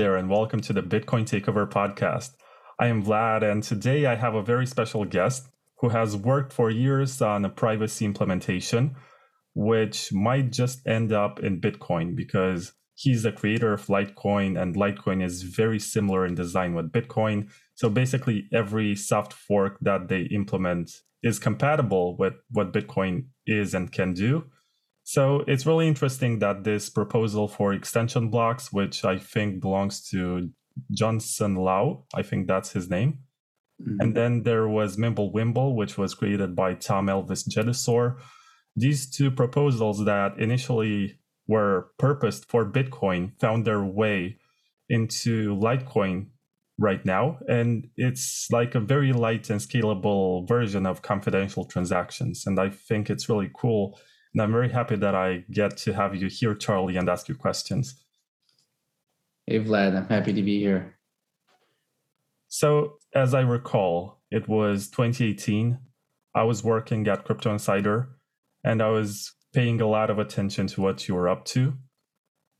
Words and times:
There, 0.00 0.16
and 0.16 0.30
welcome 0.30 0.62
to 0.62 0.72
the 0.72 0.80
Bitcoin 0.80 1.26
Takeover 1.26 1.68
podcast. 1.68 2.30
I 2.78 2.86
am 2.86 3.04
Vlad, 3.04 3.42
and 3.42 3.62
today 3.62 4.06
I 4.06 4.14
have 4.14 4.34
a 4.34 4.42
very 4.42 4.66
special 4.66 5.04
guest 5.04 5.50
who 5.80 5.90
has 5.90 6.16
worked 6.16 6.54
for 6.54 6.70
years 6.70 7.20
on 7.20 7.44
a 7.44 7.50
privacy 7.50 8.06
implementation, 8.06 8.96
which 9.54 10.10
might 10.10 10.52
just 10.52 10.86
end 10.86 11.12
up 11.12 11.40
in 11.40 11.60
Bitcoin 11.60 12.16
because 12.16 12.72
he's 12.94 13.24
the 13.24 13.30
creator 13.30 13.74
of 13.74 13.88
Litecoin, 13.88 14.58
and 14.58 14.74
Litecoin 14.74 15.22
is 15.22 15.42
very 15.42 15.78
similar 15.78 16.24
in 16.24 16.34
design 16.34 16.72
with 16.72 16.92
Bitcoin. 16.92 17.50
So 17.74 17.90
basically, 17.90 18.48
every 18.54 18.96
soft 18.96 19.34
fork 19.34 19.76
that 19.82 20.08
they 20.08 20.22
implement 20.34 20.92
is 21.22 21.38
compatible 21.38 22.16
with 22.16 22.36
what 22.50 22.72
Bitcoin 22.72 23.26
is 23.46 23.74
and 23.74 23.92
can 23.92 24.14
do. 24.14 24.44
So 25.10 25.42
it's 25.48 25.66
really 25.66 25.88
interesting 25.88 26.38
that 26.38 26.62
this 26.62 26.88
proposal 26.88 27.48
for 27.48 27.74
extension 27.74 28.30
blocks, 28.30 28.72
which 28.72 29.04
I 29.04 29.18
think 29.18 29.60
belongs 29.60 30.08
to 30.10 30.50
Johnson 30.92 31.56
Lau, 31.56 32.04
I 32.14 32.22
think 32.22 32.46
that's 32.46 32.70
his 32.70 32.88
name. 32.88 33.18
Mm-hmm. 33.82 33.96
And 34.00 34.16
then 34.16 34.44
there 34.44 34.68
was 34.68 34.96
Mimblewimble, 34.98 35.74
which 35.74 35.98
was 35.98 36.14
created 36.14 36.54
by 36.54 36.74
Tom 36.74 37.08
Elvis 37.08 37.42
Jedusor. 37.48 38.18
These 38.76 39.10
two 39.10 39.32
proposals 39.32 40.04
that 40.04 40.38
initially 40.38 41.18
were 41.48 41.88
purposed 41.98 42.48
for 42.48 42.64
Bitcoin 42.64 43.32
found 43.40 43.64
their 43.64 43.82
way 43.82 44.38
into 44.88 45.56
Litecoin 45.56 46.26
right 46.78 47.04
now. 47.04 47.40
And 47.48 47.88
it's 47.96 48.46
like 48.52 48.76
a 48.76 48.80
very 48.94 49.12
light 49.12 49.50
and 49.50 49.60
scalable 49.60 50.46
version 50.46 50.86
of 50.86 51.02
confidential 51.02 51.64
transactions. 51.64 52.44
And 52.46 52.60
I 52.60 52.70
think 52.70 53.10
it's 53.10 53.28
really 53.28 53.50
cool 53.52 53.98
and 54.32 54.42
I'm 54.42 54.52
very 54.52 54.70
happy 54.70 54.96
that 54.96 55.14
I 55.14 55.44
get 55.50 55.76
to 55.78 55.92
have 55.92 56.14
you 56.14 56.28
here, 56.28 56.54
Charlie, 56.54 56.96
and 56.96 57.08
ask 57.08 57.28
you 57.28 57.34
questions. 57.34 58.04
Hey, 59.46 59.58
Vlad, 59.58 59.96
I'm 59.96 60.08
happy 60.08 60.32
to 60.32 60.42
be 60.42 60.60
here. 60.60 60.96
So, 62.48 62.98
as 63.14 63.34
I 63.34 63.40
recall, 63.40 64.20
it 64.30 64.48
was 64.48 64.88
2018. 64.88 65.78
I 66.34 66.44
was 66.44 66.62
working 66.62 67.08
at 67.08 67.24
Crypto 67.24 67.50
Insider 67.52 68.08
and 68.62 68.80
I 68.80 68.90
was 68.90 69.32
paying 69.52 69.80
a 69.80 69.88
lot 69.88 70.10
of 70.10 70.18
attention 70.18 70.66
to 70.68 70.80
what 70.80 71.08
you 71.08 71.14
were 71.14 71.28
up 71.28 71.44
to. 71.46 71.74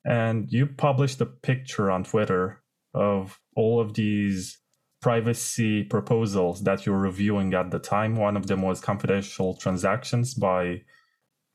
And 0.04 0.50
you 0.50 0.66
published 0.66 1.20
a 1.20 1.26
picture 1.26 1.90
on 1.90 2.04
Twitter 2.04 2.62
of 2.94 3.38
all 3.54 3.80
of 3.80 3.94
these 3.94 4.58
privacy 5.00 5.84
proposals 5.84 6.64
that 6.64 6.84
you 6.84 6.92
were 6.92 6.98
reviewing 6.98 7.54
at 7.54 7.70
the 7.70 7.78
time. 7.78 8.16
One 8.16 8.36
of 8.36 8.46
them 8.46 8.62
was 8.62 8.80
confidential 8.80 9.54
transactions 9.54 10.34
by 10.34 10.82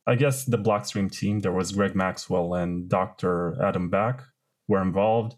I 0.08 0.16
guess 0.16 0.46
the 0.46 0.58
Blockstream 0.58 1.12
team, 1.12 1.40
there 1.40 1.52
was 1.52 1.72
Greg 1.72 1.96
Maxwell 1.96 2.54
and 2.54 2.88
Dr. 2.88 3.62
Adam 3.62 3.90
Back 3.90 4.22
were 4.68 4.82
involved. 4.82 5.36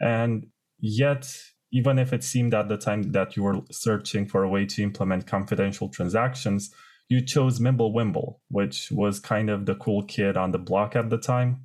And 0.00 0.48
yet, 0.78 1.26
even 1.72 1.98
if 1.98 2.12
it 2.12 2.22
seemed 2.22 2.54
at 2.54 2.68
the 2.68 2.76
time 2.76 3.12
that 3.12 3.36
you 3.36 3.42
were 3.42 3.60
searching 3.70 4.26
for 4.26 4.42
a 4.42 4.48
way 4.48 4.66
to 4.66 4.82
implement 4.82 5.26
confidential 5.26 5.88
transactions, 5.88 6.72
you 7.08 7.24
chose 7.24 7.60
Mimblewimble, 7.60 8.36
which 8.48 8.90
was 8.90 9.20
kind 9.20 9.50
of 9.50 9.66
the 9.66 9.74
cool 9.74 10.02
kid 10.04 10.36
on 10.36 10.52
the 10.52 10.58
block 10.58 10.96
at 10.96 11.10
the 11.10 11.18
time. 11.18 11.64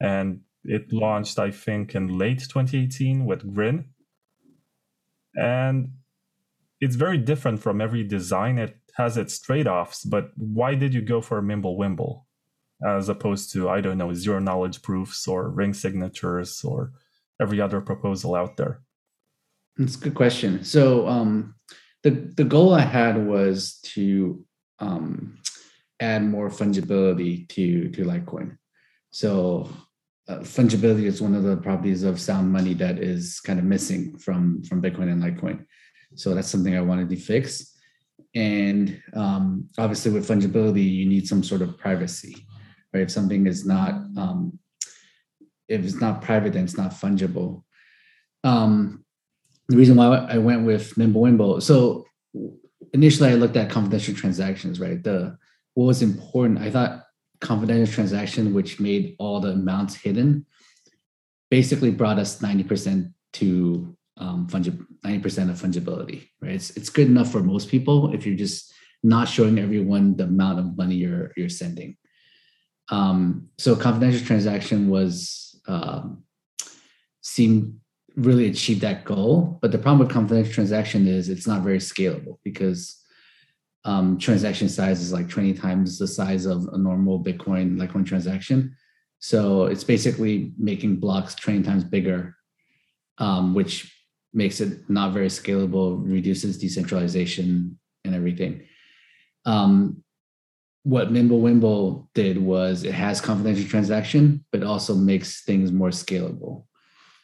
And 0.00 0.40
it 0.64 0.92
launched, 0.92 1.38
I 1.38 1.50
think, 1.50 1.94
in 1.94 2.18
late 2.18 2.40
2018 2.40 3.24
with 3.24 3.52
Grin. 3.54 3.86
And 5.34 5.92
it's 6.80 6.96
very 6.96 7.18
different 7.18 7.60
from 7.60 7.80
every 7.80 8.02
design 8.02 8.58
it 8.58 8.76
has 8.96 9.16
its 9.16 9.40
trade-offs, 9.40 10.04
but 10.04 10.30
why 10.36 10.74
did 10.74 10.94
you 10.94 11.02
go 11.02 11.20
for 11.20 11.42
Mimblewimble 11.42 12.22
as 12.86 13.08
opposed 13.08 13.52
to 13.52 13.68
I 13.68 13.80
don't 13.80 13.98
know 13.98 14.12
zero 14.12 14.38
knowledge 14.38 14.82
proofs 14.82 15.26
or 15.26 15.48
ring 15.50 15.74
signatures 15.74 16.62
or 16.64 16.92
every 17.40 17.60
other 17.60 17.80
proposal 17.80 18.34
out 18.34 18.56
there? 18.56 18.82
That's 19.76 19.96
a 19.96 20.00
good 20.00 20.14
question. 20.14 20.64
So 20.64 21.08
um, 21.08 21.54
the 22.02 22.10
the 22.10 22.44
goal 22.44 22.74
I 22.74 22.82
had 22.82 23.26
was 23.26 23.80
to 23.94 24.44
um, 24.78 25.38
add 26.00 26.22
more 26.22 26.48
fungibility 26.48 27.48
to 27.50 27.88
to 27.90 28.04
Litecoin. 28.04 28.56
So 29.10 29.68
uh, 30.28 30.38
fungibility 30.38 31.04
is 31.04 31.20
one 31.20 31.34
of 31.34 31.42
the 31.42 31.56
properties 31.56 32.02
of 32.04 32.20
sound 32.20 32.52
money 32.52 32.74
that 32.74 32.98
is 32.98 33.40
kind 33.40 33.58
of 33.58 33.64
missing 33.64 34.16
from 34.18 34.62
from 34.62 34.80
Bitcoin 34.80 35.10
and 35.10 35.22
Litecoin. 35.22 35.66
So 36.14 36.34
that's 36.34 36.48
something 36.48 36.76
I 36.76 36.80
wanted 36.80 37.08
to 37.10 37.16
fix. 37.16 37.76
And 38.34 39.00
um, 39.14 39.68
obviously, 39.78 40.10
with 40.12 40.28
fungibility, 40.28 40.88
you 40.90 41.06
need 41.06 41.28
some 41.28 41.42
sort 41.42 41.62
of 41.62 41.78
privacy, 41.78 42.46
right? 42.92 43.02
If 43.02 43.10
something 43.10 43.46
is 43.46 43.64
not, 43.64 43.94
um, 44.16 44.58
if 45.68 45.84
it's 45.84 46.00
not 46.00 46.22
private, 46.22 46.52
then 46.52 46.64
it's 46.64 46.76
not 46.76 46.90
fungible. 46.90 47.62
Um, 48.42 49.04
the 49.68 49.76
reason 49.76 49.96
why 49.96 50.06
I 50.06 50.38
went 50.38 50.66
with 50.66 50.94
Mimblewimble, 50.96 51.62
so 51.62 52.06
initially 52.92 53.30
I 53.30 53.34
looked 53.34 53.56
at 53.56 53.70
confidential 53.70 54.14
transactions, 54.14 54.80
right? 54.80 55.02
The 55.02 55.38
what 55.74 55.86
was 55.86 56.02
important, 56.02 56.60
I 56.60 56.70
thought 56.70 57.04
confidential 57.40 57.92
transaction, 57.92 58.54
which 58.54 58.80
made 58.80 59.16
all 59.18 59.40
the 59.40 59.50
amounts 59.50 59.94
hidden, 59.94 60.46
basically 61.50 61.90
brought 61.90 62.18
us 62.18 62.40
90% 62.40 63.12
to 63.34 63.96
um, 64.16 64.46
90% 65.04 65.50
of 65.50 65.60
fungibility, 65.60 66.28
right? 66.40 66.52
It's, 66.52 66.70
it's 66.70 66.88
good 66.88 67.08
enough 67.08 67.30
for 67.30 67.42
most 67.42 67.68
people 67.68 68.14
if 68.14 68.26
you're 68.26 68.36
just 68.36 68.72
not 69.02 69.28
showing 69.28 69.58
everyone 69.58 70.16
the 70.16 70.24
amount 70.24 70.58
of 70.58 70.76
money 70.76 70.94
you're, 70.94 71.32
you're 71.36 71.48
sending. 71.48 71.96
Um, 72.90 73.48
so 73.58 73.76
confidential 73.76 74.26
transaction 74.26 74.88
was, 74.88 75.60
um, 75.68 76.24
seemed 77.20 77.78
really 78.16 78.48
achieve 78.48 78.80
that 78.80 79.04
goal. 79.04 79.58
But 79.60 79.72
the 79.72 79.78
problem 79.78 80.00
with 80.00 80.14
confidential 80.14 80.52
transaction 80.52 81.06
is 81.06 81.28
it's 81.28 81.46
not 81.46 81.62
very 81.62 81.78
scalable 81.78 82.38
because 82.44 83.00
um, 83.84 84.18
transaction 84.18 84.68
size 84.68 85.00
is 85.00 85.12
like 85.12 85.28
20 85.28 85.54
times 85.54 85.98
the 85.98 86.06
size 86.06 86.46
of 86.46 86.68
a 86.72 86.78
normal 86.78 87.22
Bitcoin 87.22 87.76
Litecoin 87.76 88.06
transaction. 88.06 88.74
So 89.18 89.64
it's 89.64 89.84
basically 89.84 90.52
making 90.58 90.96
blocks 90.96 91.34
20 91.34 91.62
times 91.62 91.84
bigger, 91.84 92.36
um, 93.18 93.54
which 93.54 93.93
makes 94.34 94.60
it 94.60 94.88
not 94.90 95.12
very 95.12 95.28
scalable, 95.28 96.02
reduces 96.04 96.58
decentralization 96.58 97.78
and 98.04 98.14
everything. 98.14 98.66
Um, 99.46 100.02
what 100.82 101.10
Mimblewimble 101.10 102.08
did 102.14 102.36
was 102.36 102.84
it 102.84 102.92
has 102.92 103.20
confidential 103.20 103.68
transaction, 103.68 104.44
but 104.52 104.62
also 104.62 104.94
makes 104.94 105.42
things 105.44 105.72
more 105.72 105.88
scalable. 105.88 106.64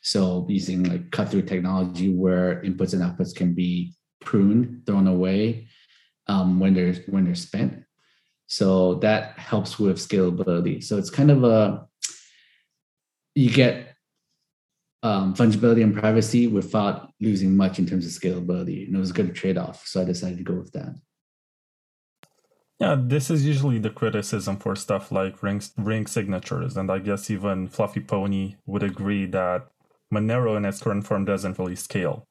So 0.03 0.47
using 0.49 0.85
like 0.85 1.11
cut 1.11 1.29
through 1.29 1.43
technology 1.43 2.15
where 2.15 2.63
inputs 2.63 2.95
and 2.95 3.03
outputs 3.03 3.35
can 3.35 3.53
be 3.53 3.93
pruned, 4.21 4.85
thrown 4.87 5.07
away 5.07 5.69
um, 6.27 6.59
when 6.59 6.73
they're 6.73 6.95
when 7.07 7.25
they're 7.25 7.35
spent. 7.35 7.85
So 8.47 8.95
that 8.97 9.39
helps 9.39 9.79
with 9.79 9.99
scalability. 9.99 10.83
So 10.83 10.97
it's 10.97 11.11
kind 11.11 11.31
of 11.31 11.45
a 11.45 11.87
you 13.35 13.51
get 13.51 13.90
um, 15.03 15.35
fungibility 15.35 15.83
and 15.83 15.95
privacy 15.95 16.47
without 16.47 17.13
losing 17.21 17.57
much 17.57 17.79
in 17.79 17.87
terms 17.87 18.07
of 18.07 18.13
scalability. 18.13 18.87
And 18.87 18.97
it 18.97 18.99
was 18.99 19.11
a 19.11 19.15
good 19.15 19.35
trade 19.35 19.57
off. 19.57 19.87
So 19.87 20.03
I 20.03 20.05
decided 20.05 20.39
to 20.39 20.45
go 20.45 20.55
with 20.55 20.73
that. 20.73 20.95
Yeah, 22.79 22.97
this 22.99 23.31
is 23.31 23.45
usually 23.45 23.79
the 23.79 23.91
criticism 23.91 24.57
for 24.57 24.75
stuff 24.75 25.13
like 25.13 25.43
ring, 25.43 25.63
ring 25.77 26.07
signatures. 26.07 26.77
And 26.77 26.91
I 26.91 26.99
guess 26.99 27.31
even 27.31 27.69
Fluffy 27.69 28.01
Pony 28.01 28.57
would 28.65 28.83
agree 28.83 29.27
that 29.27 29.69
Monero 30.13 30.57
in 30.57 30.65
its 30.65 30.81
current 30.81 31.07
form 31.07 31.25
doesn't 31.25 31.59
really 31.59 31.77
scale. 31.77 32.27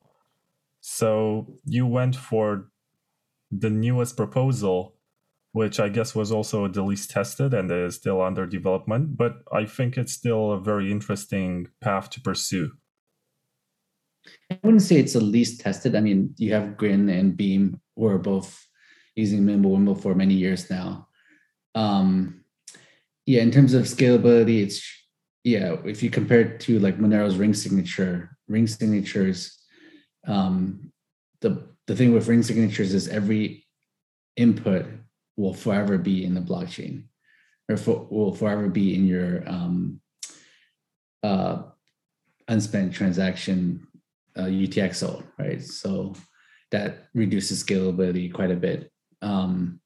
So 0.81 1.53
you 1.65 1.85
went 1.85 2.15
for 2.15 2.71
the 3.51 3.69
newest 3.69 4.17
proposal 4.17 4.95
which 5.51 5.79
I 5.79 5.89
guess 5.89 6.13
was 6.13 6.31
also 6.31 6.67
the 6.67 6.83
least 6.83 7.09
tested 7.09 7.53
and 7.53 7.71
is 7.71 7.95
still 7.95 8.21
under 8.21 8.45
development. 8.45 9.17
But 9.17 9.37
I 9.51 9.65
think 9.65 9.97
it's 9.97 10.13
still 10.13 10.51
a 10.51 10.59
very 10.59 10.91
interesting 10.91 11.67
path 11.81 12.09
to 12.11 12.21
pursue. 12.21 12.71
I 14.51 14.59
wouldn't 14.63 14.83
say 14.83 14.97
it's 14.97 15.13
the 15.13 15.21
least 15.21 15.61
tested. 15.61 15.95
I 15.95 16.01
mean, 16.01 16.35
you 16.37 16.53
have 16.53 16.77
Grin 16.77 17.09
and 17.09 17.35
Beam 17.35 17.79
who 17.95 18.05
are 18.05 18.19
both 18.19 18.65
using 19.15 19.41
Mimblewimble 19.41 20.01
for 20.01 20.13
many 20.13 20.35
years 20.35 20.69
now. 20.69 21.07
Um, 21.75 22.43
yeah, 23.25 23.41
in 23.41 23.51
terms 23.51 23.73
of 23.73 23.83
scalability, 23.83 24.63
it's 24.63 24.81
yeah. 25.43 25.77
If 25.85 26.03
you 26.03 26.09
compare 26.09 26.41
it 26.41 26.59
to 26.61 26.79
like 26.79 26.97
Monero's 26.97 27.37
ring 27.37 27.53
signature, 27.53 28.35
ring 28.47 28.67
signatures, 28.67 29.57
um, 30.27 30.91
the 31.41 31.69
the 31.87 31.95
thing 31.95 32.13
with 32.13 32.27
ring 32.27 32.43
signatures 32.43 32.93
is 32.93 33.07
every 33.07 33.65
input 34.35 34.85
will 35.39 35.53
forever 35.53 35.97
be 35.97 36.25
in 36.25 36.33
the 36.33 36.41
blockchain 36.41 37.03
or 37.69 37.77
for, 37.77 38.05
will 38.11 38.35
forever 38.35 38.67
be 38.67 38.93
in 38.93 39.07
your 39.07 39.47
um, 39.47 40.01
uh, 41.23 41.63
unspent 42.49 42.93
transaction 42.93 43.87
uh, 44.35 44.43
UTXO, 44.43 45.23
right? 45.37 45.63
So 45.63 46.13
that 46.71 47.07
reduces 47.13 47.63
scalability 47.63 48.33
quite 48.33 48.51
a 48.51 48.55
bit. 48.55 48.91
Um, 49.21 49.79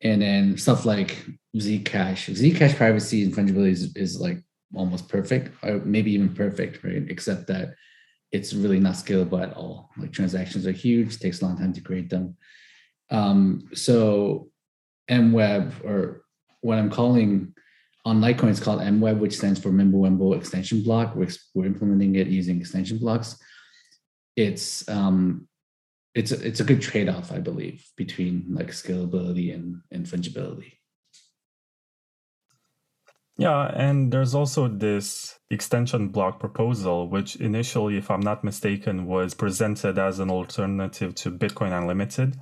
and 0.00 0.22
then 0.22 0.56
stuff 0.56 0.86
like 0.86 1.26
Zcash, 1.54 2.30
Zcash 2.30 2.74
privacy 2.76 3.22
and 3.22 3.34
fungibility 3.34 3.72
is, 3.72 3.94
is 3.96 4.18
like 4.18 4.42
almost 4.74 5.10
perfect, 5.10 5.52
or 5.62 5.80
maybe 5.80 6.12
even 6.12 6.34
perfect, 6.34 6.82
right? 6.82 7.04
Except 7.08 7.46
that 7.48 7.74
it's 8.32 8.54
really 8.54 8.80
not 8.80 8.94
scalable 8.94 9.42
at 9.42 9.52
all. 9.52 9.90
Like 9.98 10.12
transactions 10.12 10.66
are 10.66 10.72
huge, 10.72 11.18
takes 11.18 11.42
a 11.42 11.44
long 11.44 11.58
time 11.58 11.74
to 11.74 11.82
create 11.82 12.08
them. 12.08 12.36
Um, 13.10 13.68
so 13.74 14.50
MWeb, 15.10 15.84
or 15.84 16.24
what 16.60 16.78
I'm 16.78 16.90
calling 16.90 17.54
on 18.04 18.20
Litecoin, 18.20 18.50
it's 18.50 18.60
called 18.60 18.80
MWeb, 18.80 19.18
which 19.18 19.36
stands 19.36 19.60
for 19.60 19.70
Mimblewimble 19.70 20.36
Extension 20.36 20.82
Block. 20.82 21.14
We're, 21.14 21.28
we're 21.54 21.66
implementing 21.66 22.14
it 22.16 22.28
using 22.28 22.60
extension 22.60 22.98
blocks. 22.98 23.36
It's 24.36 24.88
um, 24.88 25.48
it's 26.14 26.32
a, 26.32 26.46
it's 26.46 26.60
a 26.60 26.64
good 26.64 26.82
trade-off, 26.82 27.30
I 27.30 27.38
believe, 27.38 27.86
between 27.96 28.46
like 28.50 28.68
scalability 28.68 29.54
and, 29.54 29.82
and 29.92 30.06
fungibility. 30.06 30.72
Yeah, 33.36 33.70
and 33.74 34.12
there's 34.12 34.34
also 34.34 34.68
this 34.68 35.38
extension 35.50 36.08
block 36.08 36.40
proposal, 36.40 37.08
which 37.08 37.36
initially, 37.36 37.96
if 37.96 38.10
I'm 38.10 38.20
not 38.20 38.44
mistaken, 38.44 39.06
was 39.06 39.34
presented 39.34 39.98
as 39.98 40.18
an 40.18 40.30
alternative 40.30 41.14
to 41.16 41.30
Bitcoin 41.30 41.72
Unlimited, 41.72 42.36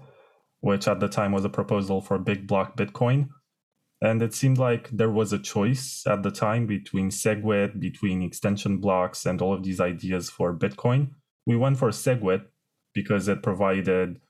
which 0.61 0.89
at 0.89 1.01
the 1.01 1.09
time 1.09 1.33
was 1.33 1.45
a 1.45 1.49
proposal 1.49 2.01
for 2.01 2.19
Big 2.19 2.47
Block 2.47 2.77
Bitcoin. 2.77 3.29
And 4.01 4.23
it 4.23 4.33
seemed 4.33 4.59
like 4.59 4.89
there 4.91 5.11
was 5.11 5.33
a 5.33 5.39
choice 5.39 6.05
at 6.07 6.23
the 6.23 6.31
time 6.31 6.67
between 6.67 7.11
SegWit, 7.11 7.81
between 7.81 8.23
extension 8.23 8.79
blocks, 8.79 9.27
and 9.27 9.43
all 9.43 9.53
of 9.53 9.65
these 9.65 9.81
ideas 9.81 10.31
for 10.31 10.55
Bitcoin. 10.55 11.11
We 11.47 11.57
went 11.57 11.79
for 11.79 11.91
SegWit 11.91 12.45
because 12.95 13.27
it 13.27 13.43
provided 13.43 14.21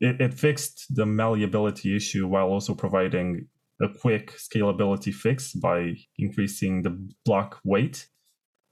it, 0.00 0.20
it 0.20 0.34
fixed 0.34 0.94
the 0.94 1.06
malleability 1.06 1.96
issue 1.96 2.26
while 2.26 2.48
also 2.48 2.74
providing 2.74 3.48
a 3.80 3.88
quick 3.88 4.32
scalability 4.36 5.12
fix 5.12 5.52
by 5.52 5.94
increasing 6.18 6.82
the 6.82 6.90
block 7.24 7.60
weight. 7.64 8.08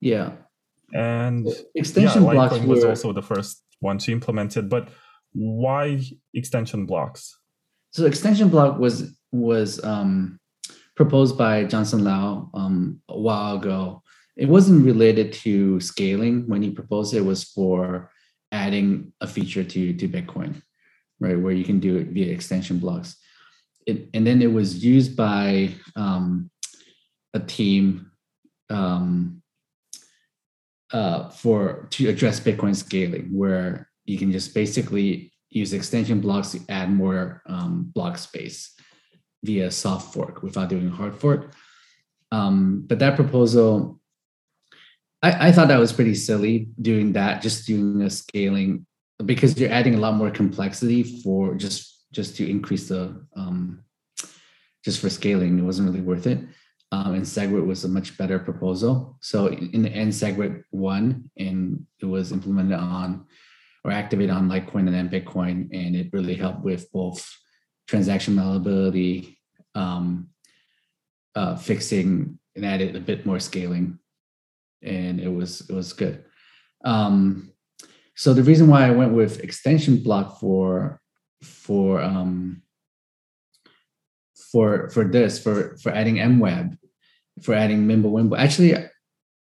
Yeah. 0.00 0.32
And 0.92 1.48
extension 1.74 2.24
yeah, 2.24 2.32
blocks 2.32 2.58
were... 2.58 2.66
was 2.66 2.84
also 2.84 3.12
the 3.12 3.22
first 3.22 3.62
one 3.80 3.98
to 3.98 4.12
implement 4.12 4.56
it. 4.56 4.68
But 4.68 4.88
why 5.32 6.00
extension 6.34 6.86
blocks? 6.86 7.38
So 7.92 8.06
extension 8.06 8.48
block 8.48 8.78
was 8.78 9.16
was 9.32 9.82
um, 9.84 10.38
proposed 10.96 11.38
by 11.38 11.64
Johnson 11.64 12.04
Lau 12.04 12.50
um, 12.54 13.00
a 13.08 13.18
while 13.18 13.56
ago. 13.56 14.02
It 14.36 14.48
wasn't 14.48 14.84
related 14.84 15.32
to 15.44 15.80
scaling 15.80 16.48
when 16.48 16.62
he 16.62 16.70
proposed 16.70 17.14
it. 17.14 17.18
it 17.18 17.24
was 17.24 17.44
for 17.44 18.10
adding 18.52 19.12
a 19.20 19.26
feature 19.26 19.64
to 19.64 19.92
to 19.94 20.08
Bitcoin, 20.08 20.62
right, 21.20 21.38
where 21.38 21.52
you 21.52 21.64
can 21.64 21.80
do 21.80 21.96
it 21.96 22.08
via 22.08 22.32
extension 22.32 22.78
blocks. 22.78 23.16
It, 23.86 24.08
and 24.14 24.26
then 24.26 24.42
it 24.42 24.52
was 24.52 24.84
used 24.84 25.16
by 25.16 25.74
um, 25.96 26.50
a 27.34 27.40
team 27.40 28.10
um, 28.68 29.42
uh, 30.92 31.28
for 31.30 31.88
to 31.90 32.08
address 32.08 32.40
Bitcoin 32.40 32.74
scaling, 32.74 33.28
where 33.32 33.89
you 34.10 34.18
can 34.18 34.32
just 34.32 34.54
basically 34.54 35.32
use 35.50 35.72
extension 35.72 36.20
blocks 36.20 36.50
to 36.52 36.60
add 36.68 36.90
more 36.90 37.42
um, 37.46 37.90
block 37.94 38.18
space 38.18 38.74
via 39.44 39.70
soft 39.70 40.12
fork 40.12 40.42
without 40.42 40.68
doing 40.68 40.88
a 40.88 40.90
hard 41.00 41.14
fork. 41.14 41.54
Um, 42.32 42.84
but 42.86 42.98
that 42.98 43.16
proposal 43.16 44.00
I, 45.22 45.48
I 45.48 45.52
thought 45.52 45.68
that 45.68 45.78
was 45.78 45.92
pretty 45.92 46.14
silly 46.14 46.68
doing 46.80 47.12
that, 47.12 47.42
just 47.42 47.66
doing 47.66 48.02
a 48.02 48.10
scaling 48.10 48.86
because 49.24 49.58
you're 49.58 49.70
adding 49.70 49.94
a 49.94 49.98
lot 49.98 50.14
more 50.14 50.30
complexity 50.30 51.02
for 51.22 51.54
just 51.54 52.06
just 52.12 52.36
to 52.36 52.48
increase 52.48 52.88
the 52.88 53.24
um, 53.36 53.84
just 54.84 55.00
for 55.00 55.10
scaling. 55.10 55.58
It 55.58 55.62
wasn't 55.62 55.88
really 55.88 56.00
worth 56.00 56.26
it. 56.26 56.40
Um, 56.92 57.14
and 57.14 57.24
SegWit 57.24 57.64
was 57.64 57.84
a 57.84 57.88
much 57.88 58.18
better 58.18 58.40
proposal. 58.40 59.16
So 59.20 59.46
in 59.46 59.82
the 59.82 59.90
end, 59.90 60.10
SegWit 60.10 60.64
won, 60.72 61.30
and 61.36 61.86
it 62.00 62.06
was 62.06 62.32
implemented 62.32 62.80
on 62.80 63.26
or 63.84 63.90
activated 63.90 64.34
on 64.34 64.48
Litecoin 64.48 64.86
and 64.86 64.94
then 64.94 65.08
Bitcoin, 65.08 65.68
and 65.72 65.96
it 65.96 66.10
really 66.12 66.34
helped 66.34 66.62
with 66.62 66.90
both 66.92 67.26
transaction 67.86 68.34
malleability, 68.34 69.38
um, 69.74 70.28
uh, 71.34 71.56
fixing, 71.56 72.38
and 72.56 72.66
added 72.66 72.96
a 72.96 73.00
bit 73.00 73.24
more 73.24 73.40
scaling 73.40 73.98
and 74.82 75.20
it 75.20 75.28
was 75.28 75.68
it 75.68 75.72
was 75.72 75.92
good. 75.92 76.24
Um, 76.84 77.52
so 78.14 78.34
the 78.34 78.42
reason 78.42 78.68
why 78.68 78.86
I 78.86 78.90
went 78.90 79.12
with 79.12 79.40
extension 79.40 80.02
block 80.02 80.40
for 80.40 81.00
for 81.42 82.00
um, 82.00 82.62
for 84.52 84.88
for 84.90 85.04
this 85.04 85.42
for 85.42 85.76
for 85.82 85.90
adding 85.92 86.16
MWeb 86.16 86.76
for 87.42 87.54
adding 87.54 87.86
Mimblewimble. 87.86 88.38
Actually, 88.38 88.76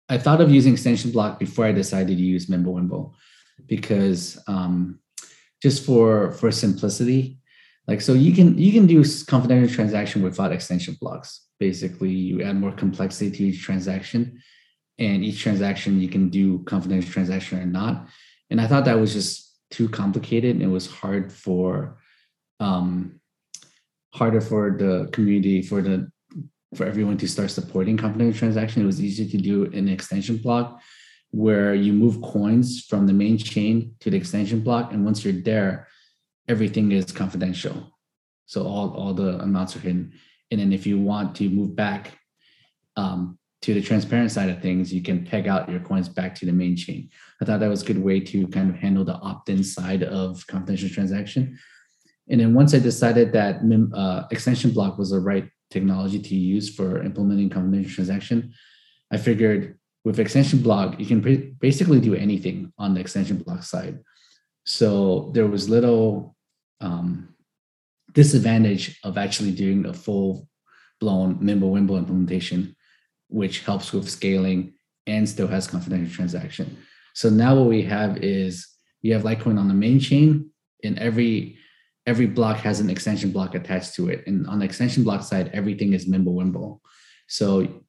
I 0.08 0.18
thought 0.18 0.42
of 0.42 0.52
using 0.52 0.74
extension 0.74 1.12
block 1.12 1.40
before 1.40 1.66
I 1.66 1.72
decided 1.72 2.18
to 2.18 2.24
use 2.24 2.48
Mimblewimble 2.48 3.14
because 3.68 4.42
um, 4.48 5.00
just 5.62 5.86
for 5.86 6.32
for 6.32 6.52
simplicity. 6.52 7.38
Like 7.88 8.02
so, 8.02 8.14
you 8.14 8.34
can 8.34 8.58
you 8.58 8.72
can 8.72 8.86
do 8.86 9.04
confidential 9.26 9.74
transaction 9.74 10.22
without 10.22 10.52
extension 10.52 10.96
blocks. 11.02 11.48
Basically, 11.60 12.12
you 12.12 12.44
add 12.44 12.56
more 12.56 12.72
complexity 12.72 13.32
to 13.32 13.44
each 13.46 13.64
transaction, 13.64 14.42
and 15.00 15.24
each 15.24 15.42
transaction 15.42 16.00
you 16.00 16.10
can 16.10 16.30
do 16.30 16.64
confidential 16.64 17.12
transaction 17.12 17.60
or 17.60 17.66
not. 17.66 18.08
And 18.50 18.62
I 18.62 18.68
thought 18.68 18.86
that 18.86 19.00
was 19.00 19.14
just 19.14 19.58
too 19.72 19.88
complicated 19.88 20.56
and 20.56 20.64
it 20.64 20.68
was 20.68 20.90
hard 20.90 21.32
for 21.32 22.00
um, 22.60 23.20
harder 24.14 24.42
for 24.42 24.76
the 24.78 25.10
community 25.12 25.62
for 25.62 25.82
the 25.82 26.12
for 26.76 26.86
everyone 26.86 27.18
to 27.18 27.28
start 27.28 27.50
supporting 27.50 27.98
confidential 27.98 28.38
transaction. 28.38 28.84
It 28.84 28.86
was 28.86 29.02
easy 29.02 29.28
to 29.30 29.38
do 29.38 29.66
an 29.66 29.88
extension 29.88 30.38
block 30.38 30.80
where 31.32 31.76
you 31.76 31.94
move 31.94 32.22
coins 32.22 32.86
from 32.90 33.06
the 33.08 33.14
main 33.14 33.38
chain 33.38 33.96
to 34.00 34.10
the 34.10 34.18
extension 34.18 34.62
block, 34.62 34.92
and 34.92 35.06
once 35.06 35.24
you're 35.24 35.42
there, 35.42 35.88
everything 36.48 36.92
is 36.92 37.12
confidential. 37.12 37.98
So 38.46 38.66
all, 38.66 38.92
all 38.96 39.14
the 39.14 39.40
amounts 39.40 39.76
are 39.76 39.80
hidden. 39.80 40.14
And 40.50 40.60
then 40.60 40.74
if 40.74 40.88
you 40.88 41.00
want 41.00 41.36
to 41.36 41.50
move 41.50 41.76
back 41.76 42.18
um, 42.96 43.38
to 43.62 43.74
the 43.74 43.82
transparent 43.82 44.32
side 44.32 44.50
of 44.50 44.62
things, 44.62 44.92
you 44.92 45.02
can 45.02 45.26
peg 45.26 45.48
out 45.48 45.70
your 45.70 45.82
coins 45.82 46.10
back 46.10 46.34
to 46.36 46.46
the 46.46 46.52
main 46.52 46.76
chain. 46.76 47.10
I 47.42 47.46
thought 47.46 47.60
that 47.60 47.70
was 47.70 47.84
a 47.84 47.86
good 47.86 48.02
way 48.02 48.20
to 48.22 48.48
kind 48.48 48.70
of 48.70 48.76
handle 48.76 49.06
the 49.06 49.16
opt-in 49.16 49.64
side 49.64 50.04
of 50.04 50.46
confidential 50.48 50.90
transaction. 50.90 51.60
And 52.30 52.40
then 52.40 52.54
once 52.54 52.74
I 52.74 52.80
decided 52.80 53.32
that 53.34 53.62
uh, 53.94 54.28
extension 54.32 54.72
block 54.72 54.98
was 54.98 55.12
the 55.12 55.20
right 55.20 55.50
technology 55.72 56.20
to 56.20 56.36
use 56.36 56.74
for 56.74 57.04
implementing 57.04 57.50
confidential 57.50 57.92
transaction, 57.92 58.54
I 59.12 59.18
figured 59.18 59.79
with 60.10 60.20
extension 60.20 60.60
block, 60.60 61.00
you 61.00 61.06
can 61.06 61.22
pre- 61.22 61.54
basically 61.60 62.00
do 62.02 62.16
anything 62.16 62.74
on 62.80 62.96
the 62.96 63.00
extension 63.00 63.38
block 63.38 63.62
side. 63.62 64.00
So 64.66 65.30
there 65.36 65.46
was 65.46 65.70
little 65.70 66.36
um, 66.82 67.36
disadvantage 68.14 69.00
of 69.04 69.20
actually 69.20 69.52
doing 69.52 69.86
a 69.86 69.94
full 69.94 70.48
blown 71.00 71.36
Mimblewimble 71.38 72.00
implementation 72.00 72.76
which 73.28 73.60
helps 73.60 73.94
with 73.94 74.10
scaling 74.10 74.74
and 75.06 75.30
still 75.30 75.48
has 75.48 75.68
confidential 75.68 76.12
transaction. 76.12 76.76
So 77.14 77.30
now 77.30 77.54
what 77.54 77.70
we 77.70 77.84
have 77.84 78.18
is 78.18 78.68
you 79.04 79.14
have 79.14 79.22
Litecoin 79.22 79.60
on 79.60 79.68
the 79.68 79.76
main 79.76 80.00
chain, 80.00 80.50
and 80.84 80.98
every 80.98 81.60
every 82.08 82.26
block 82.26 82.58
has 82.58 82.80
an 82.80 82.90
extension 82.90 83.30
block 83.32 83.54
attached 83.54 83.94
to 83.98 84.10
it. 84.10 84.26
And 84.26 84.48
on 84.48 84.58
the 84.58 84.66
extension 84.66 85.04
block 85.04 85.22
side, 85.22 85.52
everything 85.54 85.94
is 85.94 86.08
Mimblewimble. 86.08 86.80
So 87.28 87.84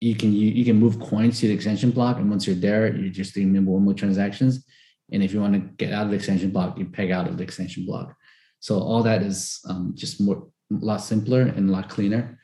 you 0.00 0.14
can 0.14 0.32
you, 0.32 0.48
you 0.50 0.64
can 0.64 0.76
move 0.76 1.00
coins 1.00 1.40
to 1.40 1.48
the 1.48 1.54
extension 1.54 1.90
block, 1.90 2.18
and 2.18 2.30
once 2.30 2.46
you're 2.46 2.56
there, 2.56 2.94
you're 2.94 3.10
just 3.10 3.34
doing 3.34 3.52
Mimblewimble 3.52 3.96
transactions. 3.96 4.64
And 5.10 5.22
if 5.22 5.32
you 5.32 5.40
want 5.40 5.54
to 5.54 5.60
get 5.60 5.92
out 5.92 6.04
of 6.04 6.10
the 6.10 6.16
extension 6.16 6.50
block, 6.50 6.78
you 6.78 6.86
peg 6.86 7.10
out 7.10 7.26
of 7.26 7.36
the 7.38 7.42
extension 7.42 7.86
block. 7.86 8.14
So 8.60 8.78
all 8.78 9.02
that 9.04 9.22
is 9.22 9.60
um, 9.68 9.92
just 9.94 10.20
more 10.20 10.48
a 10.70 10.84
lot 10.84 10.98
simpler 10.98 11.42
and 11.42 11.68
a 11.68 11.72
lot 11.72 11.88
cleaner, 11.88 12.38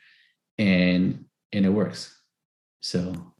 and 0.57 1.25
and 1.51 1.65
it 1.65 1.69
works. 1.69 2.21
So, 2.81 3.33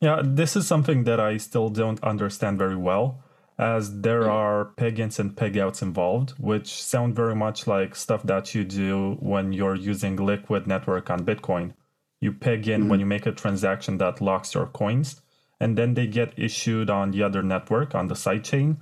yeah, 0.00 0.20
this 0.24 0.56
is 0.56 0.66
something 0.66 1.04
that 1.04 1.20
I 1.20 1.36
still 1.36 1.68
don't 1.68 2.02
understand 2.02 2.58
very 2.58 2.76
well, 2.76 3.22
as 3.58 4.00
there 4.00 4.30
are 4.30 4.66
peg-ins 4.76 5.18
and 5.18 5.36
peg-outs 5.36 5.82
involved, 5.82 6.30
which 6.38 6.82
sound 6.82 7.14
very 7.14 7.36
much 7.36 7.66
like 7.66 7.94
stuff 7.94 8.22
that 8.24 8.54
you 8.54 8.64
do 8.64 9.16
when 9.20 9.52
you're 9.52 9.76
using 9.76 10.16
Liquid 10.16 10.66
Network 10.66 11.08
on 11.10 11.24
Bitcoin. 11.24 11.74
You 12.22 12.32
peg 12.32 12.66
in 12.66 12.80
mm-hmm. 12.80 12.88
when 12.88 13.00
you 13.00 13.06
make 13.06 13.26
a 13.26 13.32
transaction 13.32 13.98
that 13.98 14.22
locks 14.22 14.54
your 14.54 14.66
coins, 14.66 15.20
and 15.60 15.76
then 15.76 15.92
they 15.92 16.06
get 16.06 16.32
issued 16.38 16.88
on 16.88 17.10
the 17.10 17.22
other 17.22 17.42
network 17.42 17.94
on 17.94 18.08
the 18.08 18.14
sidechain. 18.14 18.78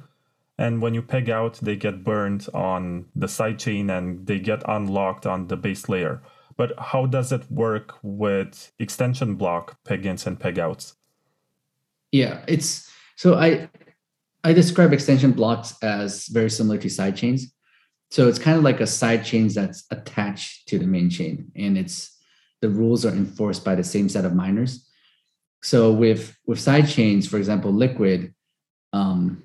And 0.57 0.81
when 0.81 0.95
you 0.95 1.03
peg 1.03 1.29
out, 1.29 1.55
they 1.55 1.75
get 1.75 2.05
burned 2.05 2.47
on 2.55 3.07
the 3.17 3.27
sidechain 3.27 3.91
and 3.91 4.27
they 4.29 4.39
get 4.39 4.63
unlocked 4.69 5.27
on 5.27 5.49
the 5.49 5.57
base 5.57 5.89
layer 5.89 6.23
but 6.61 6.79
how 6.79 7.07
does 7.07 7.33
it 7.33 7.51
work 7.51 7.95
with 8.03 8.71
extension 8.79 9.35
block 9.37 9.83
peg-ins 9.85 10.27
and 10.27 10.39
peg-outs? 10.39 10.95
Yeah, 12.13 12.45
it's 12.47 12.93
so 13.17 13.37
I 13.37 13.71
I 14.45 14.53
describe 14.53 14.93
extension 14.93 15.33
blocks 15.33 15.75
as 15.83 16.27
very 16.27 16.51
similar 16.51 16.77
to 16.77 16.91
side 16.91 17.17
chains. 17.17 17.51
So 18.11 18.29
it's 18.29 18.39
kind 18.39 18.59
of 18.59 18.63
like 18.63 18.83
a 18.83 18.87
side 18.87 19.25
chain 19.25 19.49
that's 19.49 19.87
attached 19.91 20.69
to 20.69 20.79
the 20.79 20.87
main 20.87 21.09
chain, 21.09 21.51
and 21.57 21.79
it's 21.79 22.15
the 22.63 22.69
rules 22.69 23.05
are 23.05 23.13
enforced 23.13 23.65
by 23.65 23.75
the 23.75 23.85
same 23.85 24.09
set 24.09 24.25
of 24.25 24.35
miners. 24.35 24.87
So 25.63 25.93
with 25.93 26.37
with 26.47 26.61
side 26.61 26.89
chains, 26.89 27.27
for 27.27 27.37
example, 27.37 27.73
Liquid, 27.73 28.35
um, 28.93 29.45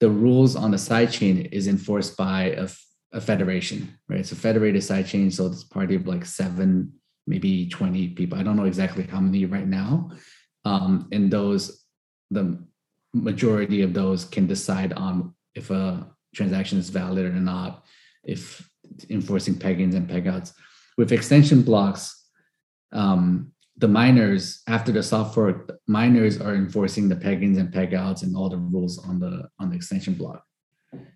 the 0.00 0.10
rules 0.10 0.54
on 0.56 0.70
the 0.70 0.78
side 0.78 1.10
chain 1.10 1.46
is 1.52 1.66
enforced 1.66 2.16
by 2.16 2.50
a, 2.50 2.68
a 3.12 3.20
federation, 3.20 3.98
right? 4.08 4.20
It's 4.20 4.32
a 4.32 4.36
federated 4.36 4.84
side 4.84 5.06
chain, 5.06 5.30
so 5.30 5.46
it's 5.46 5.64
party 5.64 5.96
of 5.96 6.06
like 6.06 6.24
seven, 6.24 6.92
maybe 7.26 7.68
twenty 7.68 8.08
people. 8.08 8.38
I 8.38 8.42
don't 8.42 8.56
know 8.56 8.64
exactly 8.64 9.04
how 9.04 9.20
many 9.20 9.44
right 9.46 9.66
now. 9.66 10.10
Um, 10.64 11.08
and 11.12 11.30
those, 11.30 11.84
the 12.30 12.64
majority 13.14 13.82
of 13.82 13.94
those 13.94 14.24
can 14.24 14.46
decide 14.46 14.92
on 14.92 15.34
if 15.54 15.70
a 15.70 16.06
transaction 16.34 16.78
is 16.78 16.90
valid 16.90 17.24
or 17.24 17.32
not, 17.32 17.84
if 18.22 18.68
enforcing 19.10 19.58
peg-ins 19.58 19.94
and 19.94 20.08
peg-outs. 20.08 20.52
With 20.96 21.12
extension 21.12 21.62
blocks, 21.62 22.17
um, 22.92 23.52
the 23.76 23.88
miners 23.88 24.62
after 24.66 24.90
the 24.92 25.02
soft 25.02 25.34
fork, 25.34 25.78
miners 25.86 26.40
are 26.40 26.54
enforcing 26.54 27.08
the 27.08 27.16
peg-ins 27.16 27.58
and 27.58 27.72
peg-outs 27.72 28.22
and 28.22 28.36
all 28.36 28.48
the 28.48 28.56
rules 28.56 28.98
on 28.98 29.20
the 29.20 29.48
on 29.60 29.70
the 29.70 29.76
extension 29.76 30.14
block. 30.14 30.42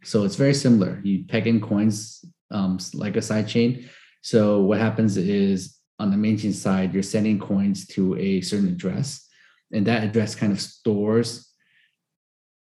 So 0.04 0.24
it's 0.24 0.36
very 0.36 0.54
similar. 0.54 1.00
You 1.02 1.24
peg 1.24 1.46
in 1.46 1.60
coins 1.60 2.24
um, 2.50 2.78
like 2.94 3.16
a 3.16 3.22
side 3.22 3.48
chain. 3.48 3.88
So 4.22 4.60
what 4.60 4.78
happens 4.78 5.16
is 5.16 5.78
on 5.98 6.10
the 6.10 6.16
main 6.16 6.38
chain 6.38 6.52
side, 6.52 6.94
you're 6.94 7.02
sending 7.02 7.38
coins 7.38 7.86
to 7.88 8.16
a 8.16 8.40
certain 8.42 8.68
address, 8.68 9.26
and 9.72 9.86
that 9.86 10.04
address 10.04 10.34
kind 10.34 10.52
of 10.52 10.60
stores 10.60 11.48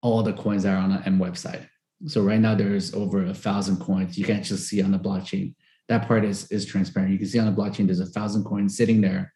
all 0.01 0.23
the 0.23 0.33
coins 0.33 0.63
that 0.63 0.73
are 0.75 0.83
on 0.83 0.91
the 0.91 0.97
MWeb 0.97 1.37
side. 1.37 1.69
So 2.07 2.21
right 2.21 2.39
now 2.39 2.55
there's 2.55 2.93
over 2.93 3.25
a 3.25 3.33
thousand 3.33 3.77
coins. 3.77 4.17
You 4.17 4.25
can 4.25 4.43
just 4.43 4.67
see 4.67 4.81
on 4.81 4.91
the 4.91 4.99
blockchain. 4.99 5.55
That 5.89 6.07
part 6.07 6.23
is 6.23 6.51
is 6.51 6.65
transparent. 6.65 7.11
You 7.11 7.17
can 7.17 7.27
see 7.27 7.39
on 7.39 7.53
the 7.53 7.61
blockchain 7.61 7.85
there's 7.87 7.99
a 7.99 8.05
thousand 8.05 8.45
coins 8.45 8.77
sitting 8.77 9.01
there 9.01 9.33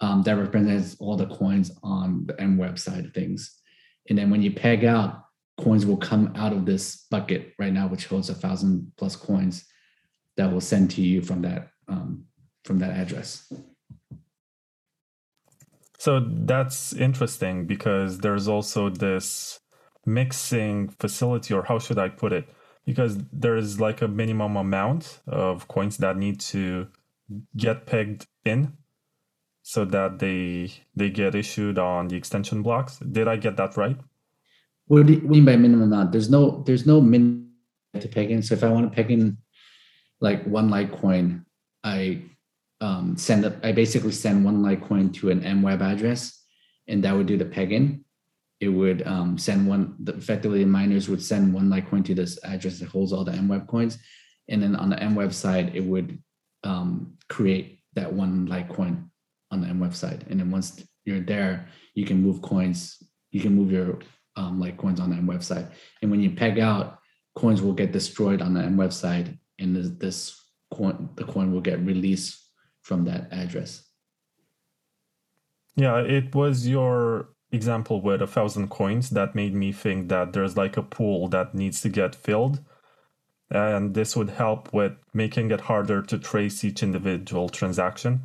um, 0.00 0.22
that 0.22 0.36
represents 0.36 0.96
all 1.00 1.16
the 1.16 1.26
coins 1.26 1.70
on 1.82 2.26
the 2.26 2.34
MWeb 2.34 2.78
side 2.78 3.12
things. 3.14 3.60
And 4.08 4.18
then 4.18 4.30
when 4.30 4.42
you 4.42 4.52
peg 4.52 4.84
out, 4.84 5.24
coins 5.58 5.86
will 5.86 5.96
come 5.96 6.32
out 6.36 6.52
of 6.52 6.66
this 6.66 7.06
bucket 7.10 7.54
right 7.58 7.72
now, 7.72 7.86
which 7.86 8.06
holds 8.06 8.28
a 8.28 8.34
thousand 8.34 8.92
plus 8.96 9.16
coins 9.16 9.64
that 10.36 10.52
will 10.52 10.60
send 10.60 10.90
to 10.92 11.02
you 11.02 11.22
from 11.22 11.42
that 11.42 11.70
um, 11.88 12.24
from 12.64 12.78
that 12.78 12.96
address. 12.96 13.52
So 15.98 16.20
that's 16.20 16.92
interesting 16.92 17.66
because 17.66 18.18
there's 18.18 18.46
also 18.48 18.90
this 18.90 19.60
mixing 20.04 20.88
facility, 20.88 21.54
or 21.54 21.62
how 21.62 21.78
should 21.78 21.98
I 21.98 22.08
put 22.08 22.32
it? 22.32 22.46
Because 22.84 23.18
there's 23.32 23.80
like 23.80 24.02
a 24.02 24.08
minimum 24.08 24.56
amount 24.56 25.20
of 25.26 25.68
coins 25.68 25.96
that 25.98 26.16
need 26.16 26.40
to 26.40 26.88
get 27.56 27.86
pegged 27.86 28.26
in 28.44 28.74
so 29.62 29.86
that 29.86 30.18
they 30.18 30.70
they 30.94 31.08
get 31.08 31.34
issued 31.34 31.78
on 31.78 32.08
the 32.08 32.16
extension 32.16 32.62
blocks. 32.62 32.98
Did 32.98 33.26
I 33.28 33.36
get 33.36 33.56
that 33.56 33.76
right? 33.76 33.96
What 34.86 35.06
do 35.06 35.14
you 35.14 35.20
mean 35.20 35.46
by 35.46 35.56
minimum 35.56 35.92
amount? 35.92 36.12
There's 36.12 36.28
no 36.28 36.62
there's 36.66 36.86
no 36.86 37.00
min 37.00 37.48
to 37.98 38.08
peg 38.08 38.30
in. 38.30 38.42
So 38.42 38.54
if 38.54 38.62
I 38.62 38.68
want 38.68 38.90
to 38.90 38.94
peg 38.94 39.10
in 39.10 39.38
like 40.20 40.44
one 40.44 40.68
Litecoin, 40.68 41.44
I 41.82 42.22
um, 42.80 43.16
send 43.16 43.44
up, 43.44 43.54
I 43.62 43.72
basically 43.72 44.12
send 44.12 44.44
one 44.44 44.62
Litecoin 44.62 45.14
to 45.14 45.30
an 45.30 45.40
MWeb 45.40 45.80
address, 45.80 46.42
and 46.86 47.02
that 47.04 47.14
would 47.16 47.26
do 47.26 47.38
the 47.38 47.44
peg 47.44 47.72
in. 47.72 48.04
It 48.60 48.68
would 48.68 49.06
um, 49.06 49.36
send 49.36 49.66
one. 49.66 49.96
Effectively, 50.06 50.60
the 50.60 50.70
miners 50.70 51.08
would 51.08 51.22
send 51.22 51.52
one 51.52 51.68
Litecoin 51.68 52.04
to 52.06 52.14
this 52.14 52.38
address 52.44 52.78
that 52.78 52.88
holds 52.88 53.12
all 53.12 53.24
the 53.24 53.32
MWeb 53.32 53.66
coins, 53.66 53.98
and 54.48 54.62
then 54.62 54.76
on 54.76 54.90
the 54.90 54.96
MWeb 54.96 55.32
side, 55.32 55.74
it 55.74 55.84
would 55.84 56.18
um, 56.62 57.14
create 57.28 57.80
that 57.94 58.12
one 58.12 58.48
Litecoin 58.48 59.08
on 59.50 59.60
the 59.60 59.66
MWeb 59.66 59.90
website. 59.90 60.28
And 60.30 60.40
then 60.40 60.50
once 60.50 60.82
you're 61.04 61.20
there, 61.20 61.68
you 61.94 62.04
can 62.04 62.22
move 62.22 62.42
coins. 62.42 63.02
You 63.30 63.40
can 63.40 63.54
move 63.54 63.70
your 63.70 63.98
um, 64.36 64.60
like 64.60 64.76
coins 64.76 65.00
on 65.00 65.10
the 65.10 65.16
MWeb 65.16 65.42
side. 65.42 65.68
And 66.02 66.10
when 66.10 66.20
you 66.20 66.30
peg 66.30 66.58
out, 66.58 66.98
coins 67.34 67.62
will 67.62 67.72
get 67.72 67.92
destroyed 67.92 68.40
on 68.40 68.54
the 68.54 68.60
MWeb 68.60 68.92
side, 68.92 69.38
and 69.58 69.76
this, 69.76 69.90
this 69.98 70.40
coin, 70.72 71.10
the 71.16 71.24
coin 71.24 71.52
will 71.52 71.60
get 71.60 71.80
released 71.80 72.38
from 72.82 73.04
that 73.04 73.32
address. 73.32 73.82
Yeah, 75.76 75.98
it 75.98 76.34
was 76.34 76.66
your 76.66 77.33
example 77.54 78.00
with 78.00 78.20
a 78.22 78.26
thousand 78.26 78.68
coins 78.68 79.10
that 79.10 79.34
made 79.34 79.54
me 79.54 79.72
think 79.72 80.08
that 80.08 80.32
there's 80.32 80.56
like 80.56 80.76
a 80.76 80.82
pool 80.82 81.28
that 81.28 81.54
needs 81.54 81.80
to 81.82 81.88
get 81.88 82.14
filled. 82.14 82.60
And 83.50 83.94
this 83.94 84.16
would 84.16 84.30
help 84.30 84.72
with 84.72 84.92
making 85.12 85.50
it 85.50 85.62
harder 85.62 86.02
to 86.02 86.18
trace 86.18 86.64
each 86.64 86.82
individual 86.82 87.48
transaction. 87.48 88.22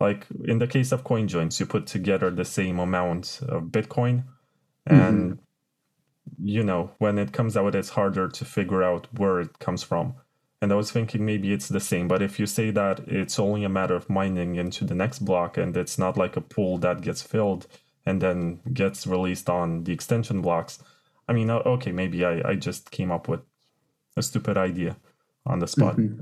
Like 0.00 0.26
in 0.44 0.58
the 0.58 0.66
case 0.66 0.92
of 0.92 1.04
coin 1.04 1.28
CoinJoins, 1.28 1.60
you 1.60 1.66
put 1.66 1.86
together 1.86 2.30
the 2.30 2.44
same 2.44 2.78
amount 2.78 3.40
of 3.48 3.64
Bitcoin, 3.64 4.24
and 4.84 5.32
mm-hmm. 5.32 6.46
you 6.46 6.64
know 6.64 6.90
when 6.98 7.18
it 7.18 7.32
comes 7.32 7.56
out, 7.56 7.76
it's 7.76 7.90
harder 7.90 8.28
to 8.28 8.44
figure 8.44 8.82
out 8.82 9.06
where 9.12 9.40
it 9.40 9.58
comes 9.60 9.82
from. 9.84 10.14
And 10.60 10.72
I 10.72 10.76
was 10.76 10.92
thinking 10.92 11.24
maybe 11.24 11.52
it's 11.52 11.68
the 11.68 11.80
same, 11.80 12.06
but 12.06 12.22
if 12.22 12.38
you 12.38 12.46
say 12.46 12.70
that 12.70 13.00
it's 13.08 13.38
only 13.38 13.64
a 13.64 13.68
matter 13.68 13.96
of 13.96 14.08
mining 14.08 14.54
into 14.54 14.84
the 14.84 14.94
next 14.94 15.20
block 15.20 15.56
and 15.56 15.76
it's 15.76 15.98
not 15.98 16.16
like 16.16 16.36
a 16.36 16.40
pool 16.40 16.78
that 16.78 17.00
gets 17.00 17.20
filled 17.20 17.66
and 18.04 18.20
then 18.20 18.60
gets 18.72 19.06
released 19.06 19.48
on 19.48 19.84
the 19.84 19.92
extension 19.92 20.40
blocks, 20.42 20.78
I 21.28 21.32
mean, 21.32 21.50
okay, 21.50 21.92
maybe 21.92 22.24
I, 22.24 22.50
I 22.50 22.54
just 22.56 22.90
came 22.90 23.10
up 23.10 23.28
with 23.28 23.40
a 24.16 24.22
stupid 24.22 24.56
idea 24.56 24.96
on 25.46 25.58
the 25.58 25.66
spot. 25.66 25.96
Mm-hmm. 25.96 26.20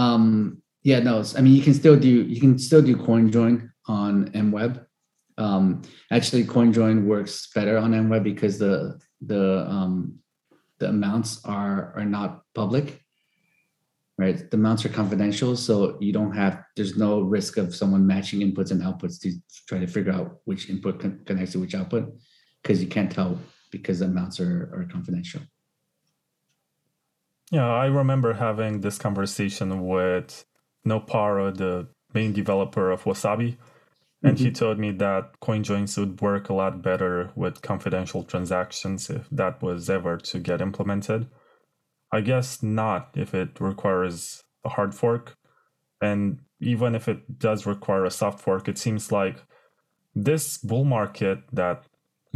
Um, 0.00 0.62
yeah, 0.82 1.00
no, 1.00 1.22
I 1.36 1.40
mean 1.40 1.54
you 1.54 1.62
can 1.62 1.74
still 1.74 1.98
do 1.98 2.08
you 2.08 2.40
can 2.40 2.58
still 2.58 2.82
do 2.82 2.96
CoinJoin 2.96 3.70
on 3.88 4.28
MWeb. 4.30 4.86
Um, 5.38 5.82
actually, 6.12 6.44
CoinJoin 6.44 7.04
works 7.04 7.48
better 7.54 7.76
on 7.76 7.92
MWeb 7.92 8.22
because 8.22 8.58
the 8.58 9.00
the 9.20 9.66
um, 9.68 10.20
the 10.78 10.88
amounts 10.88 11.44
are 11.44 11.92
are 11.96 12.04
not 12.04 12.42
public, 12.54 13.02
right? 14.18 14.50
The 14.50 14.56
amounts 14.56 14.84
are 14.84 14.88
confidential, 14.88 15.56
so 15.56 15.98
you 16.00 16.12
don't 16.12 16.32
have 16.32 16.62
there's 16.74 16.96
no 16.96 17.20
risk 17.20 17.56
of 17.56 17.74
someone 17.74 18.06
matching 18.06 18.40
inputs 18.40 18.70
and 18.70 18.82
outputs 18.82 19.20
to 19.22 19.32
try 19.68 19.78
to 19.78 19.86
figure 19.86 20.12
out 20.12 20.40
which 20.44 20.70
input 20.70 21.00
con- 21.00 21.20
connects 21.24 21.52
to 21.52 21.60
which 21.60 21.74
output 21.74 22.12
because 22.62 22.82
you 22.82 22.88
can't 22.88 23.10
tell 23.10 23.38
because 23.70 23.98
the 23.98 24.06
amounts 24.06 24.40
are, 24.40 24.70
are 24.74 24.88
confidential. 24.90 25.42
Yeah, 27.50 27.66
I 27.66 27.86
remember 27.86 28.32
having 28.32 28.80
this 28.80 28.98
conversation 28.98 29.86
with 29.86 30.44
Nopara, 30.86 31.56
the 31.56 31.88
main 32.12 32.32
developer 32.32 32.90
of 32.90 33.04
Wasabi, 33.04 33.56
and 34.22 34.36
mm-hmm. 34.36 34.46
he 34.46 34.50
told 34.50 34.78
me 34.78 34.90
that 34.92 35.38
CoinJoins 35.40 35.96
would 35.98 36.20
work 36.20 36.48
a 36.48 36.54
lot 36.54 36.82
better 36.82 37.30
with 37.36 37.62
confidential 37.62 38.24
transactions 38.24 39.10
if 39.10 39.28
that 39.30 39.62
was 39.62 39.88
ever 39.90 40.16
to 40.16 40.38
get 40.38 40.60
implemented. 40.60 41.28
I 42.16 42.22
guess 42.22 42.62
not 42.62 43.10
if 43.14 43.34
it 43.34 43.60
requires 43.60 44.42
a 44.64 44.70
hard 44.70 44.94
fork. 44.94 45.34
And 46.00 46.40
even 46.60 46.94
if 46.94 47.08
it 47.08 47.38
does 47.38 47.66
require 47.66 48.06
a 48.06 48.10
soft 48.10 48.40
fork, 48.40 48.68
it 48.68 48.78
seems 48.78 49.12
like 49.12 49.42
this 50.14 50.56
bull 50.56 50.84
market 50.84 51.40
that 51.52 51.84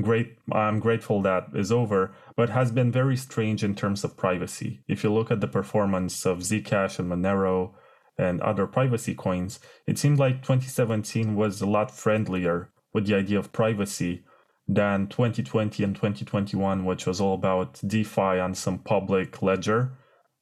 great 0.02 0.36
I'm 0.52 0.80
grateful 0.80 1.22
that 1.22 1.44
is 1.54 1.72
over, 1.72 2.14
but 2.36 2.50
has 2.50 2.70
been 2.70 2.92
very 2.92 3.16
strange 3.16 3.64
in 3.64 3.74
terms 3.74 4.04
of 4.04 4.18
privacy. 4.18 4.80
If 4.86 5.02
you 5.02 5.12
look 5.12 5.30
at 5.30 5.40
the 5.40 5.48
performance 5.58 6.26
of 6.26 6.40
Zcash 6.40 6.98
and 6.98 7.10
Monero 7.10 7.72
and 8.18 8.40
other 8.42 8.66
privacy 8.66 9.14
coins, 9.14 9.60
it 9.86 9.98
seemed 9.98 10.18
like 10.18 10.42
2017 10.42 11.34
was 11.34 11.62
a 11.62 11.66
lot 11.66 11.90
friendlier 11.90 12.70
with 12.92 13.06
the 13.06 13.14
idea 13.14 13.38
of 13.38 13.52
privacy 13.52 14.24
than 14.74 15.06
2020 15.08 15.82
and 15.82 15.94
2021, 15.94 16.84
which 16.84 17.06
was 17.06 17.20
all 17.20 17.34
about 17.34 17.80
DeFi 17.86 18.38
on 18.38 18.54
some 18.54 18.78
public 18.78 19.42
ledger 19.42 19.92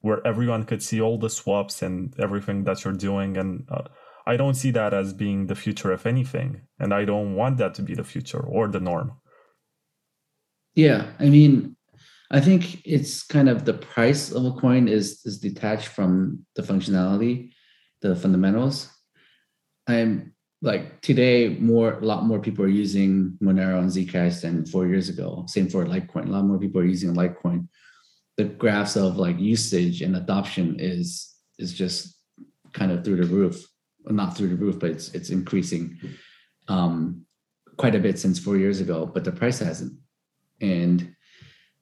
where 0.00 0.24
everyone 0.26 0.64
could 0.64 0.82
see 0.82 1.00
all 1.00 1.18
the 1.18 1.30
swaps 1.30 1.82
and 1.82 2.14
everything 2.18 2.64
that 2.64 2.84
you're 2.84 2.92
doing. 2.92 3.36
And 3.36 3.64
uh, 3.68 3.84
I 4.26 4.36
don't 4.36 4.54
see 4.54 4.70
that 4.72 4.94
as 4.94 5.12
being 5.12 5.46
the 5.46 5.54
future 5.54 5.92
of 5.92 6.06
anything. 6.06 6.60
And 6.78 6.94
I 6.94 7.04
don't 7.04 7.34
want 7.34 7.58
that 7.58 7.74
to 7.74 7.82
be 7.82 7.94
the 7.94 8.04
future 8.04 8.40
or 8.40 8.68
the 8.68 8.80
norm. 8.80 9.12
Yeah. 10.74 11.10
I 11.18 11.28
mean, 11.30 11.76
I 12.30 12.40
think 12.40 12.82
it's 12.84 13.24
kind 13.24 13.48
of 13.48 13.64
the 13.64 13.74
price 13.74 14.30
of 14.30 14.44
a 14.44 14.52
coin 14.52 14.86
is 14.86 15.22
is 15.24 15.38
detached 15.38 15.88
from 15.88 16.44
the 16.54 16.62
functionality 16.62 17.50
the 18.00 18.14
fundamentals. 18.14 18.88
I'm 19.86 20.34
like 20.60 21.00
today, 21.02 21.56
more 21.60 21.94
a 21.94 22.04
lot 22.04 22.24
more 22.24 22.40
people 22.40 22.64
are 22.64 22.68
using 22.68 23.38
Monero 23.42 23.78
and 23.78 23.90
Zcash 23.90 24.40
than 24.40 24.66
four 24.66 24.86
years 24.86 25.08
ago. 25.08 25.44
Same 25.46 25.68
for 25.68 25.84
Litecoin. 25.84 26.26
A 26.26 26.32
lot 26.32 26.44
more 26.44 26.58
people 26.58 26.80
are 26.80 26.84
using 26.84 27.14
Litecoin. 27.14 27.68
The 28.36 28.44
graphs 28.44 28.96
of 28.96 29.16
like 29.16 29.38
usage 29.38 30.02
and 30.02 30.16
adoption 30.16 30.76
is 30.78 31.34
is 31.58 31.72
just 31.72 32.16
kind 32.72 32.90
of 32.90 33.04
through 33.04 33.16
the 33.16 33.34
roof. 33.34 33.64
Well, 34.00 34.14
not 34.14 34.36
through 34.36 34.48
the 34.48 34.56
roof, 34.56 34.80
but 34.80 34.90
it's 34.90 35.14
it's 35.14 35.30
increasing 35.30 35.96
um, 36.66 37.24
quite 37.76 37.94
a 37.94 38.00
bit 38.00 38.18
since 38.18 38.38
four 38.38 38.56
years 38.56 38.80
ago. 38.80 39.06
But 39.06 39.24
the 39.24 39.32
price 39.32 39.60
hasn't. 39.60 39.92
And 40.60 41.14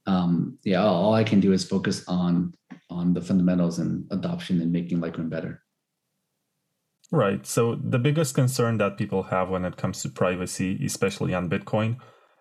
um, 0.07 0.59
yeah, 0.65 0.85
all, 0.85 1.07
all 1.07 1.15
I 1.15 1.25
can 1.25 1.41
do 1.41 1.53
is 1.53 1.65
focus 1.65 2.05
on 2.09 2.53
on 2.91 3.15
the 3.15 3.23
fundamentals 3.23 3.79
and 3.79 4.07
adoption 4.11 4.61
and 4.61 4.71
making 4.71 5.01
Litecoin 5.01 5.31
better. 5.31 5.63
Right. 7.13 7.47
So 7.47 7.77
the 7.77 7.99
biggest 7.99 8.35
concern 8.35 8.79
that 8.79 8.99
people 8.99 9.25
have 9.25 9.49
when 9.49 9.65
it 9.65 9.77
comes 9.77 10.03
to 10.03 10.09
privacy, 10.09 10.85
especially 10.85 11.35
on 11.35 11.49
Bitcoin, 11.49 11.99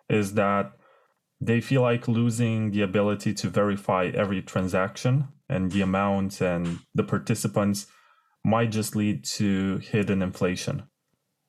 is 0.10 0.34
that 0.34 0.72
they 1.40 1.62
feel 1.62 1.82
like 1.82 2.08
losing 2.08 2.72
the 2.72 2.82
ability 2.82 3.34
to 3.36 3.50
verify 3.50 4.12
every 4.14 4.42
transaction 4.42 5.28
and 5.48 5.72
the 5.72 5.82
amount 5.82 6.42
and 6.42 6.80
the 6.96 7.04
participants 7.04 7.88
might 8.44 8.72
just 8.72 8.96
lead 8.96 9.24
to 9.24 9.78
hidden 9.78 10.22
inflation. 10.22 10.84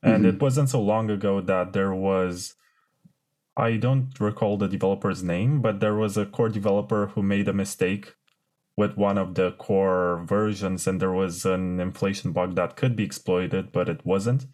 And 0.03 0.25
mm-hmm. 0.25 0.37
it 0.37 0.43
wasn't 0.43 0.71
so 0.71 0.81
long 0.81 1.11
ago 1.11 1.41
that 1.41 1.73
there 1.73 1.95
was, 1.95 2.55
I 3.57 3.77
don't 3.77 4.09
recall 4.21 4.59
the 4.59 4.69
developer's 4.69 5.23
name, 5.23 5.63
but 5.63 5.81
there 5.81 5.95
was 5.95 6.17
a 6.17 6.27
core 6.27 6.49
developer 6.49 7.07
who 7.09 7.23
made 7.23 7.49
a 7.49 7.53
mistake 7.53 8.15
with 8.77 8.97
one 8.97 9.19
of 9.19 9.35
the 9.35 9.53
core 9.53 10.23
versions, 10.27 10.87
and 10.87 11.01
there 11.01 11.13
was 11.13 11.45
an 11.47 11.81
inflation 11.81 12.33
bug 12.33 12.57
that 12.57 12.77
could 12.77 12.95
be 12.95 13.05
exploited, 13.05 13.73
but 13.73 13.89
it 13.89 14.05
wasn't. 14.05 14.47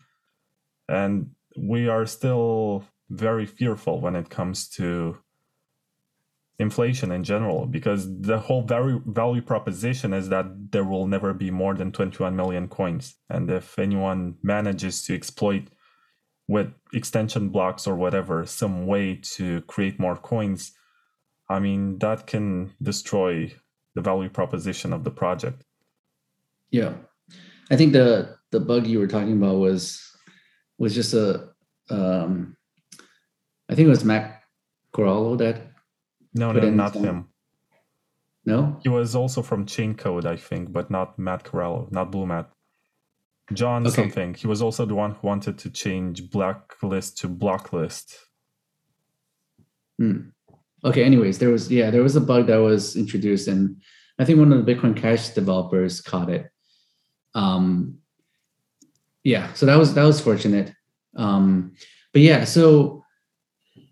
And 0.88 1.30
we 1.56 1.88
are 1.88 2.06
still 2.06 2.84
very 3.10 3.46
fearful 3.46 4.00
when 4.00 4.16
it 4.16 4.30
comes 4.30 4.68
to 4.68 5.18
inflation 6.58 7.10
in 7.10 7.24
general 7.24 7.66
because 7.66 8.20
the 8.20 8.38
whole 8.38 8.62
value 8.62 9.02
value 9.06 9.42
proposition 9.42 10.12
is 10.12 10.28
that 10.28 10.46
there 10.70 10.84
will 10.84 11.06
never 11.06 11.34
be 11.34 11.50
more 11.50 11.74
than 11.74 11.90
21 11.90 12.36
million 12.36 12.68
coins 12.68 13.16
and 13.28 13.50
if 13.50 13.78
anyone 13.78 14.36
manages 14.42 15.02
to 15.04 15.14
exploit 15.14 15.64
with 16.48 16.72
extension 16.92 17.48
blocks 17.48 17.86
or 17.86 17.96
whatever 17.96 18.46
some 18.46 18.86
way 18.86 19.14
to 19.14 19.60
create 19.62 19.98
more 19.98 20.16
coins 20.16 20.72
i 21.48 21.58
mean 21.58 21.98
that 21.98 22.26
can 22.26 22.72
destroy 22.80 23.52
the 23.94 24.00
value 24.00 24.28
proposition 24.28 24.92
of 24.92 25.04
the 25.04 25.10
project 25.10 25.64
yeah 26.70 26.92
i 27.70 27.76
think 27.76 27.92
the 27.92 28.36
the 28.50 28.60
bug 28.60 28.86
you 28.86 28.98
were 28.98 29.06
talking 29.06 29.32
about 29.32 29.56
was 29.56 30.00
was 30.78 30.94
just 30.94 31.14
a 31.14 31.48
um 31.90 32.56
i 33.68 33.74
think 33.74 33.86
it 33.86 33.90
was 33.90 34.04
matt 34.04 34.42
corallo 34.94 35.36
that 35.36 35.72
no, 36.34 36.52
no, 36.52 36.70
not 36.70 36.94
him. 36.94 37.28
No, 38.44 38.80
he 38.82 38.88
was 38.88 39.14
also 39.14 39.42
from 39.42 39.66
Chaincode, 39.66 40.24
I 40.24 40.36
think, 40.36 40.72
but 40.72 40.90
not 40.90 41.18
Matt 41.18 41.44
Corallo, 41.44 41.90
not 41.92 42.10
Blue 42.10 42.26
Matt. 42.26 42.50
John 43.52 43.86
okay. 43.86 43.94
something. 43.94 44.34
He 44.34 44.46
was 44.46 44.62
also 44.62 44.86
the 44.86 44.94
one 44.94 45.12
who 45.12 45.26
wanted 45.26 45.58
to 45.58 45.70
change 45.70 46.30
blacklist 46.30 47.18
to 47.18 47.28
blocklist. 47.28 48.14
Hmm. 49.98 50.30
Okay. 50.84 51.04
Anyways, 51.04 51.38
there 51.38 51.50
was 51.50 51.70
yeah, 51.70 51.90
there 51.90 52.02
was 52.02 52.16
a 52.16 52.20
bug 52.20 52.46
that 52.48 52.56
was 52.56 52.96
introduced, 52.96 53.48
and 53.48 53.80
I 54.18 54.24
think 54.24 54.38
one 54.38 54.52
of 54.52 54.64
the 54.64 54.74
Bitcoin 54.74 54.96
Cash 54.96 55.30
developers 55.30 56.00
caught 56.00 56.30
it. 56.30 56.50
Um, 57.34 57.98
yeah, 59.24 59.52
so 59.52 59.66
that 59.66 59.76
was 59.76 59.94
that 59.94 60.04
was 60.04 60.20
fortunate. 60.20 60.72
Um, 61.16 61.74
but 62.12 62.22
yeah, 62.22 62.44
so 62.44 63.04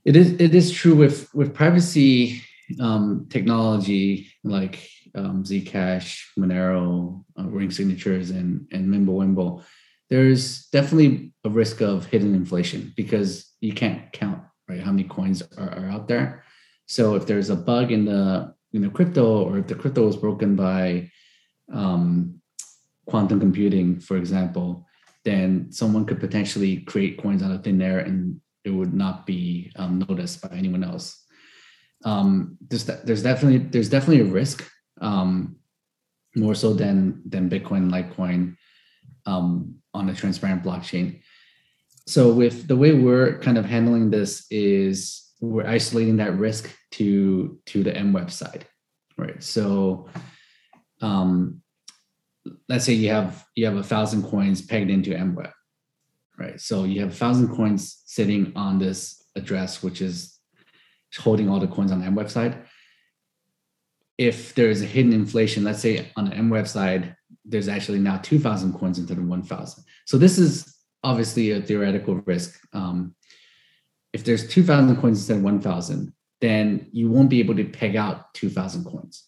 it 0.04 0.16
is 0.16 0.32
it 0.32 0.54
is 0.54 0.72
true 0.72 0.94
with 0.94 1.32
with 1.34 1.54
privacy 1.54 2.42
um, 2.80 3.26
technology 3.30 4.28
like 4.44 4.88
um, 5.14 5.44
Zcash, 5.44 6.22
Monero, 6.38 7.24
uh, 7.38 7.44
ring 7.44 7.70
signatures, 7.70 8.30
and 8.30 8.66
and 8.72 8.88
Mimblewimble. 8.88 9.62
There's 10.08 10.66
definitely 10.66 11.32
a 11.44 11.50
risk 11.50 11.80
of 11.80 12.06
hidden 12.06 12.34
inflation 12.34 12.92
because 12.96 13.52
you 13.60 13.72
can't 13.72 14.10
count 14.12 14.42
right 14.68 14.80
how 14.80 14.90
many 14.90 15.04
coins 15.04 15.42
are, 15.56 15.70
are 15.70 15.88
out 15.88 16.08
there. 16.08 16.44
So 16.90 17.14
if 17.14 17.24
there's 17.24 17.50
a 17.50 17.56
bug 17.56 17.92
in 17.92 18.04
the 18.04 18.52
in 18.72 18.82
the 18.82 18.90
crypto, 18.90 19.44
or 19.44 19.58
if 19.58 19.68
the 19.68 19.76
crypto 19.76 20.08
is 20.08 20.16
broken 20.16 20.56
by 20.56 21.08
um, 21.72 22.40
quantum 23.06 23.38
computing, 23.38 24.00
for 24.00 24.16
example, 24.16 24.84
then 25.24 25.70
someone 25.70 26.04
could 26.04 26.18
potentially 26.18 26.78
create 26.78 27.22
coins 27.22 27.44
out 27.44 27.52
of 27.52 27.62
thin 27.62 27.80
air 27.80 28.00
and 28.00 28.40
it 28.64 28.70
would 28.70 28.92
not 28.92 29.24
be 29.24 29.70
um, 29.76 30.04
noticed 30.08 30.42
by 30.42 30.56
anyone 30.56 30.82
else. 30.82 31.24
Um, 32.04 32.58
there's, 32.68 32.84
there's 32.84 33.22
definitely 33.22 33.58
there's 33.58 33.88
definitely 33.88 34.28
a 34.28 34.32
risk, 34.32 34.68
um, 35.00 35.56
more 36.34 36.56
so 36.56 36.72
than 36.74 37.22
than 37.24 37.48
Bitcoin, 37.48 37.88
Litecoin, 37.88 38.56
um, 39.26 39.76
on 39.94 40.08
a 40.08 40.14
transparent 40.14 40.64
blockchain. 40.64 41.22
So 42.08 42.32
with 42.32 42.66
the 42.66 42.76
way 42.76 42.94
we're 42.94 43.38
kind 43.38 43.58
of 43.58 43.64
handling 43.64 44.10
this 44.10 44.44
is 44.50 45.29
we're 45.40 45.66
isolating 45.66 46.16
that 46.16 46.36
risk 46.38 46.74
to 46.92 47.58
to 47.66 47.82
the 47.82 47.92
MWeb 47.92 48.30
side, 48.30 48.66
right? 49.16 49.42
So 49.42 50.08
um, 51.00 51.62
let's 52.68 52.84
say 52.84 52.92
you 52.92 53.10
have 53.10 53.44
you 53.54 53.66
have 53.66 53.76
a 53.76 53.82
thousand 53.82 54.24
coins 54.24 54.62
pegged 54.62 54.90
into 54.90 55.10
MWeb 55.10 55.52
right? 56.40 56.60
So 56.60 56.84
you 56.84 57.00
have 57.00 57.10
a 57.10 57.14
thousand 57.14 57.54
coins 57.54 58.02
sitting 58.06 58.52
on 58.56 58.78
this 58.78 59.22
address, 59.36 59.82
which 59.82 60.00
is 60.00 60.38
holding 61.16 61.48
all 61.48 61.60
the 61.60 61.68
coins 61.68 61.92
on 61.92 62.00
the 62.00 62.06
MWeb 62.06 62.30
side. 62.30 62.62
If 64.16 64.54
there 64.54 64.70
is 64.70 64.82
a 64.82 64.86
hidden 64.86 65.12
inflation, 65.12 65.64
let's 65.64 65.80
say 65.80 66.10
on 66.16 66.24
the 66.24 66.34
MWeb 66.34 66.66
side, 66.66 67.14
there's 67.44 67.68
actually 67.68 67.98
now 67.98 68.18
2,000 68.18 68.72
coins 68.74 68.98
instead 68.98 69.18
of 69.18 69.24
1,000. 69.24 69.84
So 70.06 70.18
this 70.18 70.38
is 70.38 70.76
obviously 71.04 71.52
a 71.52 71.60
theoretical 71.60 72.16
risk. 72.26 72.58
Um, 72.72 73.14
if 74.12 74.24
there's 74.24 74.48
2,000 74.48 74.96
coins 74.96 75.18
instead 75.18 75.38
of 75.38 75.42
1,000, 75.42 76.12
then 76.40 76.86
you 76.92 77.10
won't 77.10 77.30
be 77.30 77.40
able 77.40 77.54
to 77.54 77.64
peg 77.64 77.96
out 77.96 78.32
2,000 78.34 78.84
coins. 78.84 79.24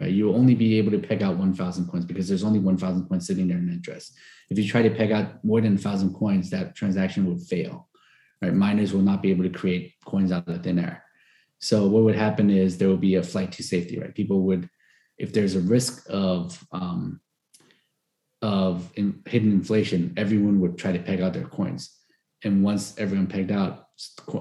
Right? 0.00 0.10
You'll 0.10 0.34
only 0.34 0.54
be 0.54 0.78
able 0.78 0.90
to 0.90 0.98
peg 0.98 1.22
out 1.22 1.36
1,000 1.36 1.88
coins 1.88 2.04
because 2.04 2.28
there's 2.28 2.44
only 2.44 2.58
1,000 2.58 3.08
coins 3.08 3.26
sitting 3.26 3.48
there 3.48 3.58
in 3.58 3.68
address. 3.70 4.12
If 4.50 4.58
you 4.58 4.68
try 4.68 4.82
to 4.82 4.90
peg 4.90 5.12
out 5.12 5.44
more 5.44 5.60
than 5.60 5.74
1,000 5.74 6.14
coins, 6.14 6.50
that 6.50 6.74
transaction 6.74 7.26
would 7.26 7.40
fail. 7.42 7.88
Right? 8.42 8.52
Miners 8.52 8.92
will 8.92 9.02
not 9.02 9.22
be 9.22 9.30
able 9.30 9.44
to 9.44 9.50
create 9.50 9.94
coins 10.04 10.32
out 10.32 10.48
of 10.48 10.62
thin 10.62 10.78
air. 10.78 11.04
So 11.60 11.86
what 11.86 12.02
would 12.02 12.16
happen 12.16 12.50
is 12.50 12.76
there 12.76 12.88
would 12.88 13.00
be 13.00 13.14
a 13.14 13.22
flight 13.22 13.52
to 13.52 13.62
safety. 13.62 13.98
Right? 13.98 14.14
People 14.14 14.42
would, 14.42 14.68
if 15.16 15.32
there's 15.32 15.54
a 15.54 15.60
risk 15.60 16.06
of 16.10 16.62
um, 16.72 17.20
of 18.42 18.92
in, 18.96 19.22
hidden 19.26 19.52
inflation, 19.52 20.12
everyone 20.18 20.60
would 20.60 20.76
try 20.76 20.92
to 20.92 20.98
peg 20.98 21.22
out 21.22 21.32
their 21.32 21.46
coins. 21.46 21.98
And 22.44 22.62
once 22.62 22.94
everyone 22.98 23.26
pegged 23.26 23.50
out, 23.50 23.83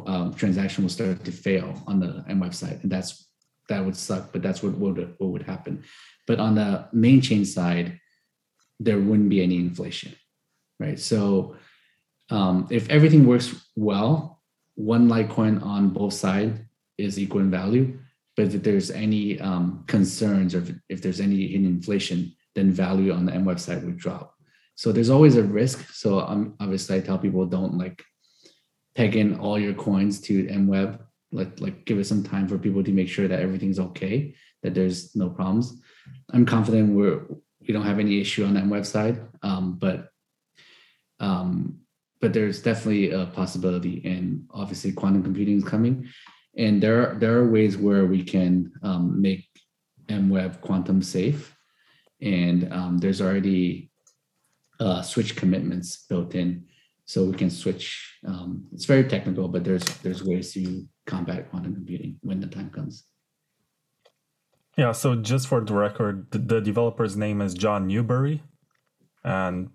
um, 0.07 0.33
transaction 0.33 0.83
will 0.83 0.89
start 0.89 1.23
to 1.23 1.31
fail 1.31 1.81
on 1.87 1.99
the 1.99 2.23
MWeb 2.29 2.53
side, 2.53 2.79
and 2.83 2.91
that's 2.91 3.27
that 3.69 3.83
would 3.83 3.95
suck, 3.95 4.31
but 4.31 4.41
that's 4.41 4.61
what 4.61 4.73
would 4.73 5.15
what 5.19 5.29
would 5.29 5.43
happen. 5.43 5.83
But 6.27 6.39
on 6.39 6.55
the 6.55 6.87
main 6.93 7.21
chain 7.21 7.45
side, 7.45 7.99
there 8.79 8.99
wouldn't 8.99 9.29
be 9.29 9.43
any 9.43 9.57
inflation, 9.57 10.15
right? 10.79 10.99
So 10.99 11.55
um, 12.29 12.67
if 12.69 12.89
everything 12.89 13.25
works 13.25 13.53
well, 13.75 14.41
one 14.75 15.07
Litecoin 15.07 15.63
on 15.63 15.89
both 15.89 16.13
sides 16.13 16.59
is 16.97 17.19
equal 17.19 17.41
in 17.41 17.51
value. 17.51 17.99
But 18.35 18.53
if 18.53 18.63
there's 18.63 18.89
any 18.89 19.39
um, 19.39 19.83
concerns 19.87 20.55
or 20.55 20.59
if, 20.59 20.71
if 20.89 21.01
there's 21.01 21.19
any 21.19 21.47
hidden 21.47 21.67
inflation, 21.67 22.35
then 22.55 22.71
value 22.71 23.13
on 23.13 23.25
the 23.25 23.31
MWeb 23.31 23.59
side 23.59 23.83
would 23.83 23.97
drop. 23.97 24.33
So 24.75 24.91
there's 24.91 25.11
always 25.11 25.35
a 25.37 25.43
risk. 25.43 25.87
So 25.93 26.19
um, 26.19 26.55
obviously, 26.59 26.97
I 26.97 27.01
tell 27.01 27.19
people 27.19 27.45
don't 27.45 27.77
like 27.77 28.03
peg 28.95 29.15
in 29.15 29.39
all 29.39 29.59
your 29.59 29.73
coins 29.73 30.21
to 30.21 30.45
MWeb 30.45 30.99
let 31.33 31.59
like 31.59 31.85
give 31.85 31.99
it 31.99 32.05
some 32.05 32.23
time 32.23 32.47
for 32.47 32.57
people 32.57 32.83
to 32.83 32.91
make 32.91 33.09
sure 33.09 33.27
that 33.27 33.39
everything's 33.39 33.79
okay, 33.79 34.35
that 34.61 34.73
there's 34.73 35.15
no 35.15 35.29
problems. 35.29 35.81
I'm 36.31 36.45
confident 36.45 36.93
we're 36.93 37.25
we 37.67 37.73
don't 37.73 37.85
have 37.85 37.99
any 37.99 38.21
issue 38.21 38.45
on 38.45 38.53
that 38.53 38.65
website, 38.65 39.19
um, 39.41 39.77
but 39.79 40.09
um, 41.19 41.79
but 42.21 42.33
there's 42.33 42.61
definitely 42.61 43.11
a 43.11 43.25
possibility, 43.25 44.01
and 44.05 44.45
obviously 44.51 44.91
quantum 44.91 45.23
computing 45.23 45.57
is 45.57 45.63
coming, 45.63 46.07
and 46.55 46.81
there 46.81 47.01
are 47.01 47.19
there 47.19 47.37
are 47.37 47.49
ways 47.49 47.77
where 47.77 48.05
we 48.05 48.23
can 48.23 48.71
um, 48.83 49.21
make 49.21 49.47
MWeb 50.07 50.61
quantum 50.61 51.01
safe, 51.01 51.55
and 52.21 52.71
um, 52.71 52.97
there's 52.99 53.21
already 53.21 53.91
uh, 54.79 55.01
switch 55.01 55.35
commitments 55.35 56.05
built 56.07 56.35
in 56.35 56.65
so 57.05 57.25
we 57.25 57.33
can 57.33 57.49
switch. 57.49 58.17
Um, 58.25 58.65
it's 58.73 58.85
very 58.85 59.03
technical, 59.03 59.47
but 59.47 59.63
there's 59.63 59.83
there's 59.99 60.23
ways 60.23 60.53
to 60.53 60.85
combat 61.05 61.49
quantum 61.49 61.73
computing 61.73 62.17
when 62.21 62.39
the 62.39 62.47
time 62.47 62.69
comes. 62.69 63.05
Yeah. 64.77 64.91
So 64.91 65.15
just 65.15 65.47
for 65.47 65.61
the 65.61 65.73
record, 65.73 66.31
the, 66.31 66.39
the 66.39 66.61
developer's 66.61 67.15
name 67.15 67.41
is 67.41 67.53
John 67.53 67.87
Newbery, 67.87 68.41
and 69.23 69.69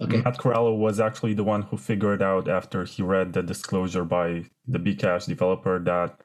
okay. 0.00 0.22
Matt 0.22 0.38
Corallo 0.38 0.76
was 0.76 1.00
actually 1.00 1.34
the 1.34 1.44
one 1.44 1.62
who 1.62 1.76
figured 1.76 2.22
out 2.22 2.48
after 2.48 2.84
he 2.84 3.02
read 3.02 3.32
the 3.32 3.42
disclosure 3.42 4.04
by 4.04 4.44
the 4.66 4.78
Bcash 4.78 5.26
developer 5.26 5.78
that 5.84 6.20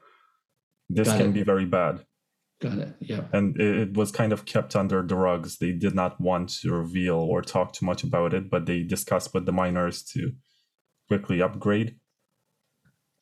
this 0.90 1.08
Got 1.08 1.18
can 1.18 1.30
it. 1.30 1.34
be 1.34 1.44
very 1.44 1.66
bad. 1.66 2.04
Got 2.62 2.78
it. 2.80 2.96
Yeah. 3.00 3.22
And 3.32 3.60
it, 3.60 3.96
was 3.96 4.12
kind 4.12 4.34
of 4.34 4.46
kept 4.46 4.76
under 4.76 5.02
the 5.02 5.16
rugs. 5.16 5.58
They 5.58 5.72
did 5.72 5.96
not 5.96 6.20
want 6.20 6.50
to 6.62 6.74
reveal 6.74 7.16
or 7.16 7.42
talk 7.42 7.72
too 7.72 7.86
much 7.86 8.04
about 8.04 8.34
it, 8.34 8.50
but 8.50 8.66
they 8.66 8.84
discussed 8.84 9.34
with 9.34 9.46
the 9.46 9.54
miners 9.54 10.04
to 10.14 10.34
quickly 11.08 11.42
upgrade. 11.42 11.96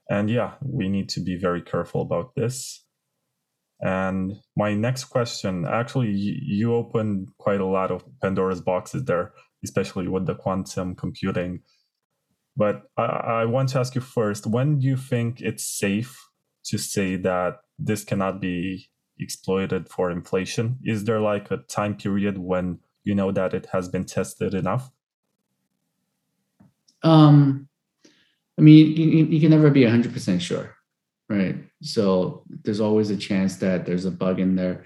And 0.10 0.30
yeah, 0.30 0.54
we 0.62 0.89
need 0.89 1.10
to 1.10 1.19
be 1.19 1.36
very 1.36 1.62
careful 1.62 2.02
about 2.02 2.34
this. 2.36 2.84
And 3.80 4.34
my 4.56 4.73
next 4.73 5.06
question 5.06 5.65
actually, 5.65 6.10
you 6.10 6.73
opened 6.73 7.28
quite 7.38 7.62
a 7.62 7.65
lot 7.65 7.91
of 7.91 8.04
Pandora's 8.21 8.62
boxes 8.62 9.06
there, 9.06 9.34
especially 9.63 10.08
with 10.08 10.26
the 10.26 10.34
quantum 10.34 10.95
computing. 10.95 11.60
But 12.56 12.84
I, 12.97 13.04
I 13.04 13.45
want 13.45 13.69
to 13.69 13.80
ask 13.80 13.93
you 13.93 14.02
first 14.02 14.47
when 14.47 14.80
do 14.80 14.88
you 14.88 14.97
think 14.97 15.41
it's 15.41 15.63
safe 15.63 16.17
to 16.65 16.80
say 16.80 17.17
that 17.17 17.58
this 17.78 18.04
cannot 18.04 18.41
be 18.41 18.89
exploited 19.19 19.89
for 19.89 20.12
inflation? 20.12 20.77
Is 20.84 21.03
there 21.03 21.19
like 21.19 21.51
a 21.51 21.58
time 21.58 21.95
period 21.95 22.38
when 22.38 22.80
you 23.03 23.15
know 23.15 23.32
that 23.32 23.53
it 23.53 23.67
has 23.71 23.89
been 23.89 24.06
tested 24.06 24.53
enough? 24.53 24.91
Um, 27.03 27.67
I 28.58 28.62
mean, 28.62 28.95
you, 28.97 29.25
you 29.25 29.39
can 29.39 29.51
never 29.51 29.69
be 29.69 29.82
100% 29.82 30.41
sure, 30.41 30.75
right? 31.30 31.56
So 31.82 32.43
there's 32.63 32.82
always 32.82 33.10
a 33.10 33.17
chance 33.17 33.58
that 33.58 33.86
there's 33.86 34.06
a 34.06 34.12
bug 34.12 34.39
in 34.39 34.56
there. 34.56 34.86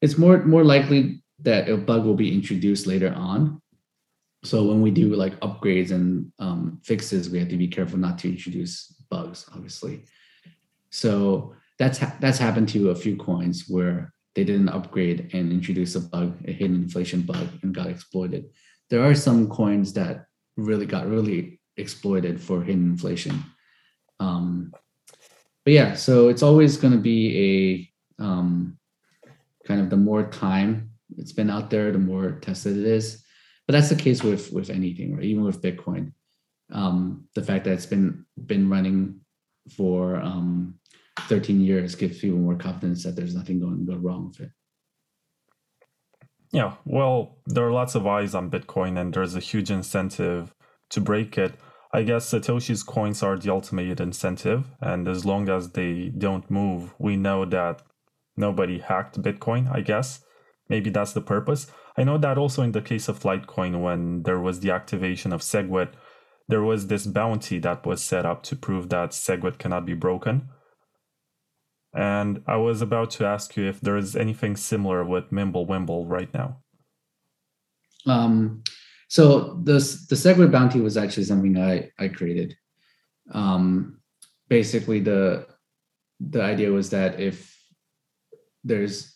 It's 0.00 0.18
more 0.18 0.44
more 0.44 0.64
likely 0.64 1.22
that 1.40 1.68
a 1.68 1.76
bug 1.76 2.04
will 2.04 2.14
be 2.14 2.34
introduced 2.34 2.86
later 2.86 3.12
on. 3.14 3.60
So 4.44 4.64
when 4.64 4.82
we 4.82 4.90
do 4.90 5.14
like 5.14 5.38
upgrades 5.40 5.92
and 5.92 6.32
um, 6.40 6.80
fixes, 6.82 7.30
we 7.30 7.38
have 7.38 7.48
to 7.48 7.56
be 7.56 7.68
careful 7.68 7.98
not 7.98 8.18
to 8.18 8.28
introduce 8.28 8.86
bugs, 9.08 9.46
obviously. 9.54 10.04
So 10.90 11.54
that's 11.82 11.98
ha- 11.98 12.14
that's 12.20 12.38
happened 12.38 12.68
to 12.68 12.90
a 12.90 12.94
few 12.94 13.16
coins 13.16 13.64
where 13.68 14.12
they 14.36 14.44
didn't 14.44 14.68
upgrade 14.68 15.30
and 15.32 15.50
introduce 15.50 15.96
a 15.96 16.00
bug, 16.00 16.36
a 16.46 16.52
hidden 16.52 16.76
inflation 16.76 17.22
bug, 17.22 17.48
and 17.62 17.74
got 17.74 17.88
exploited. 17.88 18.44
There 18.88 19.02
are 19.02 19.16
some 19.16 19.48
coins 19.48 19.92
that 19.94 20.26
really 20.56 20.86
got 20.86 21.08
really 21.08 21.60
exploited 21.76 22.40
for 22.40 22.62
hidden 22.62 22.92
inflation. 22.92 23.42
Um, 24.20 24.72
but 25.64 25.72
yeah, 25.74 25.94
so 25.94 26.28
it's 26.28 26.44
always 26.44 26.76
going 26.76 26.92
to 26.92 27.00
be 27.00 27.90
a 28.18 28.22
um, 28.22 28.78
kind 29.66 29.80
of 29.80 29.90
the 29.90 29.96
more 29.96 30.22
time 30.30 30.90
it's 31.18 31.32
been 31.32 31.50
out 31.50 31.68
there, 31.68 31.90
the 31.90 31.98
more 31.98 32.38
tested 32.42 32.76
it 32.76 32.86
is. 32.86 33.24
But 33.66 33.72
that's 33.72 33.88
the 33.88 33.96
case 33.96 34.22
with 34.22 34.52
with 34.52 34.70
anything, 34.70 35.16
right? 35.16 35.24
Even 35.24 35.42
with 35.42 35.62
Bitcoin, 35.62 36.12
um, 36.70 37.26
the 37.34 37.42
fact 37.42 37.64
that 37.64 37.72
it's 37.72 37.86
been 37.86 38.24
been 38.36 38.70
running 38.70 39.20
for 39.76 40.16
um, 40.16 40.78
13 41.20 41.60
years 41.60 41.94
gives 41.94 42.18
people 42.18 42.38
more 42.38 42.56
confidence 42.56 43.04
that 43.04 43.16
there's 43.16 43.34
nothing 43.34 43.60
going 43.60 43.86
to 43.86 43.92
go 43.92 43.98
wrong 43.98 44.28
with 44.28 44.40
it. 44.40 44.50
Yeah, 46.52 46.74
well, 46.84 47.38
there 47.46 47.66
are 47.66 47.72
lots 47.72 47.94
of 47.94 48.06
eyes 48.06 48.34
on 48.34 48.50
Bitcoin, 48.50 49.00
and 49.00 49.14
there's 49.14 49.34
a 49.34 49.40
huge 49.40 49.70
incentive 49.70 50.54
to 50.90 51.00
break 51.00 51.38
it. 51.38 51.54
I 51.94 52.02
guess 52.02 52.30
Satoshi's 52.30 52.82
coins 52.82 53.22
are 53.22 53.38
the 53.38 53.52
ultimate 53.52 54.00
incentive, 54.00 54.66
and 54.80 55.08
as 55.08 55.24
long 55.24 55.48
as 55.48 55.70
they 55.70 56.10
don't 56.16 56.50
move, 56.50 56.94
we 56.98 57.16
know 57.16 57.44
that 57.46 57.82
nobody 58.36 58.78
hacked 58.78 59.20
Bitcoin, 59.20 59.70
I 59.74 59.80
guess. 59.80 60.24
Maybe 60.68 60.90
that's 60.90 61.12
the 61.12 61.20
purpose. 61.20 61.66
I 61.96 62.04
know 62.04 62.18
that 62.18 62.38
also 62.38 62.62
in 62.62 62.72
the 62.72 62.80
case 62.80 63.08
of 63.08 63.20
Litecoin, 63.20 63.82
when 63.82 64.22
there 64.22 64.40
was 64.40 64.60
the 64.60 64.70
activation 64.70 65.32
of 65.32 65.42
SegWit, 65.42 65.92
there 66.48 66.62
was 66.62 66.86
this 66.86 67.06
bounty 67.06 67.58
that 67.58 67.86
was 67.86 68.02
set 68.02 68.24
up 68.24 68.42
to 68.44 68.56
prove 68.56 68.88
that 68.88 69.10
SegWit 69.10 69.58
cannot 69.58 69.86
be 69.86 69.94
broken. 69.94 70.48
And 71.94 72.42
I 72.46 72.56
was 72.56 72.80
about 72.80 73.10
to 73.12 73.26
ask 73.26 73.56
you 73.56 73.68
if 73.68 73.80
there 73.80 73.96
is 73.96 74.16
anything 74.16 74.56
similar 74.56 75.04
with 75.04 75.30
Mimblewimble 75.30 76.08
right 76.08 76.32
now. 76.32 76.58
Um, 78.06 78.62
so 79.08 79.60
the 79.62 79.74
the 80.08 80.16
SegWit 80.16 80.50
bounty 80.50 80.80
was 80.80 80.96
actually 80.96 81.24
something 81.24 81.58
I 81.58 81.90
I 81.98 82.08
created. 82.08 82.56
Um, 83.32 84.00
basically, 84.48 85.00
the 85.00 85.46
the 86.18 86.42
idea 86.42 86.72
was 86.72 86.90
that 86.90 87.20
if 87.20 87.54
there's 88.64 89.14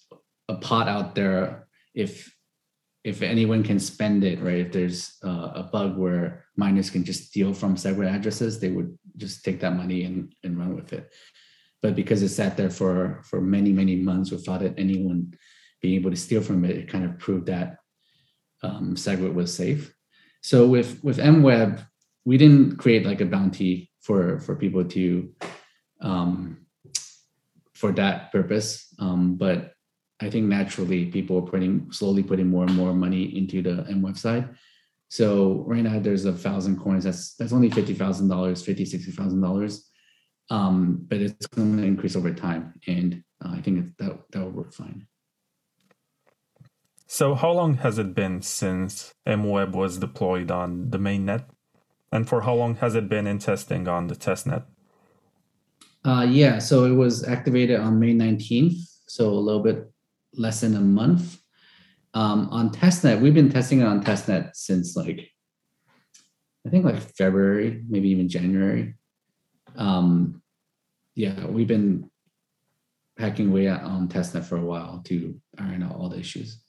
a 0.49 0.57
pot 0.57 0.87
out 0.87 1.15
there, 1.15 1.67
if 1.95 2.31
if 3.05 3.23
anyone 3.23 3.63
can 3.63 3.79
spend 3.79 4.23
it, 4.23 4.41
right? 4.41 4.67
If 4.67 4.73
there's 4.73 5.17
uh, 5.25 5.53
a 5.55 5.63
bug 5.63 5.97
where 5.97 6.45
miners 6.57 6.91
can 6.91 7.05
just 7.05 7.29
steal 7.29 7.55
from 7.55 7.77
SegWit 7.77 8.13
addresses, 8.13 8.61
they 8.61 8.71
would 8.71 8.99
just 9.17 9.45
take 9.45 9.61
that 9.61 9.77
money 9.77 10.05
and, 10.05 10.35
and 10.43 10.59
run 10.59 10.75
with 10.75 10.93
it 10.93 11.11
but 11.83 11.95
because 11.95 12.23
it 12.23 12.31
sat 12.31 12.57
there 12.57 12.71
for 12.71 13.23
for 13.25 13.41
many 13.41 13.73
many 13.73 13.97
months 13.97 14.31
without 14.31 14.63
it, 14.63 14.75
anyone 14.77 15.35
being 15.83 15.95
able 15.95 16.11
to 16.11 16.17
steal 16.17 16.43
from 16.43 16.65
it, 16.65 16.77
it 16.77 16.89
kind 16.89 17.05
of 17.05 17.19
proved 17.19 17.47
that 17.47 17.77
um, 18.63 18.95
SegWit 18.95 19.35
was 19.35 19.55
safe. 19.55 19.95
So 20.43 20.67
with 20.67 21.03
with 21.03 21.19
MWeb, 21.19 21.85
we 22.25 22.39
didn't 22.39 22.79
create 22.79 23.07
like 23.07 23.21
a 23.21 23.27
bounty 23.27 23.91
for 24.01 24.41
for 24.41 24.57
people 24.57 24.85
to 24.85 25.33
um, 26.01 26.67
for 27.75 27.93
that 27.93 28.33
purpose, 28.33 28.95
um, 28.99 29.37
but 29.37 29.73
I 30.21 30.31
think 30.31 30.47
naturally 30.47 31.07
people 31.07 31.39
are 31.39 31.51
putting 31.51 31.93
slowly 31.93 32.23
putting 32.23 32.49
more 32.49 32.65
and 32.65 32.75
more 32.75 32.95
money 32.95 33.37
into 33.37 33.61
the 33.63 33.85
MWeb 33.91 34.17
side. 34.17 34.49
So 35.09 35.65
right 35.67 35.83
now 35.83 35.99
there's 35.99 36.25
a 36.25 36.33
thousand 36.33 36.81
coins. 36.81 37.05
That's 37.05 37.35
that's 37.35 37.53
only 37.53 37.71
fifty 37.71 37.95
thousand 37.95 38.29
dollars, 38.29 38.63
fifty 38.63 38.85
sixty 38.85 39.13
thousand 39.13 39.41
dollars 39.41 39.86
um, 40.51 41.05
but 41.09 41.19
it's 41.19 41.47
going 41.47 41.77
to 41.77 41.83
increase 41.85 42.17
over 42.17 42.33
time, 42.33 42.75
and 42.87 43.23
uh, 43.45 43.51
I 43.53 43.61
think 43.61 43.97
that 43.99 44.19
that 44.31 44.41
will 44.41 44.51
work 44.51 44.73
fine. 44.73 45.07
So, 47.07 47.35
how 47.35 47.53
long 47.53 47.75
has 47.79 47.99
it 47.99 48.15
been 48.15 48.43
since 48.43 49.15
MWeb 49.27 49.73
was 49.73 49.99
deployed 49.99 50.51
on 50.51 50.91
the 50.91 50.99
mainnet, 50.99 51.45
and 52.13 52.29
for 52.29 52.43
how 52.43 52.55
long 52.55 52.77
has 52.77 52.95
it 52.95 53.09
been 53.09 53.27
in 53.27 53.39
testing 53.39 53.89
on 53.89 54.07
the 54.07 54.17
testnet? 54.17 54.65
Uh, 56.05 56.27
yeah, 56.29 56.59
so 56.59 56.85
it 56.85 56.95
was 56.95 57.25
activated 57.25 57.81
on 57.81 57.99
May 57.99 58.15
19th, 58.15 58.79
so 59.09 59.29
a 59.29 59.35
little 59.35 59.63
bit 59.63 59.91
less 60.35 60.61
than 60.61 60.77
a 60.77 60.81
month. 60.81 61.39
Um, 62.15 62.49
on 62.51 62.71
testnet, 62.71 63.21
we've 63.21 63.35
been 63.35 63.51
testing 63.51 63.81
it 63.81 63.87
on 63.87 64.03
testnet 64.03 64.55
since 64.55 64.97
like 64.97 65.29
I 66.67 66.71
think 66.71 66.85
like 66.85 66.99
February, 66.99 67.83
maybe 67.89 68.09
even 68.09 68.29
January 68.29 68.95
um, 69.77 70.43
yeah, 71.15 71.47
we've 71.47 71.69
been 71.69 72.11
hacking 73.19 73.49
away 73.49 73.69
on 73.69 74.09
testnet 74.09 74.45
for 74.45 74.57
a 74.57 74.65
while 74.65 75.03
to 75.07 75.35
iron 75.59 75.83
out 75.83 75.97
all 75.97 76.09
the 76.09 76.19
issues. 76.19 76.61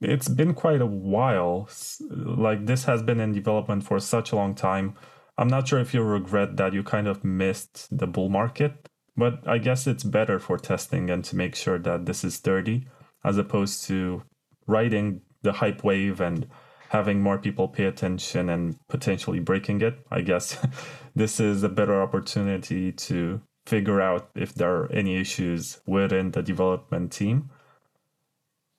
It's 0.00 0.28
been 0.28 0.54
quite 0.54 0.80
a 0.80 0.86
while. 0.86 1.68
Like 2.10 2.66
this 2.66 2.84
has 2.84 3.02
been 3.02 3.20
in 3.20 3.32
development 3.32 3.84
for 3.84 4.00
such 4.00 4.32
a 4.32 4.36
long 4.36 4.54
time. 4.54 4.94
I'm 5.36 5.48
not 5.48 5.68
sure 5.68 5.80
if 5.80 5.92
you 5.92 6.02
regret 6.02 6.56
that 6.56 6.72
you 6.72 6.82
kind 6.82 7.08
of 7.08 7.24
missed 7.24 7.88
the 7.90 8.06
bull 8.06 8.28
market, 8.28 8.88
but 9.16 9.46
I 9.46 9.58
guess 9.58 9.86
it's 9.86 10.04
better 10.04 10.38
for 10.38 10.58
testing 10.58 11.10
and 11.10 11.24
to 11.24 11.36
make 11.36 11.54
sure 11.54 11.78
that 11.78 12.06
this 12.06 12.24
is 12.24 12.34
sturdy 12.34 12.86
as 13.24 13.38
opposed 13.38 13.84
to 13.84 14.22
riding 14.66 15.22
the 15.42 15.52
hype 15.52 15.82
wave 15.82 16.20
and 16.20 16.46
having 16.94 17.20
more 17.20 17.38
people 17.38 17.66
pay 17.66 17.86
attention 17.86 18.48
and 18.48 18.76
potentially 18.88 19.40
breaking 19.40 19.82
it. 19.82 19.98
I 20.12 20.20
guess 20.20 20.64
this 21.16 21.40
is 21.40 21.64
a 21.64 21.68
better 21.68 22.00
opportunity 22.00 22.92
to 22.92 23.42
figure 23.66 24.00
out 24.00 24.30
if 24.36 24.54
there 24.54 24.76
are 24.76 24.92
any 24.92 25.16
issues 25.16 25.80
within 25.86 26.30
the 26.30 26.42
development 26.42 27.10
team. 27.10 27.50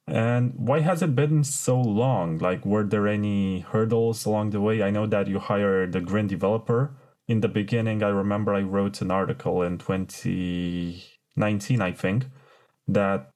And 0.08 0.54
why 0.56 0.80
has 0.80 1.01
it 1.01 1.13
been 1.13 1.43
so 1.43 1.82
long? 1.82 2.38
Like, 2.38 2.65
were 2.65 2.86
there 2.86 3.06
any 3.06 3.60
hurdles 3.60 4.25
along 4.25 4.51
the 4.51 4.62
way? 4.62 4.82
I 4.82 4.91
know 4.91 5.08
that 5.08 5.28
you 5.28 5.39
hired 5.39 5.93
a 5.93 5.99
Grin 5.99 6.28
developer. 6.28 6.95
In 7.28 7.41
the 7.41 7.49
beginning, 7.49 8.01
I 8.01 8.10
remember 8.10 8.54
I 8.54 8.62
wrote 8.62 9.01
an 9.01 9.12
article 9.12 9.62
in 9.62 9.78
2019, 9.78 11.82
I 11.82 11.91
think, 11.91 12.28
that 12.88 13.32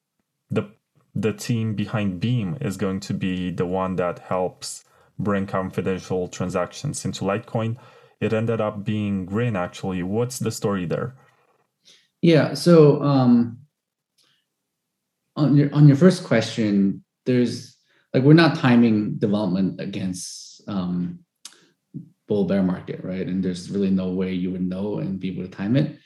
the 0.49 0.71
the 1.21 1.33
team 1.33 1.75
behind 1.75 2.19
Beam 2.19 2.57
is 2.61 2.77
going 2.77 2.99
to 3.01 3.13
be 3.13 3.51
the 3.51 3.65
one 3.65 3.95
that 3.97 4.19
helps 4.19 4.85
bring 5.17 5.45
confidential 5.45 6.27
transactions 6.27 7.03
into 7.03 7.25
Litecoin. 7.25 7.77
It 8.21 8.33
ended 8.33 8.61
up 8.61 8.83
being 8.83 9.25
Grin, 9.25 9.55
actually. 9.55 10.03
What's 10.03 10.39
the 10.39 10.51
story 10.51 10.85
there? 10.85 11.15
Yeah, 12.21 12.53
so 12.53 13.01
um, 13.01 13.59
on 15.35 15.55
your 15.55 15.73
on 15.73 15.87
your 15.87 15.97
first 15.97 16.23
question, 16.25 17.03
there's 17.25 17.77
like 18.13 18.23
we're 18.23 18.33
not 18.33 18.57
timing 18.57 19.17
development 19.17 19.79
against 19.79 20.61
um, 20.67 21.19
bull 22.27 22.45
bear 22.45 22.63
market, 22.63 23.03
right? 23.03 23.25
And 23.25 23.43
there's 23.43 23.69
really 23.69 23.89
no 23.89 24.09
way 24.09 24.33
you 24.33 24.51
would 24.51 24.67
know 24.67 24.99
and 24.99 25.19
be 25.19 25.31
able 25.31 25.43
to 25.43 25.49
time 25.49 25.77
it. 25.77 25.97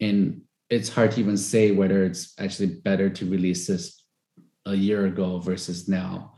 And 0.00 0.42
it's 0.68 0.88
hard 0.88 1.12
to 1.12 1.20
even 1.20 1.36
say 1.36 1.70
whether 1.70 2.04
it's 2.04 2.34
actually 2.38 2.66
better 2.66 3.08
to 3.10 3.30
release 3.30 3.66
this 3.66 4.01
a 4.66 4.74
year 4.74 5.06
ago 5.06 5.38
versus 5.38 5.88
now. 5.88 6.34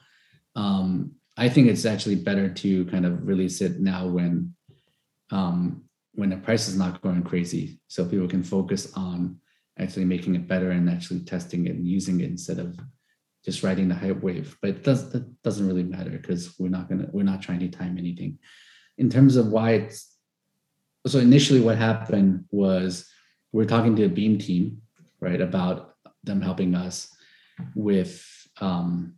Um, 0.56 1.12
I 1.36 1.48
think 1.48 1.68
it's 1.68 1.84
actually 1.84 2.16
better 2.16 2.48
to 2.48 2.84
kind 2.86 3.04
of 3.04 3.26
release 3.26 3.60
it 3.60 3.80
now 3.80 4.06
when 4.06 4.54
um, 5.30 5.84
when 6.14 6.30
the 6.30 6.36
price 6.36 6.68
is 6.68 6.78
not 6.78 7.02
going 7.02 7.24
crazy, 7.24 7.80
so 7.88 8.04
people 8.04 8.28
can 8.28 8.44
focus 8.44 8.92
on 8.94 9.40
actually 9.78 10.04
making 10.04 10.36
it 10.36 10.46
better 10.46 10.70
and 10.70 10.88
actually 10.88 11.20
testing 11.20 11.66
it 11.66 11.74
and 11.74 11.88
using 11.88 12.20
it 12.20 12.30
instead 12.30 12.60
of 12.60 12.78
just 13.44 13.64
riding 13.64 13.88
the 13.88 13.94
hype 13.94 14.22
wave. 14.22 14.56
But 14.62 14.70
it 14.70 14.84
does 14.84 15.10
that 15.10 15.42
doesn't 15.42 15.66
really 15.66 15.82
matter 15.82 16.10
because 16.10 16.54
we're 16.58 16.68
not 16.68 16.88
gonna 16.88 17.08
we're 17.12 17.24
not 17.24 17.42
trying 17.42 17.60
to 17.60 17.68
time 17.68 17.98
anything. 17.98 18.38
In 18.96 19.10
terms 19.10 19.36
of 19.36 19.48
why 19.48 19.72
it's 19.72 20.16
so 21.06 21.18
initially 21.18 21.60
what 21.60 21.76
happened 21.76 22.44
was 22.50 23.06
we're 23.52 23.66
talking 23.66 23.96
to 23.96 24.04
a 24.04 24.08
Beam 24.08 24.38
team, 24.38 24.82
right, 25.20 25.40
about 25.40 25.96
them 26.22 26.40
helping 26.40 26.74
us 26.74 27.13
with 27.74 28.24
um, 28.60 29.14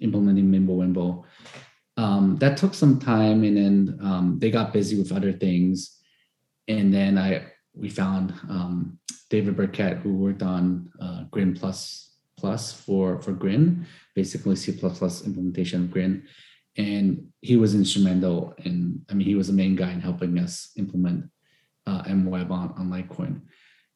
implementing 0.00 0.50
Mimblewimble. 0.50 1.24
Um, 1.96 2.36
that 2.36 2.56
took 2.56 2.74
some 2.74 2.98
time, 2.98 3.44
and 3.44 3.56
then 3.56 3.98
um, 4.02 4.38
they 4.40 4.50
got 4.50 4.72
busy 4.72 4.98
with 4.98 5.12
other 5.12 5.32
things. 5.32 5.98
And 6.66 6.92
then 6.92 7.18
I 7.18 7.46
we 7.74 7.88
found 7.88 8.32
um, 8.48 8.98
David 9.30 9.56
Burkett, 9.56 9.98
who 9.98 10.14
worked 10.14 10.42
on 10.42 10.90
uh, 11.00 11.24
Grin 11.30 11.54
Plus 11.54 12.12
Plus 12.36 12.72
for 12.72 13.20
for 13.22 13.32
Grin, 13.32 13.86
basically 14.14 14.56
C++ 14.56 14.72
implementation 14.72 15.82
of 15.82 15.90
Grin, 15.90 16.26
and 16.76 17.28
he 17.40 17.56
was 17.56 17.74
instrumental 17.74 18.54
in. 18.64 19.02
I 19.08 19.14
mean, 19.14 19.26
he 19.26 19.36
was 19.36 19.46
the 19.46 19.52
main 19.52 19.76
guy 19.76 19.92
in 19.92 20.00
helping 20.00 20.38
us 20.38 20.72
implement 20.76 21.30
uh, 21.86 22.02
MWeb 22.02 22.50
on, 22.50 22.74
on 22.76 22.90
Litecoin. 22.90 23.42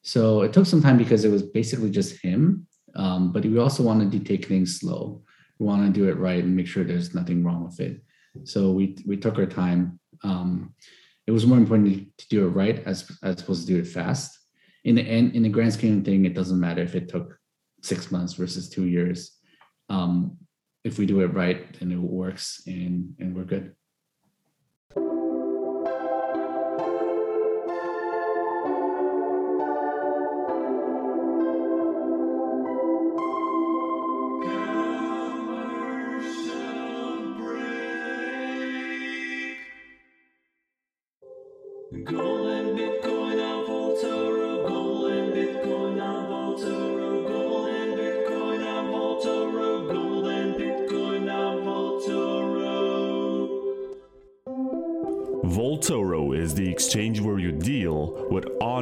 So 0.01 0.41
it 0.41 0.53
took 0.53 0.65
some 0.65 0.81
time 0.81 0.97
because 0.97 1.25
it 1.25 1.31
was 1.31 1.43
basically 1.43 1.91
just 1.91 2.23
him, 2.23 2.67
um, 2.95 3.31
but 3.31 3.43
we 3.43 3.57
also 3.57 3.83
wanted 3.83 4.11
to 4.11 4.19
take 4.19 4.47
things 4.47 4.79
slow. 4.79 5.23
We 5.57 5.65
want 5.65 5.85
to 5.85 5.99
do 5.99 6.09
it 6.09 6.17
right 6.17 6.43
and 6.43 6.55
make 6.55 6.67
sure 6.67 6.83
there's 6.83 7.13
nothing 7.13 7.43
wrong 7.43 7.65
with 7.65 7.79
it. 7.79 8.01
So 8.43 8.71
we 8.71 8.97
we 9.05 9.17
took 9.17 9.37
our 9.37 9.45
time. 9.45 9.99
Um, 10.23 10.73
it 11.27 11.31
was 11.31 11.45
more 11.45 11.57
important 11.57 12.17
to 12.17 12.27
do 12.29 12.45
it 12.45 12.49
right 12.49 12.83
as 12.85 13.11
as 13.23 13.41
opposed 13.41 13.67
to 13.67 13.73
do 13.73 13.79
it 13.79 13.87
fast. 13.87 14.37
In 14.85 14.95
the 14.95 15.01
end, 15.01 15.35
in 15.35 15.43
the 15.43 15.49
grand 15.49 15.73
scheme 15.73 15.99
of 15.99 16.05
thing, 16.05 16.25
it 16.25 16.33
doesn't 16.33 16.59
matter 16.59 16.81
if 16.81 16.95
it 16.95 17.09
took 17.09 17.37
six 17.83 18.11
months 18.11 18.33
versus 18.33 18.69
two 18.69 18.85
years. 18.85 19.31
Um, 19.89 20.37
if 20.83 20.97
we 20.97 21.05
do 21.05 21.21
it 21.21 21.33
right, 21.33 21.77
then 21.79 21.91
it 21.91 21.99
works 21.99 22.63
and 22.67 23.15
and 23.19 23.35
we're 23.35 23.43
good. 23.43 23.75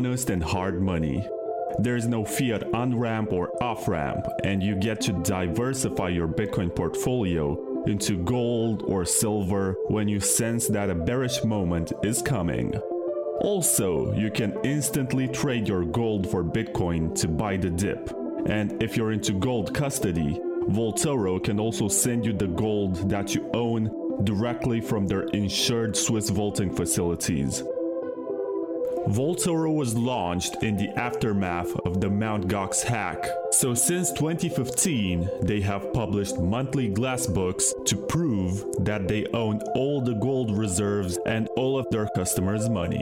Honest 0.08 0.30
and 0.30 0.42
hard 0.42 0.82
money. 0.82 1.28
There's 1.80 2.08
no 2.08 2.24
fiat 2.24 2.74
on 2.74 2.98
ramp 2.98 3.34
or 3.34 3.52
off 3.62 3.90
ramp, 3.90 4.26
and 4.46 4.64
you 4.64 4.74
get 4.74 5.02
to 5.02 5.12
diversify 5.12 6.08
your 6.08 6.30
Bitcoin 6.30 6.74
portfolio 6.74 7.84
into 7.88 8.24
gold 8.24 8.84
or 8.84 9.04
silver 9.04 9.76
when 9.90 10.08
you 10.08 10.22
sense 10.22 10.70
that 10.70 10.90
a 10.90 10.96
bearish 10.96 11.44
moment 11.44 11.92
is 12.04 12.22
coming. 12.22 12.74
Also, 13.42 14.14
you 14.14 14.32
can 14.32 14.58
instantly 14.64 15.28
trade 15.28 15.68
your 15.68 15.84
gold 15.84 16.32
for 16.32 16.42
Bitcoin 16.42 17.14
to 17.20 17.28
buy 17.28 17.58
the 17.58 17.70
dip. 17.70 18.10
And 18.46 18.82
if 18.82 18.96
you're 18.96 19.12
into 19.12 19.34
gold 19.34 19.74
custody, 19.74 20.40
Vaultoro 20.70 21.44
can 21.44 21.60
also 21.60 21.90
send 21.90 22.26
you 22.26 22.32
the 22.32 22.48
gold 22.48 23.10
that 23.10 23.36
you 23.36 23.50
own 23.54 24.24
directly 24.24 24.80
from 24.80 25.06
their 25.06 25.24
insured 25.34 25.98
Swiss 25.98 26.30
vaulting 26.30 26.74
facilities. 26.74 27.62
Vaultoro 29.08 29.74
was 29.74 29.96
launched 29.96 30.62
in 30.64 30.76
the 30.76 30.90
aftermath 31.00 31.74
of 31.86 32.02
the 32.02 32.10
Mt. 32.10 32.50
Gox 32.50 32.84
hack, 32.84 33.26
so 33.52 33.74
since 33.74 34.12
2015, 34.12 35.30
they 35.44 35.62
have 35.62 35.94
published 35.94 36.38
monthly 36.38 36.90
glass 36.90 37.26
books 37.26 37.74
to 37.86 37.96
prove 37.96 38.66
that 38.80 39.08
they 39.08 39.26
own 39.28 39.62
all 39.76 40.02
the 40.02 40.16
gold 40.16 40.58
reserves 40.58 41.18
and 41.26 41.48
all 41.56 41.80
of 41.80 41.90
their 41.90 42.10
customers' 42.18 42.70
money. 42.70 43.02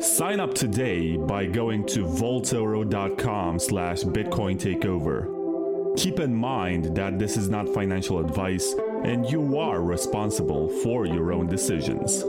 Sign 0.00 0.40
up 0.40 0.52
today 0.52 1.16
by 1.16 1.46
going 1.46 1.86
to 1.86 2.00
vaultoro.com 2.00 3.60
slash 3.60 4.02
bitcoin 4.02 4.58
takeover. 4.58 5.96
Keep 5.96 6.18
in 6.18 6.34
mind 6.34 6.96
that 6.96 7.20
this 7.20 7.36
is 7.36 7.48
not 7.48 7.68
financial 7.68 8.18
advice 8.18 8.74
and 9.04 9.30
you 9.30 9.58
are 9.58 9.80
responsible 9.80 10.68
for 10.82 11.06
your 11.06 11.32
own 11.32 11.46
decisions. 11.46 12.24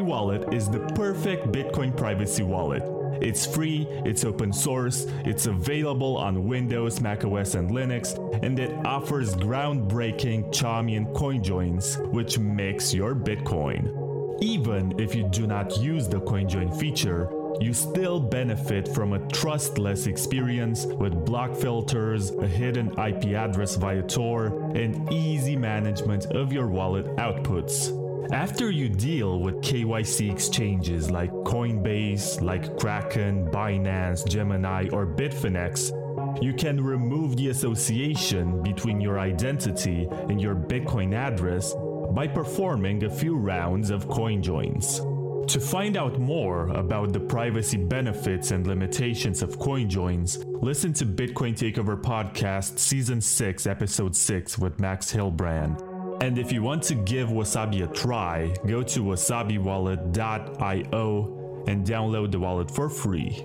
Wallet 0.00 0.52
is 0.52 0.68
the 0.68 0.80
perfect 0.94 1.48
Bitcoin 1.48 1.96
privacy 1.96 2.42
wallet. 2.42 2.82
It's 3.22 3.46
free, 3.46 3.86
it's 4.04 4.24
open 4.24 4.52
source, 4.52 5.06
it's 5.24 5.46
available 5.46 6.16
on 6.16 6.46
Windows, 6.46 7.00
macOS, 7.00 7.54
and 7.54 7.70
Linux, 7.70 8.18
and 8.42 8.58
it 8.58 8.70
offers 8.84 9.34
groundbreaking 9.36 10.52
Chaumian 10.52 11.14
coin 11.14 11.42
joins, 11.42 11.96
which 12.12 12.38
makes 12.38 12.92
your 12.92 13.14
Bitcoin. 13.14 14.42
Even 14.42 14.98
if 14.98 15.14
you 15.14 15.28
do 15.28 15.46
not 15.46 15.76
use 15.78 16.08
the 16.08 16.20
CoinJoin 16.20 16.76
feature, 16.78 17.30
you 17.60 17.72
still 17.72 18.18
benefit 18.18 18.88
from 18.88 19.12
a 19.12 19.28
trustless 19.28 20.06
experience 20.06 20.86
with 20.86 21.24
block 21.24 21.54
filters, 21.54 22.30
a 22.32 22.46
hidden 22.46 22.90
IP 22.98 23.26
address 23.36 23.76
via 23.76 24.02
Tor, 24.02 24.46
and 24.74 25.10
easy 25.12 25.56
management 25.56 26.26
of 26.26 26.52
your 26.52 26.66
wallet 26.66 27.06
outputs. 27.16 28.03
After 28.32 28.70
you 28.70 28.88
deal 28.88 29.40
with 29.40 29.60
KYC 29.60 30.30
exchanges 30.32 31.10
like 31.10 31.30
Coinbase, 31.30 32.40
like 32.40 32.76
Kraken, 32.78 33.46
Binance, 33.50 34.26
Gemini, 34.26 34.88
or 34.92 35.06
Bitfinex, 35.06 36.42
you 36.42 36.52
can 36.54 36.82
remove 36.82 37.36
the 37.36 37.50
association 37.50 38.62
between 38.62 39.00
your 39.00 39.18
identity 39.18 40.08
and 40.10 40.40
your 40.40 40.54
Bitcoin 40.54 41.14
address 41.14 41.74
by 42.12 42.26
performing 42.26 43.04
a 43.04 43.10
few 43.10 43.36
rounds 43.36 43.90
of 43.90 44.08
coin 44.08 44.42
joins. 44.42 45.00
To 45.48 45.60
find 45.60 45.96
out 45.96 46.18
more 46.18 46.68
about 46.68 47.12
the 47.12 47.20
privacy 47.20 47.76
benefits 47.76 48.50
and 48.50 48.66
limitations 48.66 49.42
of 49.42 49.58
coin 49.58 49.90
joins, 49.90 50.38
listen 50.46 50.92
to 50.94 51.04
Bitcoin 51.04 51.54
Takeover 51.54 52.00
Podcast 52.00 52.78
Season 52.78 53.20
6, 53.20 53.66
Episode 53.66 54.16
6 54.16 54.58
with 54.58 54.80
Max 54.80 55.12
Hillebrand. 55.12 55.93
And 56.24 56.38
if 56.38 56.50
you 56.50 56.62
want 56.62 56.82
to 56.84 56.94
give 56.94 57.28
Wasabi 57.28 57.84
a 57.84 57.88
try, 57.92 58.54
go 58.66 58.82
to 58.82 59.00
wasabiwallet.io 59.00 61.64
and 61.66 61.86
download 61.86 62.32
the 62.32 62.40
wallet 62.40 62.70
for 62.70 62.88
free. 62.88 63.44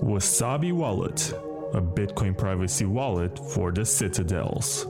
Wasabi 0.00 0.72
Wallet, 0.72 1.30
a 1.74 1.82
Bitcoin 1.82 2.34
privacy 2.34 2.86
wallet 2.86 3.38
for 3.38 3.70
the 3.70 3.84
citadels. 3.84 4.86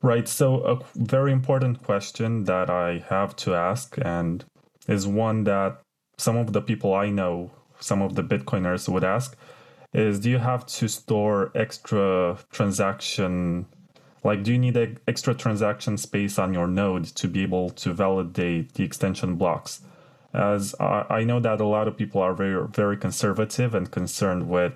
Right. 0.00 0.28
So, 0.28 0.60
a 0.60 0.78
very 0.94 1.32
important 1.32 1.82
question 1.82 2.44
that 2.44 2.70
I 2.70 3.04
have 3.08 3.34
to 3.36 3.56
ask, 3.56 3.98
and 4.00 4.44
is 4.86 5.08
one 5.08 5.42
that 5.42 5.80
some 6.18 6.36
of 6.36 6.52
the 6.52 6.62
people 6.62 6.94
I 6.94 7.10
know, 7.10 7.50
some 7.80 8.00
of 8.00 8.14
the 8.14 8.22
Bitcoiners 8.22 8.88
would 8.88 9.02
ask 9.02 9.36
is 9.92 10.20
do 10.20 10.30
you 10.30 10.38
have 10.38 10.64
to 10.64 10.88
store 10.88 11.50
extra 11.54 12.38
transaction 12.50 13.66
like 14.24 14.42
do 14.44 14.52
you 14.52 14.58
need 14.58 14.76
a 14.76 14.94
extra 15.08 15.34
transaction 15.34 15.96
space 15.96 16.38
on 16.38 16.54
your 16.54 16.68
node 16.68 17.04
to 17.04 17.28
be 17.28 17.42
able 17.42 17.70
to 17.70 17.92
validate 17.92 18.74
the 18.74 18.84
extension 18.84 19.34
blocks? 19.34 19.80
As 20.32 20.74
I, 20.78 21.04
I 21.10 21.24
know 21.24 21.40
that 21.40 21.60
a 21.60 21.66
lot 21.66 21.88
of 21.88 21.96
people 21.96 22.22
are 22.22 22.32
very 22.32 22.66
very 22.68 22.96
conservative 22.96 23.74
and 23.74 23.90
concerned 23.90 24.48
with 24.48 24.74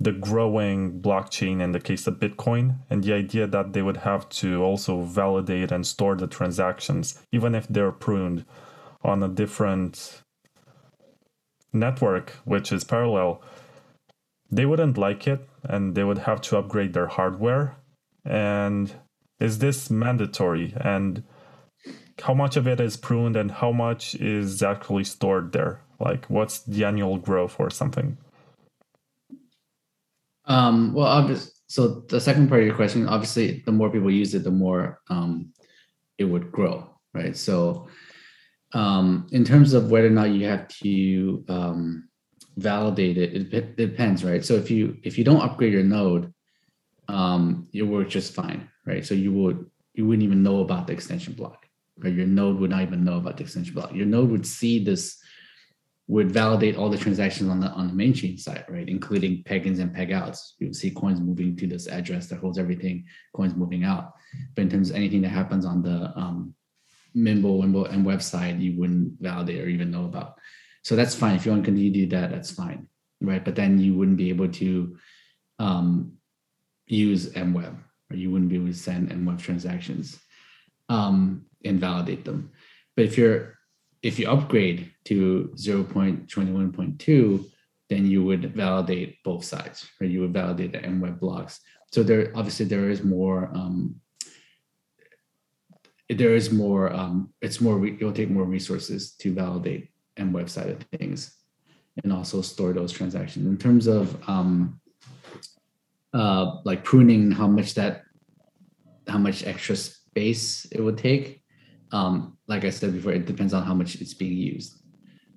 the 0.00 0.12
growing 0.12 1.00
blockchain 1.00 1.60
in 1.60 1.72
the 1.72 1.78
case 1.78 2.06
of 2.06 2.14
bitcoin 2.14 2.76
and 2.90 3.04
the 3.04 3.12
idea 3.12 3.46
that 3.46 3.72
they 3.72 3.82
would 3.82 3.98
have 3.98 4.28
to 4.30 4.62
also 4.62 5.02
validate 5.02 5.70
and 5.70 5.86
store 5.86 6.16
the 6.16 6.26
transactions 6.26 7.22
even 7.30 7.54
if 7.54 7.68
they're 7.68 7.92
pruned 7.92 8.44
on 9.04 9.22
a 9.22 9.28
different 9.28 10.22
network 11.72 12.30
which 12.44 12.72
is 12.72 12.82
parallel 12.82 13.40
they 14.52 14.66
wouldn't 14.66 14.98
like 14.98 15.26
it 15.26 15.48
and 15.64 15.94
they 15.94 16.04
would 16.04 16.18
have 16.18 16.42
to 16.42 16.58
upgrade 16.58 16.92
their 16.92 17.06
hardware. 17.06 17.76
And 18.24 18.92
is 19.40 19.58
this 19.58 19.90
mandatory? 19.90 20.74
And 20.76 21.24
how 22.22 22.34
much 22.34 22.56
of 22.56 22.68
it 22.68 22.78
is 22.78 22.96
pruned 22.96 23.34
and 23.34 23.50
how 23.50 23.72
much 23.72 24.14
is 24.14 24.62
actually 24.62 25.04
stored 25.04 25.52
there? 25.52 25.80
Like, 25.98 26.26
what's 26.26 26.60
the 26.60 26.84
annual 26.84 27.16
growth 27.16 27.56
or 27.58 27.70
something? 27.70 28.18
Um, 30.44 30.92
well, 30.92 31.06
obviously, 31.06 31.52
so 31.68 32.02
the 32.08 32.20
second 32.20 32.48
part 32.48 32.60
of 32.60 32.66
your 32.66 32.76
question, 32.76 33.08
obviously, 33.08 33.62
the 33.64 33.72
more 33.72 33.90
people 33.90 34.10
use 34.10 34.34
it, 34.34 34.44
the 34.44 34.50
more 34.50 35.00
um, 35.08 35.52
it 36.18 36.24
would 36.24 36.52
grow, 36.52 36.90
right? 37.14 37.36
So 37.36 37.88
um, 38.74 39.26
in 39.32 39.44
terms 39.44 39.72
of 39.72 39.90
whether 39.90 40.08
or 40.08 40.10
not 40.10 40.30
you 40.30 40.46
have 40.46 40.68
to 40.68 41.44
um, 41.48 42.08
validate 42.56 43.18
it, 43.18 43.54
it, 43.54 43.76
depends, 43.76 44.24
right? 44.24 44.44
So 44.44 44.54
if 44.54 44.70
you 44.70 44.96
if 45.02 45.18
you 45.18 45.24
don't 45.24 45.40
upgrade 45.42 45.72
your 45.72 45.82
node, 45.82 46.32
um, 47.08 47.68
it 47.72 47.82
works 47.82 48.12
just 48.12 48.34
fine, 48.34 48.68
right? 48.86 49.04
So 49.04 49.14
you 49.14 49.32
would 49.32 49.70
you 49.94 50.06
wouldn't 50.06 50.24
even 50.24 50.42
know 50.42 50.60
about 50.60 50.86
the 50.86 50.92
extension 50.92 51.34
block, 51.34 51.66
right? 51.98 52.12
your 52.12 52.26
node 52.26 52.58
would 52.58 52.70
not 52.70 52.82
even 52.82 53.04
know 53.04 53.18
about 53.18 53.36
the 53.36 53.42
extension 53.42 53.74
block. 53.74 53.92
Your 53.92 54.06
node 54.06 54.30
would 54.30 54.46
see 54.46 54.82
this, 54.82 55.18
would 56.08 56.30
validate 56.30 56.76
all 56.76 56.90
the 56.90 56.98
transactions 56.98 57.48
on 57.50 57.60
the 57.60 57.68
on 57.68 57.88
the 57.88 57.94
main 57.94 58.12
chain 58.12 58.36
side, 58.38 58.64
right? 58.68 58.88
Including 58.88 59.42
peg-ins 59.44 59.78
and 59.78 59.94
peg-outs. 59.94 60.56
You 60.58 60.68
would 60.68 60.76
see 60.76 60.90
coins 60.90 61.20
moving 61.20 61.56
to 61.56 61.66
this 61.66 61.88
address 61.88 62.26
that 62.28 62.40
holds 62.40 62.58
everything, 62.58 63.04
coins 63.34 63.54
moving 63.54 63.84
out. 63.84 64.12
But 64.54 64.62
in 64.62 64.70
terms 64.70 64.90
of 64.90 64.96
anything 64.96 65.22
that 65.22 65.28
happens 65.28 65.64
on 65.64 65.82
the 65.82 66.12
um, 66.16 66.54
Mimble, 67.14 67.58
Wimble, 67.60 67.86
and 67.86 68.06
website, 68.06 68.60
you 68.60 68.78
wouldn't 68.78 69.20
validate 69.20 69.60
or 69.60 69.68
even 69.68 69.90
know 69.90 70.04
about. 70.04 70.38
So 70.82 70.96
that's 70.96 71.14
fine. 71.14 71.36
If 71.36 71.46
you 71.46 71.52
want 71.52 71.64
to 71.64 71.70
continue 71.70 71.92
to 71.92 71.98
do 72.00 72.06
that, 72.16 72.30
that's 72.30 72.50
fine, 72.50 72.88
right? 73.20 73.44
But 73.44 73.54
then 73.54 73.78
you 73.78 73.94
wouldn't 73.94 74.16
be 74.16 74.30
able 74.30 74.48
to 74.48 74.96
um, 75.58 76.12
use 76.86 77.30
MWeb, 77.30 77.76
or 78.10 78.16
you 78.16 78.30
wouldn't 78.30 78.50
be 78.50 78.56
able 78.56 78.66
to 78.66 78.74
send 78.74 79.10
MWeb 79.10 79.38
transactions 79.38 80.20
um, 80.88 81.46
and 81.64 81.80
validate 81.80 82.24
them. 82.24 82.50
But 82.96 83.04
if 83.06 83.16
you're 83.16 83.58
if 84.02 84.18
you 84.18 84.28
upgrade 84.28 84.90
to 85.04 85.52
0.21.2, 85.54 87.44
then 87.88 88.04
you 88.04 88.24
would 88.24 88.52
validate 88.52 89.22
both 89.22 89.44
sides, 89.44 89.88
right? 90.00 90.10
you 90.10 90.20
would 90.20 90.32
validate 90.32 90.72
the 90.72 90.78
MWeb 90.78 91.20
blocks. 91.20 91.60
So 91.92 92.02
there 92.02 92.32
obviously 92.34 92.66
there 92.66 92.90
is 92.90 93.04
more 93.04 93.50
um, 93.54 94.00
there 96.08 96.34
is 96.34 96.50
more 96.50 96.92
um, 96.92 97.32
it's 97.40 97.60
more 97.60 97.86
it 97.86 98.02
will 98.02 98.12
take 98.12 98.30
more 98.30 98.44
resources 98.44 99.12
to 99.16 99.32
validate 99.32 99.91
MWeb 100.18 100.48
side 100.48 100.70
of 100.70 100.82
things 100.98 101.36
and 102.02 102.12
also 102.12 102.40
store 102.40 102.72
those 102.72 102.92
transactions. 102.92 103.46
In 103.46 103.58
terms 103.58 103.86
of 103.86 104.16
um, 104.28 104.80
uh, 106.14 106.56
like 106.64 106.84
pruning 106.84 107.30
how 107.30 107.46
much 107.46 107.74
that 107.74 108.02
how 109.08 109.18
much 109.18 109.44
extra 109.44 109.74
space 109.74 110.66
it 110.70 110.80
would 110.80 110.96
take 110.96 111.42
um, 111.92 112.36
like 112.48 112.64
i 112.64 112.70
said 112.70 112.92
before 112.92 113.12
it 113.12 113.26
depends 113.26 113.54
on 113.54 113.62
how 113.62 113.74
much 113.74 113.96
it's 113.96 114.14
being 114.14 114.36
used. 114.36 114.78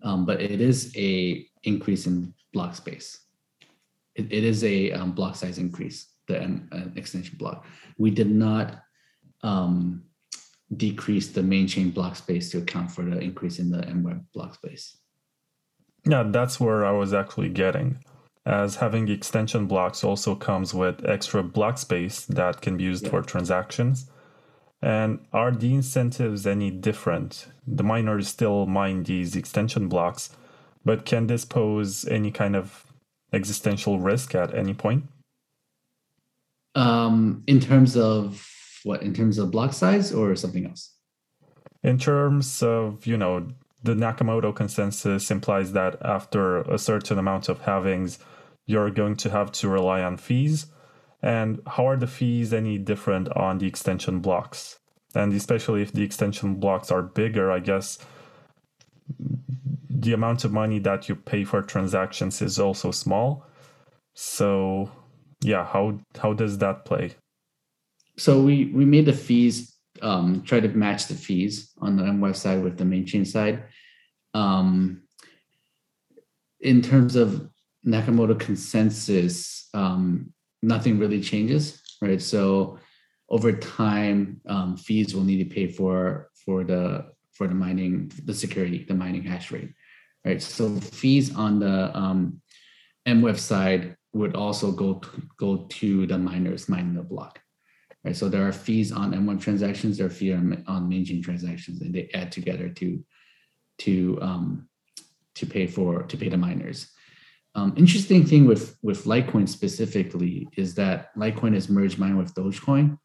Um, 0.04 0.26
but 0.26 0.42
it 0.42 0.62
is 0.62 0.94
a 0.96 1.46
increase 1.64 2.06
in 2.06 2.34
block 2.54 2.76
space. 2.76 3.26
It, 4.16 4.32
it 4.32 4.44
is 4.44 4.64
a 4.64 4.92
um, 4.92 5.12
block 5.12 5.36
size 5.36 5.58
increase 5.58 6.14
the 6.28 6.44
uh, 6.44 6.86
extension 6.96 7.38
block. 7.38 7.66
We 7.98 8.12
did 8.12 8.30
not 8.30 8.82
um, 9.44 10.04
decrease 10.76 11.30
the 11.30 11.44
main 11.44 11.68
chain 11.68 11.92
block 11.92 12.16
space 12.16 12.50
to 12.52 12.60
account 12.60 12.92
for 12.92 13.04
the 13.04 13.20
increase 13.20 13.60
in 13.60 13.70
the 13.70 13.80
MWeb 13.80 14.24
block 14.34 14.56
space. 14.56 14.98
Yeah, 16.06 16.24
that's 16.24 16.60
where 16.60 16.86
I 16.86 16.92
was 16.92 17.14
actually 17.14 17.50
getting. 17.50 18.00
As 18.46 18.76
having 18.76 19.10
extension 19.10 19.66
blocks 19.66 20.04
also 20.04 20.36
comes 20.36 20.74
with 20.74 21.04
extra 21.06 21.42
block 21.42 21.80
space 21.80 22.26
that 22.26 22.62
can 22.62 22.78
be 22.78 22.84
used 22.84 23.06
yeah. 23.06 23.10
for 23.10 23.22
transactions. 23.22 24.10
And 24.82 25.26
are 25.34 25.52
the 25.52 25.74
incentives 25.74 26.46
any 26.46 26.70
different? 26.70 27.48
The 27.66 27.84
miners 27.84 28.28
still 28.28 28.68
mine 28.68 29.04
these 29.04 29.36
extension 29.36 29.88
blocks, 29.88 30.30
but 30.84 31.06
can 31.06 31.26
this 31.26 31.44
pose 31.44 32.06
any 32.06 32.30
kind 32.30 32.56
of 32.56 32.86
existential 33.34 34.00
risk 34.00 34.36
at 34.36 34.54
any 34.54 34.76
point? 34.76 35.06
Um, 36.76 37.44
in 37.48 37.60
terms 37.60 37.98
of 37.98 38.48
what 38.86 39.02
in 39.02 39.14
terms 39.14 39.40
of 39.40 39.50
block 39.50 39.74
size 39.74 40.14
or 40.14 40.36
something 40.36 40.66
else? 40.68 40.94
In 41.84 41.98
terms 41.98 42.62
of, 42.62 43.06
you 43.08 43.18
know, 43.18 43.48
the 43.84 43.96
Nakamoto 43.96 44.56
consensus 44.56 45.32
implies 45.32 45.74
that 45.74 45.98
after 46.02 46.62
a 46.62 46.78
certain 46.78 47.18
amount 47.18 47.50
of 47.50 47.64
halvings, 47.64 48.20
you're 48.68 48.92
going 48.92 49.16
to 49.18 49.30
have 49.32 49.52
to 49.54 49.68
rely 49.68 50.02
on 50.02 50.18
fees. 50.18 50.68
And 51.22 51.62
how 51.66 51.88
are 51.88 51.98
the 51.98 52.08
fees 52.08 52.54
any 52.54 52.78
different 52.78 53.28
on 53.30 53.58
the 53.58 53.68
extension 53.68 54.20
blocks? 54.20 54.78
And 55.16 55.34
especially 55.34 55.82
if 55.82 55.92
the 55.92 56.04
extension 56.04 56.56
blocks 56.56 56.92
are 56.92 57.02
bigger, 57.02 57.52
I 57.52 57.60
guess 57.60 57.98
the 59.90 60.14
amount 60.14 60.46
of 60.46 60.52
money 60.52 60.78
that 60.80 61.10
you 61.10 61.16
pay 61.16 61.44
for 61.44 61.62
transactions 61.64 62.42
is 62.42 62.60
also 62.60 62.92
small. 62.92 63.46
So, 64.14 64.92
yeah, 65.42 65.66
how 65.66 66.00
how 66.20 66.34
does 66.34 66.60
that 66.60 66.86
play? 66.86 67.16
So 68.18 68.42
we 68.42 68.66
we 68.66 68.86
made 68.86 69.06
the 69.06 69.14
fees 69.14 69.76
um, 70.02 70.42
try 70.44 70.60
to 70.60 70.68
match 70.70 71.08
the 71.08 71.16
fees 71.16 71.72
on 71.80 71.96
the 71.96 72.04
MWeb 72.04 72.36
side 72.36 72.64
with 72.64 72.78
the 72.78 72.86
main 72.86 73.06
chain 73.06 73.26
side. 73.26 73.64
Um, 74.34 75.04
in 76.60 76.82
terms 76.82 77.16
of 77.16 77.50
Nakamoto 77.86 78.40
consensus, 78.40 79.70
um, 79.74 80.34
nothing 80.62 81.00
really 81.00 81.22
changes, 81.22 81.82
right? 82.02 82.22
So 82.22 82.80
over 83.30 83.52
time, 83.52 84.42
um, 84.48 84.78
fees 84.78 85.16
will 85.16 85.24
need 85.24 85.44
to 85.44 85.56
pay 85.56 85.68
for 85.68 86.30
for 86.46 86.64
the 86.64 87.12
for 87.32 87.48
the 87.48 87.56
mining, 87.56 88.12
the 88.24 88.34
security, 88.34 88.86
the 88.88 88.94
mining 88.94 89.24
hash 89.24 89.52
rate, 89.52 89.74
right? 90.24 90.42
So 90.42 90.76
fees 90.78 91.36
on 91.36 91.60
the 91.60 91.96
um, 91.98 92.42
MWeb 93.06 93.38
side 93.38 93.98
would 94.14 94.36
also 94.36 94.72
go 94.72 94.96
to, 94.96 95.10
go 95.38 95.66
to 95.70 96.08
the 96.08 96.18
miners 96.18 96.70
mining 96.70 96.94
the 96.94 97.04
block 97.04 97.40
right? 98.06 98.16
So 98.16 98.30
there 98.30 98.48
are 98.48 98.52
fees 98.52 98.92
on 98.92 99.12
MWeb 99.14 99.42
transactions, 99.42 99.98
there 99.98 100.08
are 100.08 100.12
fees 100.12 100.36
on, 100.36 100.64
on 100.68 101.22
transactions, 101.24 101.82
and 101.82 101.94
they 101.94 102.10
add 102.14 102.32
together 102.32 102.70
to 102.70 103.04
to 103.80 104.18
um, 104.22 104.70
to 105.34 105.46
pay 105.46 105.68
for 105.68 106.04
to 106.04 106.16
pay 106.16 106.30
the 106.30 106.38
miners. 106.38 106.92
Um, 107.56 107.74
interesting 107.76 108.26
thing 108.26 108.46
with 108.46 108.78
with 108.84 109.06
Litecoin 109.06 109.50
specifically 109.50 110.48
is 110.56 110.76
that 110.76 111.16
Litecoin 111.18 111.56
is 111.56 111.68
merged 111.68 111.98
mine 111.98 112.18
with 112.18 112.34
Dogecoin, 112.36 112.98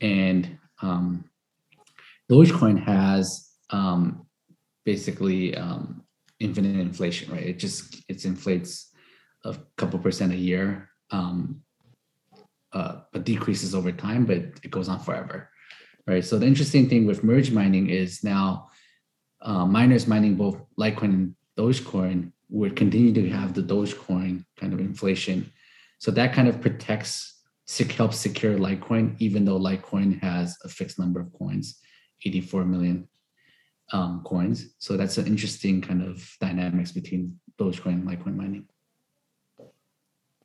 and 0.00 0.58
um, 0.82 1.24
Dogecoin 2.30 2.78
has 2.82 3.50
um, 3.70 4.26
basically 4.84 5.56
um, 5.56 6.04
infinite 6.38 6.78
inflation, 6.78 7.32
right? 7.32 7.46
It 7.46 7.58
just 7.58 8.04
it 8.08 8.24
inflates 8.24 8.92
a 9.44 9.56
couple 9.76 9.98
percent 9.98 10.32
a 10.32 10.36
year. 10.36 10.90
Um, 11.10 11.62
uh, 12.72 13.00
but 13.12 13.24
decreases 13.24 13.74
over 13.74 13.92
time, 13.92 14.24
but 14.24 14.38
it 14.62 14.70
goes 14.70 14.88
on 14.88 15.00
forever, 15.00 15.50
right? 16.06 16.24
So 16.24 16.38
the 16.38 16.46
interesting 16.46 16.88
thing 16.88 17.06
with 17.06 17.24
merge 17.24 17.50
mining 17.50 17.88
is 17.88 18.22
now 18.22 18.68
uh, 19.40 19.64
miners 19.64 20.06
mining 20.06 20.34
both 20.34 20.60
Litecoin 20.78 21.04
and 21.04 21.34
Dogecoin 21.58 22.32
would 22.50 22.76
continue 22.76 23.12
to 23.12 23.28
have 23.30 23.54
the 23.54 23.62
Dogecoin 23.62 24.44
kind 24.58 24.72
of 24.72 24.80
inflation. 24.80 25.52
So 25.98 26.10
that 26.12 26.32
kind 26.32 26.48
of 26.48 26.60
protects, 26.60 27.40
helps 27.96 28.18
secure 28.18 28.56
Litecoin, 28.56 29.16
even 29.18 29.44
though 29.44 29.58
Litecoin 29.58 30.20
has 30.20 30.56
a 30.64 30.68
fixed 30.68 30.98
number 30.98 31.20
of 31.20 31.32
coins, 31.32 31.78
84 32.24 32.64
million 32.64 33.08
um, 33.92 34.22
coins. 34.24 34.74
So 34.78 34.96
that's 34.96 35.18
an 35.18 35.26
interesting 35.26 35.80
kind 35.80 36.02
of 36.02 36.26
dynamics 36.40 36.92
between 36.92 37.38
Dogecoin 37.58 37.94
and 37.94 38.08
Litecoin 38.08 38.36
mining. 38.36 38.66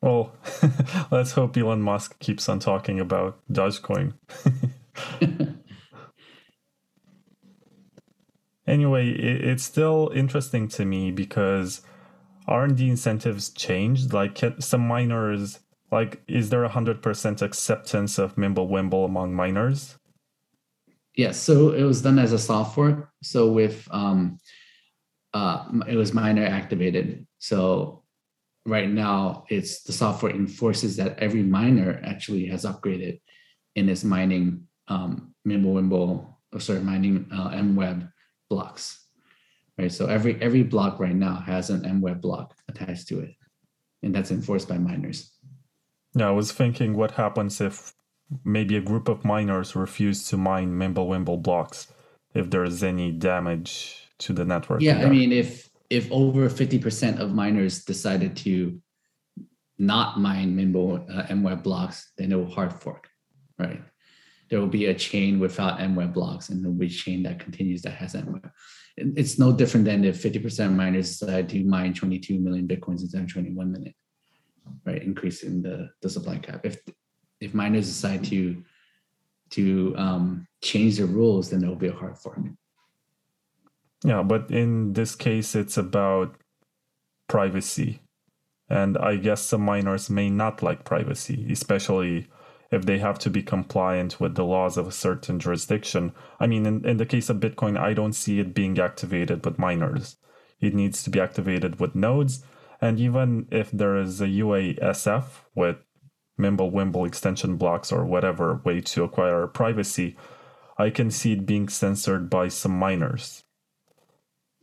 Well, 0.04 0.36
let's 1.12 1.32
hope 1.32 1.56
Elon 1.56 1.82
Musk 1.82 2.20
keeps 2.20 2.49
on 2.49 2.60
talking 2.60 2.99
about 2.99 3.39
Dogecoin. 3.49 4.16
anyway, 8.68 9.12
it's 9.12 9.64
still 9.64 10.12
interesting 10.14 10.68
to 10.68 10.84
me 10.84 11.10
because 11.12 11.84
R&D 12.49 12.89
incentives 12.89 13.49
changed? 13.51 14.12
Like 14.12 14.38
some 14.60 14.86
miners, 14.86 15.60
like 15.89 16.22
is 16.28 16.49
there 16.49 16.66
a 16.66 16.70
hundred 16.70 17.01
percent 17.01 17.41
acceptance 17.41 18.18
of 18.18 18.36
Mimblewimble 18.36 19.06
among 19.06 19.34
miners? 19.34 19.97
Yes, 21.16 21.39
so 21.39 21.72
it 21.72 21.84
was 21.84 22.01
done 22.01 22.20
as 22.20 22.34
a 22.34 22.39
software. 22.39 23.10
So 23.22 23.49
with 23.49 23.88
um, 23.89 24.38
uh, 25.34 25.64
it 25.88 25.95
was 25.95 26.14
miner 26.14 26.45
activated. 26.45 27.26
So 27.39 28.03
right 28.66 28.89
now 28.89 29.45
it's 29.49 29.84
the 29.84 29.93
software 29.93 30.34
enforces 30.34 30.95
that 30.97 31.20
every 31.20 31.43
miner 31.43 32.01
actually 32.03 32.45
has 32.45 32.66
upgraded 32.66 33.20
in 33.76 33.89
its 33.89 34.03
mining 34.03 34.68
um, 34.88 35.34
Mimblewimble 35.47 36.34
or 36.53 36.59
sorry 36.59 36.80
mining 36.80 37.28
uh, 37.32 37.49
MWeb 37.49 38.09
blocks, 38.49 39.05
right? 39.78 39.91
So 39.91 40.05
every 40.05 40.41
every 40.41 40.64
block 40.64 40.99
right 40.99 41.16
now 41.16 41.36
has 41.36 41.70
an 41.70 41.82
MWeb 41.82 42.22
block 42.22 42.55
attached 42.70 43.07
to 43.09 43.20
it, 43.20 43.36
and 44.01 44.14
that's 44.14 44.32
enforced 44.32 44.70
by 44.70 44.78
miners. 44.78 45.32
Yeah, 46.16 46.28
I 46.28 46.32
was 46.32 46.51
thinking 46.51 46.95
what 46.95 47.11
happens 47.11 47.59
if 47.59 47.93
maybe 48.45 48.78
a 48.78 48.82
group 48.82 49.09
of 49.09 49.26
miners 49.26 49.76
refuse 49.76 50.28
to 50.30 50.38
mine 50.38 50.74
Mimblewimble 50.74 51.41
blocks 51.41 51.88
if 52.34 52.49
there 52.49 52.64
is 52.64 52.84
any 52.84 53.11
damage 53.11 54.09
to 54.20 54.34
the 54.34 54.45
network. 54.45 54.82
Yeah, 54.82 55.03
I 55.03 55.09
mean 55.09 55.32
if 55.32 55.70
if 55.97 56.11
over 56.11 56.49
50% 56.49 57.19
of 57.19 57.33
miners 57.33 57.83
decided 57.85 58.35
to 58.37 58.81
not 59.77 60.19
mine 60.19 60.55
Mimble 60.55 61.05
uh, 61.09 61.23
MWeb 61.27 61.63
blocks, 61.63 62.11
then 62.17 62.31
it 62.31 62.35
will 62.35 62.49
hard 62.49 62.73
fork, 62.73 63.07
right? 63.57 63.81
there 64.53 64.61
will 64.61 64.67
be 64.67 64.85
a 64.85 64.93
chain 64.93 65.39
without 65.39 65.79
MWeb 65.79 66.13
blocks, 66.13 66.49
and 66.49 66.61
there'll 66.61 66.77
be 66.77 66.85
a 66.85 66.89
chain 66.89 67.23
that 67.23 67.39
continues 67.39 67.81
that 67.81 67.95
has 67.95 68.13
MWeb. 68.13 68.51
It's 68.97 69.39
no 69.39 69.51
different 69.51 69.85
than 69.87 70.05
if 70.05 70.21
50% 70.21 70.75
miners 70.75 71.17
decide 71.17 71.49
to 71.49 71.63
mine 71.63 71.95
22 71.95 72.39
million 72.39 72.67
bitcoins 72.67 73.01
instead 73.01 73.23
of 73.23 73.33
21 73.33 73.71
million, 73.71 73.93
right? 74.85 75.01
Increasing 75.01 75.63
the, 75.63 75.89
the 76.03 76.09
supply 76.09 76.37
cap. 76.37 76.61
If 76.63 76.77
if 77.41 77.55
miners 77.55 77.87
decide 77.87 78.23
to 78.25 78.63
to 79.49 79.95
um, 79.97 80.47
change 80.61 80.97
the 80.97 81.07
rules, 81.07 81.49
then 81.49 81.59
there 81.59 81.69
will 81.69 81.75
be 81.75 81.87
a 81.87 81.93
hard 81.93 82.19
fork. 82.19 82.37
Yeah, 84.04 84.22
but 84.22 84.51
in 84.51 84.93
this 84.93 85.16
case, 85.16 85.56
it's 85.56 85.78
about 85.78 86.36
privacy. 87.30 88.01
And 88.70 88.97
I 88.97 89.16
guess 89.16 89.41
some 89.41 89.62
miners 89.62 90.10
may 90.10 90.30
not 90.30 90.62
like 90.62 90.84
privacy, 90.84 91.47
especially 91.51 92.28
if 92.72 92.86
they 92.86 92.97
have 92.97 93.20
to 93.20 93.30
be 93.30 93.43
compliant 93.43 94.20
with 94.20 94.36
the 94.36 94.43
laws 94.43 94.78
of 94.78 94.88
a 94.88 94.91
certain 94.91 95.39
jurisdiction. 95.39 96.12
I 96.39 96.47
mean, 96.47 96.66
in, 96.66 96.86
in 96.86 96.97
the 96.97 97.06
case 97.06 97.30
of 97.30 97.38
Bitcoin, 97.38 97.78
I 97.78 97.93
don't 97.93 98.14
see 98.14 98.39
it 98.39 98.54
being 98.54 98.80
activated 98.80 99.45
with 99.45 99.60
miners. 99.60 100.18
It 100.60 100.74
needs 100.74 101.04
to 101.04 101.10
be 101.10 101.20
activated 101.20 101.80
with 101.80 101.93
nodes. 101.93 102.43
And 102.82 102.99
even 102.99 103.47
if 103.51 103.70
there 103.72 103.97
is 103.97 104.20
a 104.22 104.28
UASF 104.28 105.26
with 105.56 105.78
Mimblewimble 106.39 107.08
extension 107.08 107.58
blocks 107.58 107.91
or 107.91 108.06
whatever 108.06 108.60
way 108.66 108.82
to 108.82 109.04
acquire 109.04 109.45
privacy, 109.47 110.18
I 110.78 110.89
can 110.89 111.12
see 111.12 111.34
it 111.34 111.45
being 111.45 111.70
censored 111.70 112.30
by 112.30 112.47
some 112.47 112.78
miners. 112.78 113.42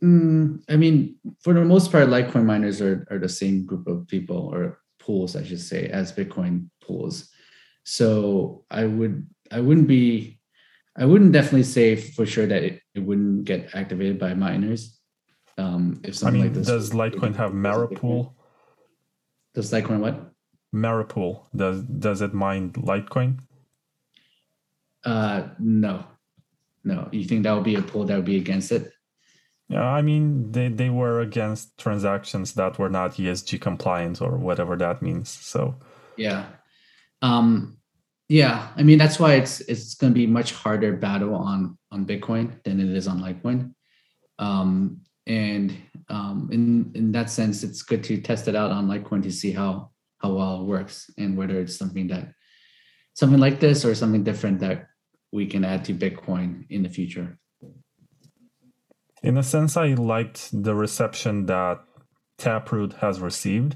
Mm, 0.03 0.63
I 0.67 0.75
mean, 0.77 1.15
for 1.43 1.53
the 1.53 1.63
most 1.63 1.91
part, 1.91 2.07
Litecoin 2.07 2.45
miners 2.45 2.81
are, 2.81 3.07
are 3.11 3.19
the 3.19 3.29
same 3.29 3.65
group 3.65 3.87
of 3.87 4.07
people 4.07 4.49
or 4.51 4.79
pools, 4.99 5.35
I 5.35 5.43
should 5.43 5.61
say, 5.61 5.87
as 5.87 6.11
Bitcoin 6.11 6.69
pools. 6.81 7.29
So 7.83 8.65
I 8.69 8.85
would 8.85 9.27
I 9.51 9.59
wouldn't 9.59 9.87
be 9.87 10.39
I 10.97 11.05
wouldn't 11.05 11.31
definitely 11.31 11.63
say 11.63 11.95
for 11.95 12.25
sure 12.25 12.45
that 12.47 12.63
it, 12.63 12.81
it 12.95 12.99
wouldn't 12.99 13.45
get 13.45 13.73
activated 13.73 14.19
by 14.19 14.33
miners. 14.33 14.99
Um, 15.57 16.01
if 16.03 16.15
something 16.15 16.41
I 16.41 16.43
mean, 16.45 16.53
like 16.53 16.63
this 16.63 16.67
does 16.67 16.91
Litecoin 16.91 17.35
have 17.35 17.53
MARA 17.53 17.89
Pool? 17.89 18.35
Does 19.53 19.71
Litecoin 19.71 19.99
what? 19.99 20.31
MARA 20.71 21.05
Pool 21.05 21.47
does 21.55 21.83
does 21.83 22.21
it 22.21 22.33
mine 22.33 22.71
Litecoin? 22.73 23.39
Uh, 25.03 25.47
no, 25.59 26.05
no. 26.83 27.09
You 27.11 27.23
think 27.23 27.43
that 27.43 27.53
would 27.53 27.63
be 27.63 27.75
a 27.75 27.81
pool 27.81 28.05
that 28.05 28.15
would 28.15 28.25
be 28.25 28.37
against 28.37 28.71
it? 28.71 28.91
Yeah, 29.71 29.89
I 29.89 30.01
mean 30.01 30.51
they 30.51 30.67
they 30.67 30.89
were 30.89 31.21
against 31.21 31.77
transactions 31.77 32.53
that 32.55 32.77
were 32.77 32.89
not 32.89 33.13
ESG 33.13 33.61
compliant 33.61 34.21
or 34.21 34.35
whatever 34.35 34.75
that 34.75 35.01
means. 35.01 35.29
So 35.29 35.75
yeah, 36.17 36.47
um, 37.21 37.77
yeah. 38.27 38.67
I 38.75 38.83
mean 38.83 38.97
that's 38.97 39.17
why 39.17 39.35
it's 39.35 39.61
it's 39.61 39.95
going 39.95 40.11
to 40.13 40.19
be 40.19 40.27
much 40.27 40.51
harder 40.51 40.97
battle 40.97 41.35
on 41.35 41.77
on 41.89 42.05
Bitcoin 42.05 42.61
than 42.63 42.81
it 42.81 42.89
is 42.89 43.07
on 43.07 43.21
Litecoin. 43.21 43.73
Um, 44.39 45.01
and 45.25 45.73
um, 46.09 46.49
in 46.51 46.91
in 46.93 47.13
that 47.13 47.29
sense, 47.29 47.63
it's 47.63 47.81
good 47.81 48.03
to 48.05 48.19
test 48.19 48.49
it 48.49 48.57
out 48.57 48.71
on 48.71 48.89
Litecoin 48.89 49.23
to 49.23 49.31
see 49.31 49.53
how 49.53 49.91
how 50.17 50.33
well 50.33 50.61
it 50.61 50.65
works 50.65 51.09
and 51.17 51.37
whether 51.37 51.61
it's 51.61 51.77
something 51.77 52.07
that 52.07 52.33
something 53.13 53.39
like 53.39 53.61
this 53.61 53.85
or 53.85 53.95
something 53.95 54.25
different 54.25 54.59
that 54.59 54.87
we 55.31 55.45
can 55.45 55.63
add 55.63 55.85
to 55.85 55.93
Bitcoin 55.93 56.65
in 56.69 56.83
the 56.83 56.89
future. 56.89 57.39
In 59.21 59.37
a 59.37 59.43
sense, 59.43 59.77
I 59.77 59.93
liked 59.93 60.49
the 60.51 60.73
reception 60.73 61.45
that 61.45 61.79
Taproot 62.37 62.93
has 62.93 63.19
received, 63.19 63.75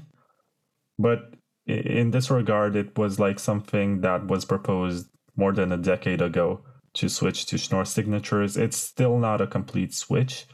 but 0.98 1.34
in 1.66 2.10
this 2.10 2.30
regard, 2.30 2.74
it 2.76 2.96
was 2.98 3.20
like 3.20 3.38
something 3.38 4.00
that 4.00 4.26
was 4.26 4.44
proposed 4.44 5.08
more 5.36 5.52
than 5.52 5.72
a 5.72 5.76
decade 5.76 6.22
ago 6.22 6.64
to 6.94 7.08
switch 7.08 7.46
to 7.46 7.58
Schnorr 7.58 7.84
signatures. 7.84 8.56
It's 8.56 8.76
still 8.76 9.18
not 9.18 9.40
a 9.40 9.46
complete 9.46 9.94
switch, 9.94 10.46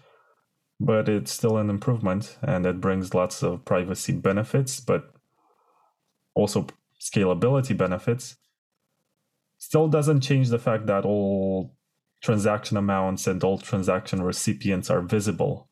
but 0.81 1.09
it's 1.09 1.33
still 1.33 1.57
an 1.57 1.71
improvement 1.71 2.37
and 2.43 2.67
it 2.67 2.81
brings 2.81 3.15
lots 3.15 3.43
of 3.43 3.65
privacy 3.65 4.13
benefits, 4.13 4.81
but 4.81 5.13
also 6.35 6.67
scalability 7.01 7.77
benefits, 7.77 8.37
still 9.59 9.89
doesn't 9.89 10.21
change 10.21 10.49
the 10.49 10.59
fact 10.59 10.87
that 10.87 11.05
all 11.05 11.77
transaction 12.23 12.77
amounts 12.77 13.27
and 13.27 13.43
all 13.43 13.59
transaction 13.59 14.23
recipients 14.23 14.89
are 14.91 15.03
visible 15.03 15.69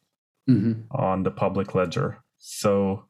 mm-hmm. 0.49 0.83
on 0.91 1.23
the 1.23 1.31
public 1.31 1.75
ledger. 1.75 2.23
So 2.39 3.07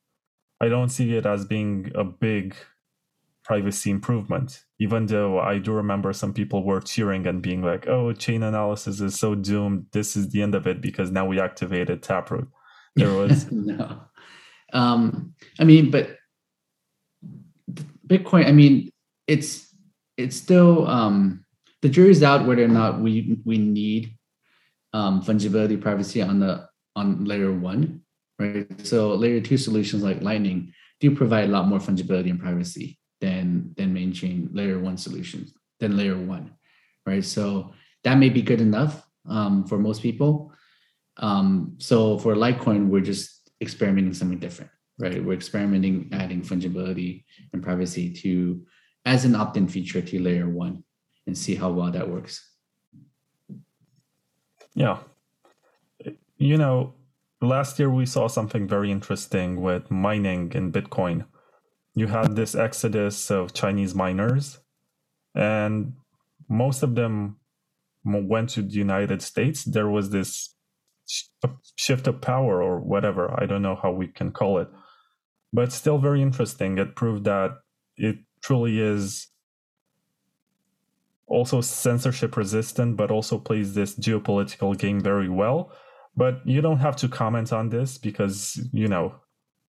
I 0.60 0.68
don't 0.68 0.90
see 0.90 1.16
it 1.16 1.26
as 1.26 1.44
being 1.44 1.90
a 1.94 2.04
big 2.04 2.54
privacy 3.44 3.90
improvement, 3.90 4.64
even 4.78 5.06
though 5.06 5.40
I 5.40 5.58
do 5.58 5.72
remember 5.72 6.12
some 6.12 6.34
people 6.34 6.62
were 6.62 6.80
cheering 6.80 7.26
and 7.26 7.40
being 7.40 7.62
like, 7.62 7.88
oh, 7.88 8.12
Chainalysis 8.12 9.00
is 9.00 9.18
so 9.18 9.34
doomed. 9.34 9.86
This 9.92 10.16
is 10.16 10.28
the 10.28 10.42
end 10.42 10.54
of 10.54 10.66
it 10.66 10.80
because 10.80 11.10
now 11.10 11.26
we 11.26 11.40
activated 11.40 12.02
Taproot. 12.02 12.48
There 12.94 13.12
was. 13.14 13.50
no. 13.50 14.02
Um, 14.72 15.34
I 15.58 15.64
mean, 15.64 15.90
but 15.90 16.16
Bitcoin, 18.06 18.46
I 18.46 18.52
mean, 18.52 18.90
it's 19.26 19.74
it's 20.16 20.36
still 20.36 20.86
um, 20.86 21.44
the 21.82 21.88
jury's 21.88 22.22
out 22.22 22.46
whether 22.46 22.64
or 22.64 22.68
not 22.68 23.00
we 23.00 23.38
we 23.44 23.58
need 23.58 24.16
um, 24.92 25.22
fungibility 25.22 25.80
privacy 25.80 26.22
on 26.22 26.40
the 26.40 26.68
on 26.96 27.24
layer 27.24 27.52
one, 27.52 28.02
right? 28.38 28.66
So 28.86 29.14
layer 29.14 29.40
two 29.40 29.56
solutions 29.56 30.02
like 30.02 30.22
Lightning 30.22 30.72
do 31.00 31.14
provide 31.14 31.48
a 31.48 31.52
lot 31.52 31.68
more 31.68 31.78
fungibility 31.78 32.30
and 32.30 32.40
privacy 32.40 32.98
than 33.20 33.72
than 33.76 33.94
main 33.94 34.12
chain 34.12 34.50
layer 34.52 34.78
one 34.78 34.96
solutions 34.96 35.52
than 35.78 35.96
layer 35.96 36.18
one, 36.18 36.52
right? 37.06 37.24
So 37.24 37.72
that 38.04 38.16
may 38.16 38.28
be 38.28 38.42
good 38.42 38.60
enough 38.60 39.06
um, 39.28 39.64
for 39.64 39.78
most 39.78 40.02
people. 40.02 40.52
Um, 41.16 41.76
so 41.78 42.18
for 42.18 42.34
Litecoin, 42.34 42.88
we're 42.88 43.00
just 43.00 43.50
experimenting 43.60 44.14
something 44.14 44.38
different 44.38 44.70
right? 45.00 45.24
We're 45.24 45.32
experimenting 45.32 46.10
adding 46.12 46.42
fungibility 46.42 47.24
and 47.52 47.62
privacy 47.62 48.12
to 48.12 48.62
as 49.06 49.24
an 49.24 49.34
opt-in 49.34 49.66
feature 49.66 50.02
to 50.02 50.20
layer 50.20 50.48
one 50.48 50.84
and 51.30 51.38
see 51.38 51.54
how 51.54 51.70
well 51.70 51.90
that 51.90 52.08
works. 52.08 52.34
Yeah. 54.74 54.98
You 56.36 56.56
know, 56.56 56.94
last 57.40 57.78
year 57.78 57.90
we 57.90 58.06
saw 58.06 58.26
something 58.28 58.66
very 58.66 58.90
interesting 58.90 59.60
with 59.60 59.90
mining 59.90 60.52
in 60.52 60.72
Bitcoin. 60.72 61.26
You 61.94 62.08
had 62.08 62.36
this 62.36 62.54
exodus 62.54 63.30
of 63.30 63.54
Chinese 63.54 63.94
miners, 63.94 64.58
and 65.34 65.94
most 66.48 66.82
of 66.82 66.94
them 66.94 67.36
went 68.04 68.50
to 68.50 68.62
the 68.62 68.74
United 68.74 69.22
States. 69.22 69.64
There 69.64 69.88
was 69.88 70.10
this 70.10 70.56
shift 71.76 72.06
of 72.06 72.20
power 72.20 72.62
or 72.62 72.80
whatever. 72.80 73.22
I 73.40 73.46
don't 73.46 73.62
know 73.62 73.78
how 73.80 73.92
we 73.92 74.08
can 74.08 74.32
call 74.32 74.58
it 74.58 74.68
but 75.52 75.72
still 75.72 75.98
very 75.98 76.22
interesting. 76.22 76.78
It 76.78 76.94
proved 76.94 77.24
that 77.24 77.58
it 77.96 78.18
truly 78.42 78.80
is 78.80 79.28
also 81.30 81.60
censorship 81.60 82.36
resistant, 82.36 82.96
but 82.96 83.10
also 83.10 83.38
plays 83.38 83.74
this 83.74 83.94
geopolitical 83.94 84.76
game 84.76 85.00
very 85.00 85.28
well. 85.28 85.72
But 86.16 86.46
you 86.46 86.60
don't 86.60 86.80
have 86.80 86.96
to 86.96 87.08
comment 87.08 87.52
on 87.52 87.70
this 87.70 87.96
because, 87.96 88.60
you 88.72 88.88
know, 88.88 89.14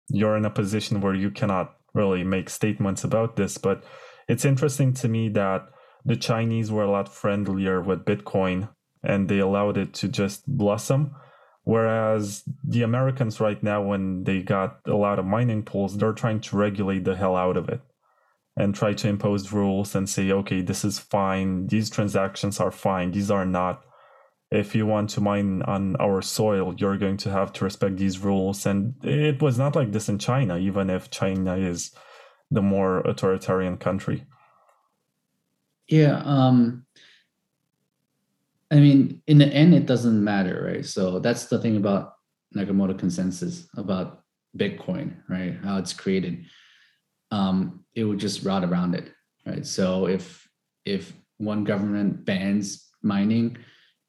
you're 0.08 0.36
in 0.36 0.44
a 0.44 0.50
position 0.50 1.00
where 1.00 1.14
you 1.14 1.30
cannot 1.30 1.76
really 1.94 2.24
make 2.24 2.50
statements 2.50 3.04
about 3.04 3.36
this. 3.36 3.58
But 3.58 3.84
it's 4.26 4.44
interesting 4.44 4.94
to 4.94 5.08
me 5.08 5.28
that 5.30 5.68
the 6.04 6.16
Chinese 6.16 6.72
were 6.72 6.84
a 6.84 6.90
lot 6.90 7.08
friendlier 7.08 7.80
with 7.80 8.04
Bitcoin 8.04 8.70
and 9.02 9.28
they 9.28 9.38
allowed 9.38 9.76
it 9.76 9.94
to 9.94 10.08
just 10.08 10.46
blossom 10.48 11.14
Whereas 11.64 12.42
the 12.64 12.82
Americans 12.82 13.38
right 13.38 13.62
now, 13.62 13.82
when 13.82 14.24
they 14.24 14.42
got 14.42 14.80
a 14.86 14.94
lot 14.94 15.18
of 15.18 15.26
mining 15.26 15.62
pools, 15.62 15.96
they're 15.96 16.12
trying 16.12 16.40
to 16.40 16.56
regulate 16.56 17.04
the 17.04 17.16
hell 17.16 17.36
out 17.36 17.56
of 17.56 17.68
it 17.68 17.80
and 18.56 18.74
try 18.74 18.92
to 18.92 19.08
impose 19.08 19.52
rules 19.52 19.94
and 19.94 20.08
say, 20.08 20.30
okay, 20.32 20.60
this 20.60 20.84
is 20.84 20.98
fine. 20.98 21.66
These 21.66 21.90
transactions 21.90 22.60
are 22.60 22.70
fine. 22.70 23.12
These 23.12 23.30
are 23.30 23.46
not. 23.46 23.84
If 24.50 24.74
you 24.74 24.84
want 24.84 25.10
to 25.10 25.20
mine 25.20 25.62
on 25.62 25.94
our 25.96 26.20
soil, 26.20 26.74
you're 26.76 26.98
going 26.98 27.16
to 27.18 27.30
have 27.30 27.52
to 27.54 27.64
respect 27.64 27.96
these 27.96 28.18
rules. 28.18 28.66
And 28.66 28.94
it 29.04 29.40
was 29.40 29.58
not 29.58 29.76
like 29.76 29.92
this 29.92 30.08
in 30.08 30.18
China, 30.18 30.58
even 30.58 30.90
if 30.90 31.10
China 31.10 31.56
is 31.56 31.92
the 32.50 32.62
more 32.62 32.98
authoritarian 33.00 33.76
country. 33.76 34.24
Yeah. 35.86 36.20
Um, 36.24 36.84
I 38.72 38.76
mean, 38.76 39.22
in 39.26 39.38
the 39.38 39.46
end, 39.46 39.74
it 39.74 39.86
doesn't 39.86 40.22
matter, 40.22 40.64
right? 40.72 40.84
So 40.84 41.20
that's 41.20 41.46
the 41.46 41.60
thing 41.60 41.76
about 41.76 42.14
Nakamoto 42.56 42.98
consensus 42.98 43.68
about 43.76 44.22
Bitcoin, 44.56 45.14
right? 45.28 45.56
How 45.62 45.78
it's 45.78 45.92
created. 45.92 46.44
Um, 47.30 47.84
it 47.94 48.04
would 48.04 48.18
just 48.18 48.44
route 48.44 48.64
around 48.64 48.94
it, 48.94 49.12
right? 49.46 49.66
So 49.66 50.06
if 50.06 50.48
if 50.84 51.12
one 51.38 51.64
government 51.64 52.24
bans 52.24 52.88
mining, 53.02 53.56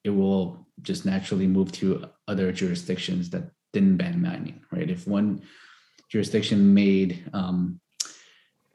it 0.04 0.10
will 0.10 0.68
just 0.82 1.06
naturally 1.06 1.48
move 1.48 1.72
to 1.74 2.10
other 2.28 2.52
jurisdictions 2.52 3.30
that 3.30 3.52
didn't 3.74 3.98
ban 3.98 4.22
mining, 4.22 4.62
right? 4.72 4.90
If 4.90 5.08
one 5.08 5.42
jurisdiction 6.10 6.74
made 6.74 7.30
um, 7.34 7.80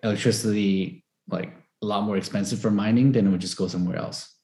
electricity 0.03 1.05
like 1.29 1.53
a 1.83 1.87
lot 1.87 2.05
more 2.05 2.17
expensive 2.17 2.61
for 2.61 2.71
mining, 2.71 3.13
then 3.13 3.27
it 3.27 3.31
would 3.31 3.41
just 3.41 3.57
go 3.57 3.69
somewhere 3.69 3.97
else, 3.97 4.35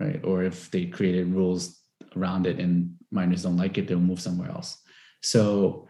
right? 0.00 0.20
Or 0.24 0.42
if 0.42 0.70
they 0.70 0.86
created 0.86 1.28
rules 1.28 1.80
around 2.16 2.46
it 2.46 2.58
and 2.58 2.94
miners 3.10 3.42
don't 3.42 3.56
like 3.56 3.78
it, 3.78 3.88
they'll 3.88 4.00
move 4.00 4.20
somewhere 4.20 4.50
else. 4.50 4.78
So 5.22 5.88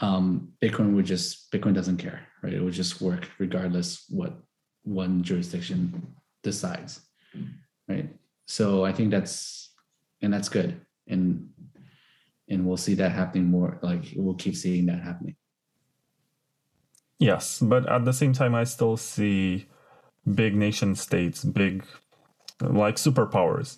um, 0.00 0.52
Bitcoin 0.62 0.94
would 0.94 1.06
just 1.06 1.50
Bitcoin 1.52 1.74
doesn't 1.74 1.98
care, 1.98 2.26
right? 2.42 2.52
It 2.52 2.62
would 2.62 2.72
just 2.72 3.00
work 3.00 3.28
regardless 3.38 4.04
what 4.08 4.34
one 4.82 5.22
jurisdiction 5.22 6.14
decides, 6.42 7.00
right? 7.88 8.08
So 8.46 8.84
I 8.84 8.92
think 8.92 9.10
that's 9.10 9.72
and 10.22 10.32
that's 10.32 10.48
good, 10.48 10.80
and 11.06 11.48
and 12.48 12.66
we'll 12.66 12.76
see 12.76 12.94
that 12.94 13.12
happening 13.12 13.44
more. 13.44 13.78
Like 13.82 14.04
we'll 14.16 14.34
keep 14.34 14.56
seeing 14.56 14.86
that 14.86 15.02
happening. 15.02 15.36
Yes, 17.18 17.60
but 17.60 17.88
at 17.88 18.06
the 18.06 18.12
same 18.12 18.32
time, 18.32 18.54
I 18.54 18.64
still 18.64 18.96
see 18.96 19.66
big 20.34 20.56
nation 20.56 20.94
states, 20.94 21.44
big 21.44 21.84
like 22.62 22.96
superpowers, 22.96 23.76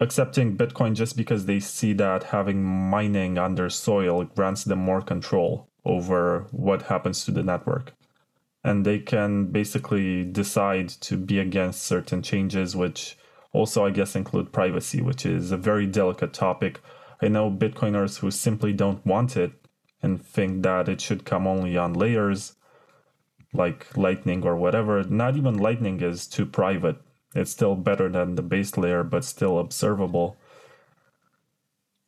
accepting 0.00 0.56
Bitcoin 0.56 0.94
just 0.94 1.16
because 1.16 1.46
they 1.46 1.60
see 1.60 1.92
that 1.94 2.24
having 2.24 2.62
mining 2.62 3.38
under 3.38 3.70
soil 3.70 4.24
grants 4.24 4.64
them 4.64 4.78
more 4.78 5.02
control 5.02 5.68
over 5.84 6.46
what 6.50 6.82
happens 6.82 7.24
to 7.24 7.30
the 7.30 7.42
network. 7.42 7.92
And 8.62 8.84
they 8.84 8.98
can 8.98 9.46
basically 9.46 10.24
decide 10.24 10.88
to 10.88 11.16
be 11.16 11.38
against 11.38 11.82
certain 11.82 12.22
changes, 12.22 12.74
which 12.74 13.16
also, 13.52 13.84
I 13.84 13.90
guess, 13.90 14.16
include 14.16 14.52
privacy, 14.52 15.00
which 15.00 15.26
is 15.26 15.52
a 15.52 15.56
very 15.56 15.86
delicate 15.86 16.32
topic. 16.32 16.80
I 17.20 17.28
know 17.28 17.50
Bitcoiners 17.50 18.18
who 18.18 18.30
simply 18.30 18.72
don't 18.72 19.04
want 19.06 19.36
it 19.36 19.52
and 20.02 20.24
think 20.24 20.62
that 20.62 20.88
it 20.88 21.00
should 21.00 21.24
come 21.24 21.46
only 21.46 21.76
on 21.76 21.92
layers 21.92 22.54
like 23.52 23.96
Lightning 23.96 24.44
or 24.44 24.56
whatever. 24.56 25.02
Not 25.04 25.36
even 25.36 25.56
Lightning 25.56 26.00
is 26.00 26.26
too 26.26 26.44
private. 26.44 26.96
It's 27.34 27.50
still 27.50 27.74
better 27.74 28.08
than 28.08 28.36
the 28.36 28.42
base 28.42 28.76
layer, 28.76 29.02
but 29.02 29.24
still 29.24 29.58
observable. 29.58 30.36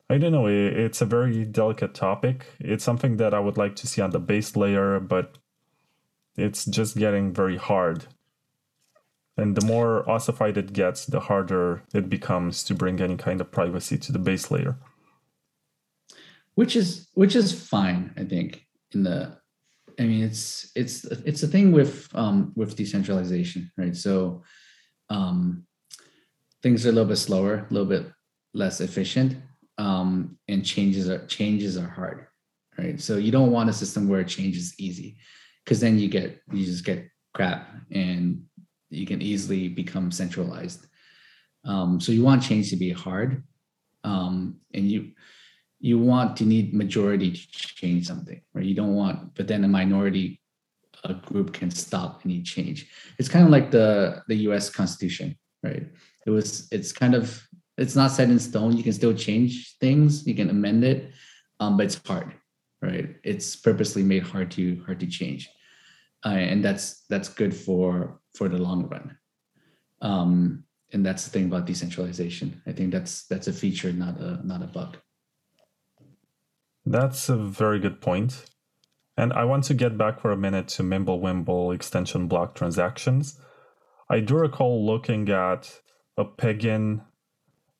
I 0.09 0.19
don't 0.19 0.33
know, 0.33 0.47
it's 0.47 1.01
a 1.01 1.07
very 1.07 1.45
delicate 1.45 1.93
topic. 1.93 2.47
It's 2.61 2.85
something 2.85 3.17
that 3.17 3.35
I 3.35 3.41
would 3.41 3.57
like 3.57 3.75
to 3.77 3.89
see 3.89 4.01
on 4.01 4.11
the 4.11 4.21
base 4.21 4.55
layer, 4.55 5.01
but 5.01 5.39
it's 6.37 6.65
just 6.65 6.97
getting 6.97 7.33
very 7.33 7.57
hard. 7.57 8.07
And 9.37 9.57
the 9.57 9.67
more 9.67 10.09
ossified 10.09 10.57
it 10.57 10.73
gets, 10.73 11.07
the 11.07 11.21
harder 11.21 11.83
it 11.93 12.09
becomes 12.09 12.63
to 12.65 12.75
bring 12.75 13.01
any 13.01 13.17
kind 13.17 13.41
of 13.41 13.51
privacy 13.51 13.99
to 13.99 14.13
the 14.13 14.19
base 14.19 14.51
layer. 14.51 14.77
Which 16.55 16.77
is 16.77 17.09
which 17.15 17.37
is 17.37 17.53
fine, 17.53 18.13
I 18.17 18.25
think. 18.25 18.65
In 18.93 19.03
the 19.03 19.37
I 19.99 20.05
mean 20.05 20.25
it's 20.25 20.71
it's 20.75 21.05
it's 21.05 21.43
a 21.43 21.49
thing 21.49 21.73
with 21.73 22.09
um 22.15 22.53
with 22.55 22.77
decentralization, 22.77 23.71
right? 23.77 23.95
So 23.95 24.43
um 25.11 25.67
things 26.63 26.85
are 26.85 26.89
a 26.89 26.93
little 26.93 27.09
bit 27.09 27.17
slower, 27.17 27.67
a 27.71 27.73
little 27.73 27.89
bit 27.89 28.11
less 28.55 28.81
efficient 28.81 29.37
um, 29.79 30.39
and 30.49 30.65
changes 30.65 31.09
are 31.09 31.25
changes 31.27 31.77
are 31.77 31.89
hard, 31.89 32.27
right? 32.79 33.01
So 33.01 33.17
you 33.17 33.31
don't 33.31 33.53
want 33.53 33.71
a 33.71 33.73
system 33.73 34.09
where 34.09 34.25
change 34.25 34.57
is 34.57 34.75
easy, 34.79 35.19
because 35.65 35.81
then 35.81 35.99
you 35.99 36.09
get 36.09 36.41
you 36.53 36.65
just 36.65 36.85
get 36.85 37.09
crap 37.35 37.69
and 37.91 38.43
you 38.91 39.07
can 39.07 39.21
easily 39.21 39.69
become 39.69 40.11
centralized. 40.11 40.87
Um, 41.65 42.01
so 42.01 42.13
you 42.13 42.23
want 42.23 42.43
change 42.43 42.71
to 42.71 42.77
be 42.77 42.91
hard, 42.91 43.43
um, 44.05 44.57
and 44.73 44.91
you 44.91 45.13
you 45.79 45.99
want 45.99 46.37
to 46.39 46.45
need 46.45 46.73
majority 46.73 47.33
to 47.33 47.39
change 47.39 48.07
something, 48.07 48.41
right? 48.55 48.65
You 48.65 48.75
don't 48.75 48.95
want, 48.95 49.35
but 49.35 49.47
then 49.47 49.63
a 49.65 49.69
minority 49.69 50.41
a 51.11 51.15
group 51.15 51.53
can 51.53 51.71
stop 51.71 52.23
any 52.25 52.43
change. 52.43 52.89
It's 53.19 53.29
kind 53.29 53.45
of 53.45 53.51
like 53.51 53.71
the 53.71 54.23
the 54.29 54.37
U.S. 54.49 54.71
Constitution, 54.71 55.37
right? 55.63 55.87
It 56.27 56.31
was 56.31 56.69
it's 56.71 56.93
kind 56.93 57.15
of 57.15 57.47
it's 57.79 57.97
not 57.97 58.11
set 58.11 58.31
in 58.31 58.39
stone. 58.39 58.77
You 58.77 58.83
can 58.83 58.93
still 58.93 59.15
change 59.15 59.77
things. 59.81 60.27
You 60.27 60.35
can 60.35 60.51
amend 60.51 60.85
it, 60.85 61.13
um, 61.61 61.77
but 61.77 61.87
it's 61.87 62.01
hard, 62.07 62.33
right? 62.83 63.17
It's 63.23 63.57
purposely 63.57 64.03
made 64.03 64.23
hard 64.23 64.51
to 64.53 64.83
hard 64.85 65.01
to 65.01 65.07
change, 65.07 65.49
uh, 66.25 66.31
and 66.31 66.65
that's 66.65 67.05
that's 67.09 67.29
good 67.29 67.55
for 67.55 68.21
for 68.35 68.49
the 68.49 68.59
long 68.59 68.89
run. 68.89 69.17
Um, 70.03 70.65
and 70.93 71.05
that's 71.05 71.25
the 71.25 71.31
thing 71.31 71.47
about 71.47 71.67
decentralization. 71.67 72.63
I 72.67 72.73
think 72.73 72.93
that's 72.93 73.27
that's 73.27 73.49
a 73.49 73.53
feature, 73.53 73.93
not 73.93 74.19
a 74.21 74.41
not 74.47 74.63
a 74.63 74.67
bug. 74.67 74.99
That's 76.85 77.29
a 77.29 77.37
very 77.37 77.81
good 77.81 78.01
point. 78.01 78.45
And 79.17 79.33
I 79.33 79.45
want 79.45 79.65
to 79.65 79.75
get 79.75 79.97
back 79.97 80.21
for 80.21 80.31
a 80.31 80.37
minute 80.37 80.69
to 80.69 80.83
Mimblewimble 80.83 81.75
extension 81.75 82.29
block 82.29 82.55
transactions. 82.55 83.41
I 84.11 84.21
do 84.21 84.37
recall 84.37 84.85
looking 84.85 85.29
at 85.31 85.81
a 86.17 86.25
peg-in 86.25 87.03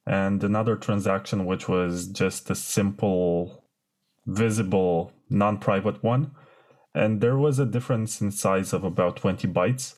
and 0.07 0.43
another 0.43 0.77
transaction 0.77 1.47
which 1.47 1.69
was 1.69 2.07
just 2.07 2.49
a 2.51 2.55
simple 2.55 3.65
visible 4.27 5.13
non-private 5.29 6.03
one. 6.03 6.33
And 6.95 7.21
there 7.21 7.37
was 7.37 7.59
a 7.59 7.67
difference 7.67 8.21
in 8.21 8.31
size 8.31 8.73
of 8.73 8.83
about 8.83 9.17
20 9.17 9.47
bytes. 9.49 9.97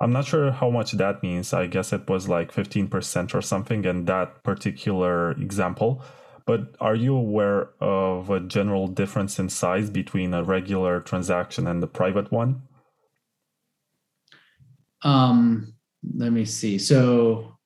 I'm 0.00 0.12
not 0.12 0.26
sure 0.26 0.52
how 0.52 0.70
much 0.70 0.92
that 0.92 1.22
means. 1.22 1.52
I 1.52 1.66
guess 1.66 1.92
it 1.92 2.08
was 2.08 2.28
like 2.28 2.52
15% 2.52 3.34
or 3.34 3.40
something 3.40 3.84
in 3.84 4.04
that 4.04 4.42
particular 4.44 5.32
example 5.32 6.04
but 6.48 6.74
are 6.80 6.94
you 6.96 7.14
aware 7.14 7.70
of 7.80 8.30
a 8.30 8.40
general 8.40 8.88
difference 8.88 9.38
in 9.38 9.48
size 9.48 9.90
between 9.90 10.34
a 10.34 10.42
regular 10.42 11.00
transaction 11.00 11.66
and 11.66 11.82
the 11.82 11.86
private 11.86 12.32
one 12.32 12.62
um 15.02 15.72
let 16.14 16.32
me 16.32 16.44
see 16.44 16.78
so 16.78 17.58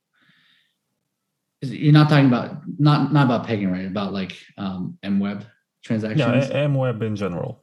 you're 1.63 1.93
not 1.93 2.09
talking 2.09 2.27
about 2.27 2.63
not 2.79 3.13
not 3.13 3.27
about 3.27 3.47
pegging, 3.47 3.71
right? 3.71 3.87
About 3.87 4.13
like 4.13 4.37
um, 4.59 4.99
MWeb 5.05 5.45
transactions. 5.85 6.49
Yeah, 6.49 6.67
MWeb 6.67 7.03
in 7.03 7.17
general. 7.17 7.63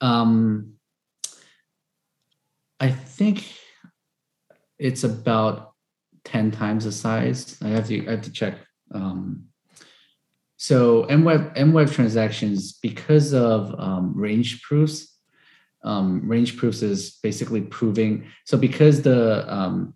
Um, 0.00 0.74
I 2.78 2.90
think 2.90 3.50
it's 4.78 5.04
about 5.04 5.72
ten 6.24 6.50
times 6.50 6.84
the 6.84 6.92
size. 6.92 7.56
I 7.62 7.68
have 7.68 7.88
to 7.88 8.06
I 8.06 8.10
have 8.12 8.22
to 8.22 8.32
check. 8.32 8.58
Um, 8.94 9.46
so 10.62 11.06
MWeb 11.06 11.56
MWeb 11.56 11.92
transactions 11.92 12.74
because 12.74 13.34
of 13.34 13.74
um, 13.80 14.12
range 14.14 14.62
proofs. 14.62 15.18
Um, 15.82 16.28
range 16.28 16.56
proofs 16.56 16.82
is 16.82 17.18
basically 17.20 17.62
proving. 17.62 18.26
So 18.44 18.56
because 18.56 19.02
the 19.02 19.52
um, 19.52 19.94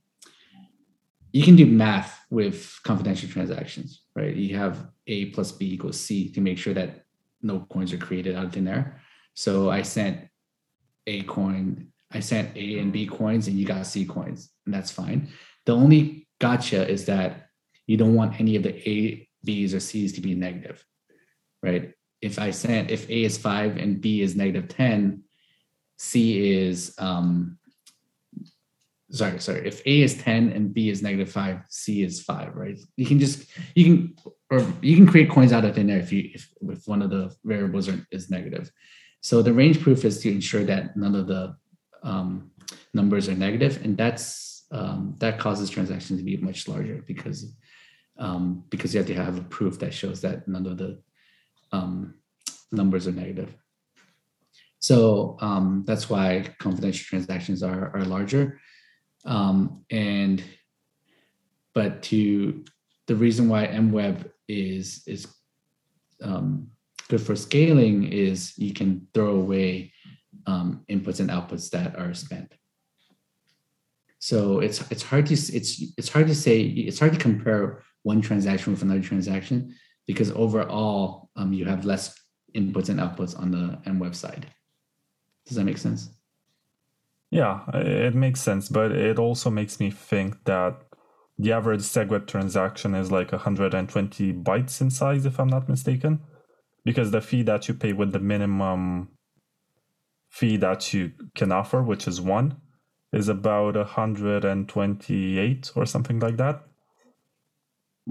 you 1.30 1.44
can 1.44 1.54
do 1.54 1.66
math 1.66 2.18
with 2.30 2.80
confidential 2.82 3.28
transactions, 3.28 4.02
right? 4.16 4.34
You 4.34 4.56
have 4.56 4.88
A 5.06 5.26
plus 5.26 5.52
B 5.52 5.72
equals 5.72 6.00
C 6.00 6.30
to 6.30 6.40
make 6.40 6.58
sure 6.58 6.74
that 6.74 7.04
no 7.42 7.60
coins 7.70 7.92
are 7.92 7.98
created 7.98 8.34
out 8.34 8.46
of 8.46 8.52
thin 8.52 8.66
air. 8.66 9.00
So 9.34 9.70
I 9.70 9.82
sent 9.82 10.26
A 11.06 11.22
coin, 11.22 11.92
I 12.10 12.18
sent 12.18 12.56
A 12.56 12.80
and 12.80 12.92
B 12.92 13.06
coins, 13.06 13.46
and 13.46 13.56
you 13.56 13.66
got 13.66 13.86
C 13.86 14.04
coins, 14.04 14.50
and 14.64 14.74
that's 14.74 14.90
fine. 14.90 15.28
The 15.64 15.76
only 15.76 16.26
gotcha 16.40 16.90
is 16.90 17.04
that 17.04 17.50
you 17.86 17.96
don't 17.96 18.16
want 18.16 18.40
any 18.40 18.56
of 18.56 18.64
the 18.64 18.74
A, 18.90 19.25
B's, 19.46 19.74
or 19.74 19.80
C's 19.80 20.12
to 20.12 20.20
be 20.20 20.34
negative, 20.34 20.84
right? 21.62 21.94
If 22.20 22.38
I 22.38 22.50
sent, 22.50 22.90
if 22.90 23.08
A 23.08 23.24
is 23.24 23.38
five 23.38 23.78
and 23.78 24.00
B 24.00 24.20
is 24.20 24.36
negative 24.36 24.68
10, 24.68 25.22
C 25.96 26.52
is 26.52 26.94
um, 26.98 27.58
sorry, 29.10 29.38
sorry. 29.40 29.66
If 29.66 29.80
A 29.86 30.02
is 30.02 30.16
10 30.18 30.50
and 30.50 30.74
B 30.74 30.90
is 30.90 31.02
negative 31.02 31.30
five, 31.30 31.60
C 31.68 32.02
is 32.02 32.22
five, 32.22 32.54
right? 32.54 32.78
You 32.96 33.06
can 33.06 33.18
just 33.18 33.46
you 33.74 33.84
can 33.84 34.16
or 34.50 34.64
you 34.82 34.96
can 34.96 35.06
create 35.06 35.30
coins 35.30 35.52
out 35.52 35.64
of 35.64 35.74
thin 35.74 35.90
air 35.90 35.98
if 35.98 36.12
you 36.12 36.30
if 36.34 36.50
if 36.62 36.86
one 36.86 37.02
of 37.02 37.10
the 37.10 37.34
variables 37.44 37.88
are, 37.88 38.06
is 38.10 38.30
negative. 38.30 38.70
So 39.20 39.42
the 39.42 39.52
range 39.52 39.80
proof 39.80 40.04
is 40.04 40.20
to 40.20 40.30
ensure 40.30 40.64
that 40.64 40.96
none 40.96 41.14
of 41.14 41.26
the 41.26 41.56
um, 42.02 42.50
numbers 42.94 43.28
are 43.28 43.34
negative, 43.34 43.84
and 43.84 43.96
that's 43.96 44.66
um, 44.70 45.14
that 45.18 45.38
causes 45.38 45.70
transactions 45.70 46.18
to 46.18 46.24
be 46.24 46.36
much 46.36 46.68
larger 46.68 47.02
because 47.06 47.52
um, 48.18 48.64
because 48.70 48.94
you 48.94 48.98
have 48.98 49.06
to 49.08 49.14
have 49.14 49.38
a 49.38 49.42
proof 49.42 49.78
that 49.78 49.94
shows 49.94 50.20
that 50.22 50.46
none 50.48 50.66
of 50.66 50.78
the 50.78 50.98
um, 51.72 52.14
numbers 52.72 53.06
are 53.06 53.12
negative. 53.12 53.54
So 54.78 55.36
um, 55.40 55.84
that's 55.86 56.08
why 56.08 56.44
confidential 56.58 57.04
transactions 57.04 57.62
are, 57.62 57.94
are 57.94 58.04
larger. 58.04 58.60
Um, 59.24 59.84
and 59.90 60.42
but 61.74 62.02
to 62.04 62.64
the 63.06 63.16
reason 63.16 63.48
why 63.48 63.66
MWeb 63.66 64.30
is 64.48 65.02
is 65.06 65.26
um, 66.22 66.68
good 67.08 67.20
for 67.20 67.36
scaling 67.36 68.04
is 68.04 68.56
you 68.56 68.72
can 68.72 69.06
throw 69.12 69.36
away 69.36 69.92
um, 70.46 70.84
inputs 70.88 71.20
and 71.20 71.30
outputs 71.30 71.70
that 71.70 71.98
are 71.98 72.14
spent. 72.14 72.52
So 74.18 74.60
it's 74.60 74.88
it's 74.90 75.02
hard 75.02 75.26
to 75.26 75.34
it's 75.34 75.82
it's 75.98 76.08
hard 76.08 76.28
to 76.28 76.34
say 76.34 76.62
it's 76.62 76.98
hard 76.98 77.12
to 77.12 77.18
compare 77.18 77.82
one 78.06 78.22
transaction 78.22 78.72
with 78.72 78.82
another 78.82 79.02
transaction 79.02 79.74
because 80.06 80.30
overall 80.30 81.28
um, 81.34 81.52
you 81.52 81.64
have 81.64 81.84
less 81.84 82.14
inputs 82.54 82.88
and 82.88 83.00
outputs 83.00 83.36
on 83.36 83.50
the 83.50 83.76
MWeb 83.90 84.14
side. 84.14 84.46
Does 85.44 85.56
that 85.56 85.64
make 85.64 85.76
sense? 85.76 86.08
Yeah, 87.32 87.62
it 87.74 88.14
makes 88.14 88.40
sense, 88.40 88.68
but 88.68 88.92
it 88.92 89.18
also 89.18 89.50
makes 89.50 89.80
me 89.80 89.90
think 89.90 90.44
that 90.44 90.76
the 91.36 91.50
average 91.52 91.80
SegWit 91.80 92.28
transaction 92.28 92.94
is 92.94 93.10
like 93.10 93.32
120 93.32 94.32
bytes 94.34 94.80
in 94.80 94.90
size, 94.90 95.26
if 95.26 95.40
I'm 95.40 95.48
not 95.48 95.68
mistaken, 95.68 96.20
because 96.84 97.10
the 97.10 97.20
fee 97.20 97.42
that 97.42 97.66
you 97.66 97.74
pay 97.74 97.92
with 97.92 98.12
the 98.12 98.20
minimum 98.20 99.08
fee 100.30 100.56
that 100.58 100.94
you 100.94 101.10
can 101.34 101.50
offer, 101.50 101.82
which 101.82 102.06
is 102.06 102.20
one, 102.20 102.56
is 103.12 103.28
about 103.28 103.74
128 103.74 105.72
or 105.74 105.86
something 105.86 106.20
like 106.20 106.36
that. 106.36 106.62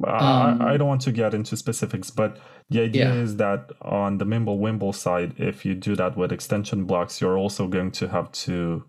Um, 0.03 0.61
I, 0.61 0.73
I, 0.73 0.77
don't 0.77 0.89
want 0.89 1.01
to 1.01 1.11
get 1.13 1.33
into 1.33 1.55
specifics, 1.55 2.09
but 2.09 2.37
the 2.69 2.81
idea 2.81 3.13
yeah. 3.13 3.21
is 3.21 3.37
that 3.37 3.71
on 3.81 4.17
the 4.17 4.25
Mimblewimble 4.25 4.93
side, 4.93 5.35
if 5.37 5.63
you 5.63 5.73
do 5.73 5.95
that 5.95 6.17
with 6.17 6.33
extension 6.33 6.83
blocks, 6.83 7.21
you're 7.21 7.37
also 7.37 7.67
going 7.67 7.91
to 7.91 8.09
have 8.09 8.29
to 8.33 8.83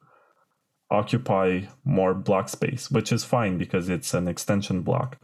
occupy 0.90 1.62
more 1.84 2.12
block 2.12 2.48
space, 2.48 2.90
which 2.90 3.12
is 3.12 3.24
fine 3.24 3.56
because 3.56 3.88
it's 3.88 4.14
an 4.14 4.26
extension 4.26 4.82
block. 4.82 5.18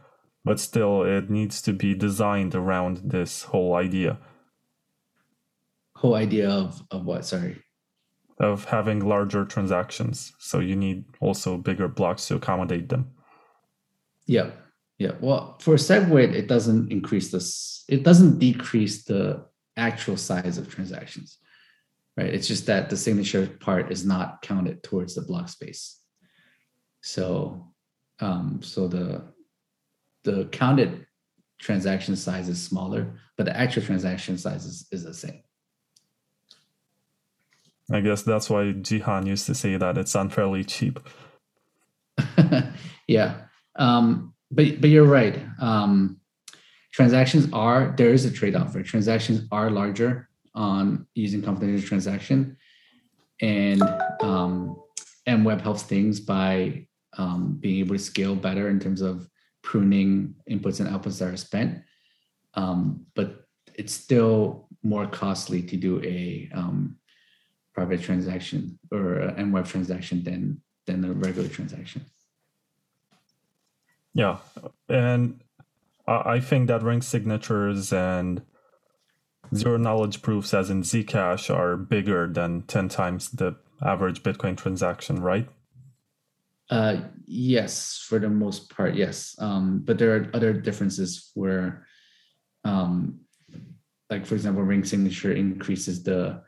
But 0.45 0.59
still, 0.59 1.03
it 1.03 1.29
needs 1.29 1.61
to 1.63 1.73
be 1.73 1.93
designed 1.93 2.55
around 2.55 3.01
this 3.03 3.43
whole 3.43 3.75
idea. 3.75 4.19
Whole 5.95 6.15
idea 6.15 6.49
of, 6.49 6.81
of 6.91 7.05
what? 7.05 7.25
Sorry. 7.25 7.61
Of 8.39 8.65
having 8.65 9.07
larger 9.07 9.45
transactions. 9.45 10.33
So 10.39 10.59
you 10.59 10.75
need 10.75 11.05
also 11.21 11.57
bigger 11.57 11.87
blocks 11.87 12.27
to 12.27 12.35
accommodate 12.35 12.89
them. 12.89 13.11
Yeah. 14.25 14.51
Yeah. 15.03 15.15
Well, 15.19 15.57
for 15.59 15.75
SegWit, 15.75 16.33
it 16.33 16.47
doesn't 16.47 16.91
increase 16.91 17.31
this, 17.31 17.83
it 17.89 18.03
doesn't 18.03 18.39
decrease 18.39 19.03
the 19.03 19.45
actual 19.75 20.17
size 20.17 20.57
of 20.57 20.69
transactions 20.69 21.39
right? 22.17 22.33
It's 22.33 22.47
just 22.47 22.65
that 22.67 22.89
the 22.89 22.97
signature 22.97 23.47
part 23.47 23.91
is 23.91 24.05
not 24.05 24.41
counted 24.41 24.83
towards 24.83 25.15
the 25.15 25.21
block 25.21 25.49
space. 25.49 25.99
So, 27.01 27.73
um, 28.19 28.61
so 28.61 28.87
the 28.87 29.33
the 30.23 30.45
counted 30.45 31.05
transaction 31.59 32.15
size 32.15 32.47
is 32.47 32.61
smaller, 32.61 33.19
but 33.37 33.45
the 33.45 33.57
actual 33.57 33.83
transaction 33.83 34.37
size 34.37 34.65
is, 34.65 34.87
is 34.91 35.03
the 35.03 35.13
same. 35.13 35.41
I 37.91 37.99
guess 37.99 38.21
that's 38.21 38.49
why 38.49 38.63
Jihan 38.63 39.27
used 39.27 39.45
to 39.47 39.55
say 39.55 39.75
that 39.75 39.97
it's 39.97 40.15
unfairly 40.15 40.63
cheap. 40.63 40.99
yeah, 43.07 43.41
um, 43.75 44.32
but 44.55 44.81
but 44.81 44.89
you're 44.89 45.05
right. 45.05 45.39
Um, 45.59 46.19
transactions 46.91 47.47
are 47.53 47.93
there 47.97 48.13
is 48.13 48.25
a 48.25 48.31
trade 48.31 48.55
off. 48.55 48.75
Right? 48.75 48.85
Transactions 48.85 49.47
are 49.51 49.69
larger 49.69 50.29
on 50.55 51.07
using 51.15 51.41
confidential 51.41 51.87
transaction. 51.87 52.57
And 53.41 53.81
um, 54.21 54.81
MWeb 55.27 55.61
helps 55.61 55.83
things 55.83 56.19
by 56.19 56.87
um, 57.17 57.57
being 57.59 57.79
able 57.79 57.95
to 57.95 58.01
scale 58.01 58.35
better 58.35 58.69
in 58.69 58.79
terms 58.79 59.01
of 59.01 59.27
pruning 59.63 60.35
inputs 60.49 60.79
and 60.79 60.89
outputs 60.89 61.19
that 61.19 61.33
are 61.33 61.37
spent. 61.37 61.83
Um, 62.53 63.05
but 63.15 63.45
it's 63.75 63.93
still 63.93 64.67
more 64.83 65.07
costly 65.07 65.63
to 65.63 65.77
do 65.77 66.01
a 66.03 66.49
um, 66.53 66.97
private 67.73 68.01
transaction 68.01 68.77
or 68.91 69.15
an 69.15 69.51
MWeb 69.51 69.67
transaction 69.67 70.23
than 70.23 70.61
than 70.85 71.05
a 71.05 71.13
regular 71.13 71.47
transaction. 71.47 72.05
Yeah, 74.13 74.37
and 74.87 75.41
I 76.07 76.39
think 76.39 76.67
that 76.67 76.83
ring 76.83 77.01
signatures 77.01 77.91
and 77.93 78.41
zero 79.55 79.77
knowledge 79.77 80.21
proofs, 80.21 80.53
as 80.53 80.69
in 80.69 80.83
Zcash, 80.83 81.53
are 81.53 81.77
bigger 81.77 82.27
than 82.27 82.63
10 82.63 82.89
times 82.89 83.29
the 83.29 83.55
average 83.81 84.23
Bitcoin 84.23 84.57
transaction, 84.57 85.21
right? 85.21 85.47
Uh, 86.69 87.01
yes, 87.25 88.03
for 88.07 88.19
the 88.19 88.29
most 88.29 88.69
part, 88.69 88.95
yes. 88.95 89.35
Um, 89.39 89.81
but 89.83 89.97
there 89.97 90.15
are 90.15 90.29
other 90.33 90.53
differences 90.53 91.31
where, 91.33 91.85
um, 92.63 93.19
like 94.09 94.25
for 94.25 94.35
example, 94.35 94.63
ring 94.63 94.83
signature 94.83 95.33
increases 95.33 96.03
the 96.03 96.41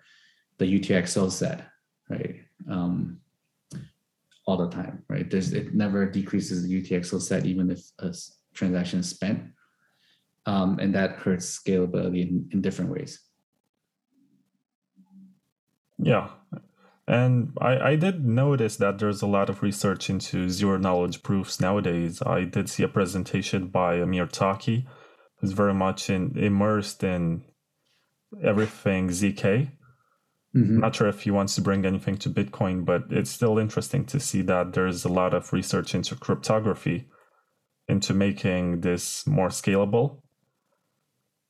the 0.57 0.79
UTXO 0.79 1.29
set, 1.29 1.67
right? 2.09 2.37
Um, 2.69 3.19
all 4.45 4.57
the 4.57 4.69
time, 4.69 5.03
right? 5.09 5.29
There's 5.29 5.53
it 5.53 5.73
never 5.73 6.05
decreases 6.09 6.63
the 6.63 6.81
UTXO 6.81 7.21
set 7.21 7.45
even 7.45 7.71
if 7.71 7.81
a 7.99 8.13
transaction 8.53 8.99
is 8.99 9.09
spent 9.09 9.41
um, 10.45 10.79
and 10.79 10.93
that 10.95 11.11
hurts 11.13 11.59
scalability 11.59 12.21
in, 12.21 12.49
in 12.51 12.61
different 12.61 12.91
ways. 12.91 13.19
Yeah. 15.97 16.29
And 17.07 17.53
I, 17.61 17.77
I 17.77 17.95
did 17.95 18.25
notice 18.25 18.77
that 18.77 18.97
there's 18.97 19.21
a 19.21 19.27
lot 19.27 19.49
of 19.49 19.61
research 19.61 20.09
into 20.09 20.49
zero 20.49 20.77
knowledge 20.77 21.23
proofs 21.23 21.59
nowadays. 21.59 22.21
I 22.25 22.43
did 22.43 22.69
see 22.69 22.83
a 22.83 22.87
presentation 22.87 23.67
by 23.67 23.95
Amir 23.95 24.27
Taaki, 24.27 24.85
who's 25.37 25.51
very 25.51 25.73
much 25.73 26.09
in, 26.09 26.37
immersed 26.37 27.03
in 27.03 27.43
everything 28.43 29.09
ZK. 29.09 29.71
Mm-hmm. 30.55 30.79
Not 30.79 30.95
sure 30.95 31.07
if 31.07 31.21
he 31.21 31.31
wants 31.31 31.55
to 31.55 31.61
bring 31.61 31.85
anything 31.85 32.17
to 32.17 32.29
Bitcoin, 32.29 32.85
but 32.85 33.03
it's 33.09 33.29
still 33.29 33.57
interesting 33.57 34.05
to 34.05 34.19
see 34.19 34.41
that 34.43 34.73
there's 34.73 35.03
a 35.03 35.09
lot 35.09 35.33
of 35.33 35.51
research 35.51 35.93
into 35.93 36.15
cryptography, 36.15 37.07
into 37.87 38.13
making 38.13 38.81
this 38.81 39.27
more 39.27 39.49
scalable. 39.49 40.21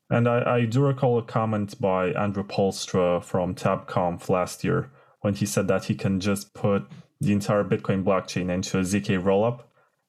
And 0.09 0.27
I, 0.27 0.55
I 0.55 0.65
do 0.65 0.81
recall 0.81 1.19
a 1.19 1.23
comment 1.23 1.79
by 1.79 2.09
Andrew 2.11 2.43
Poelstra 2.43 3.23
from 3.23 3.53
TabConf 3.53 4.27
last 4.29 4.63
year 4.63 4.91
when 5.21 5.35
he 5.35 5.45
said 5.45 5.67
that 5.67 5.85
he 5.85 5.95
can 5.95 6.19
just 6.19 6.53
put 6.53 6.87
the 7.19 7.31
entire 7.31 7.63
Bitcoin 7.63 8.03
blockchain 8.03 8.51
into 8.51 8.79
a 8.79 8.81
ZK 8.81 9.21
rollup 9.21 9.63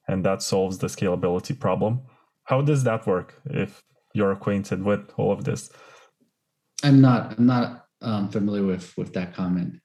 and 0.07 0.23
that 0.25 0.41
solves 0.41 0.77
the 0.77 0.87
scalability 0.87 1.57
problem. 1.59 2.01
How 2.45 2.61
does 2.61 2.83
that 2.83 3.05
work 3.05 3.41
if 3.45 3.83
you're 4.13 4.31
acquainted 4.31 4.83
with 4.83 5.11
all 5.17 5.31
of 5.31 5.43
this? 5.43 5.69
I'm 6.83 7.01
not. 7.01 7.37
I'm 7.37 7.45
not 7.45 7.86
um, 8.01 8.29
familiar 8.29 8.63
with 8.63 8.95
with 8.97 9.13
that 9.13 9.33
comment. 9.33 9.79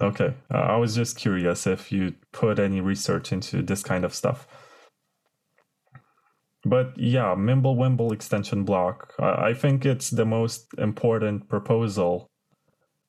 Okay, 0.00 0.34
uh, 0.52 0.58
I 0.58 0.76
was 0.76 0.94
just 0.94 1.16
curious 1.16 1.66
if 1.66 1.90
you 1.90 2.14
put 2.32 2.60
any 2.60 2.80
research 2.80 3.32
into 3.32 3.62
this 3.62 3.82
kind 3.82 4.04
of 4.04 4.14
stuff. 4.14 4.46
But 6.64 6.96
yeah, 6.96 7.34
Mimblewimble 7.36 8.12
extension 8.12 8.64
block. 8.64 9.14
I 9.18 9.54
think 9.54 9.84
it's 9.84 10.10
the 10.10 10.24
most 10.24 10.66
important 10.78 11.48
proposal 11.48 12.30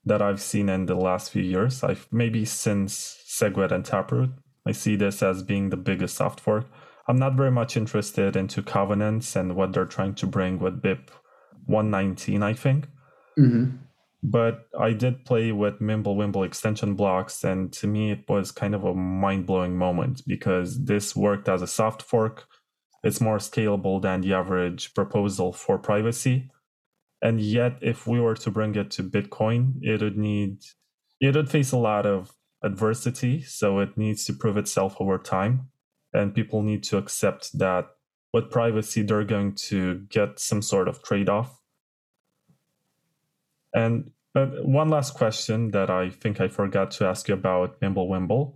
that 0.06 0.22
I've 0.22 0.42
seen 0.42 0.70
in 0.70 0.86
the 0.86 0.96
last 0.96 1.32
few 1.32 1.44
years. 1.44 1.84
I've 1.84 2.08
maybe 2.12 2.46
since 2.46 3.22
SegWit 3.28 3.72
and 3.72 3.86
Taproot. 3.86 4.32
I 4.66 4.72
see 4.72 4.96
this 4.96 5.22
as 5.22 5.44
being 5.44 5.70
the 5.70 5.78
biggest 5.78 6.16
soft 6.16 6.40
fork. 6.40 6.66
I'm 7.08 7.18
not 7.18 7.34
very 7.34 7.52
much 7.52 7.76
interested 7.76 8.36
into 8.36 8.62
covenants 8.62 9.36
and 9.36 9.56
what 9.56 9.74
they're 9.74 9.86
trying 9.86 10.16
to 10.16 10.28
bring 10.28 10.60
with 10.60 10.82
BIP 10.82 11.10
119, 11.70 12.44
I 12.44 12.54
think. 12.54 12.88
Mm-hmm. 13.38 13.78
But 14.22 14.68
I 14.78 14.92
did 14.92 15.24
play 15.24 15.54
with 15.54 15.80
Mimblewimble 15.80 16.46
extension 16.46 16.96
blocks, 16.96 17.44
and 17.46 17.72
to 17.74 17.88
me, 17.88 18.12
it 18.12 18.26
was 18.28 18.52
kind 18.52 18.76
of 18.76 18.84
a 18.84 18.94
mind 18.94 19.46
blowing 19.46 19.78
moment 19.78 20.24
because 20.28 20.84
this 20.84 21.16
worked 21.16 21.48
as 21.48 21.62
a 21.62 21.68
soft 21.68 22.02
fork 22.02 22.46
it's 23.04 23.22
more 23.22 23.38
scalable 23.38 24.02
than 24.02 24.22
the 24.22 24.34
average 24.34 24.94
proposal 24.94 25.54
for 25.54 25.78
privacy. 25.78 26.50
And 27.22 27.40
yet, 27.40 27.78
if 27.82 28.08
we 28.08 28.20
were 28.20 28.36
to 28.36 28.52
bring 28.52 28.76
it 28.76 28.92
to 28.92 29.04
Bitcoin, 29.04 29.76
it 29.82 30.02
would 30.02 30.18
need, 30.18 30.60
it 31.20 31.36
would 31.36 31.50
face 31.50 31.72
a 31.72 31.78
lot 31.78 32.06
of 32.06 32.34
adversity. 32.64 33.42
So 33.42 33.80
it 33.80 33.98
needs 33.98 34.26
to 34.26 34.34
prove 34.34 34.58
itself 34.58 34.96
over 35.00 35.18
time. 35.18 35.70
And 36.14 36.34
people 36.34 36.62
need 36.62 36.84
to 36.84 36.98
accept 36.98 37.58
that 37.60 37.88
with 38.34 38.52
privacy, 38.52 39.02
they're 39.02 39.24
going 39.24 39.56
to 39.56 40.06
get 40.10 40.40
some 40.40 40.62
sort 40.62 40.88
of 40.88 41.04
trade 41.04 41.30
off. 41.30 41.59
And 43.74 44.12
uh, 44.36 44.48
one 44.62 44.90
last 44.90 45.14
question 45.14 45.72
that 45.72 45.90
I 45.90 46.10
think 46.10 46.40
I 46.40 46.48
forgot 46.48 46.92
to 46.92 47.06
ask 47.06 47.28
you 47.28 47.34
about 47.34 47.80
Mimblewimble 47.82 48.56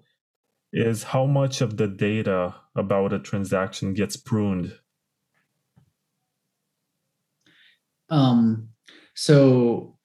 is 0.72 1.04
how 1.04 1.26
much 1.26 1.62
of 1.62 1.78
the 1.78 1.88
data 1.88 2.56
about 2.76 3.14
a 3.14 3.20
transaction 3.20 3.94
gets 3.94 4.18
pruned? 4.18 4.74
Um, 8.10 8.70
so 9.14 9.98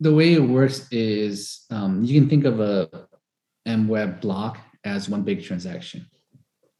the 0.00 0.14
way 0.14 0.34
it 0.34 0.42
works 0.42 0.86
is 0.92 1.64
um, 1.70 2.04
you 2.04 2.20
can 2.20 2.28
think 2.28 2.44
of 2.44 2.60
a 2.60 2.88
MWeb 3.66 4.20
block 4.20 4.58
as 4.84 5.08
one 5.08 5.22
big 5.22 5.42
transaction, 5.42 6.06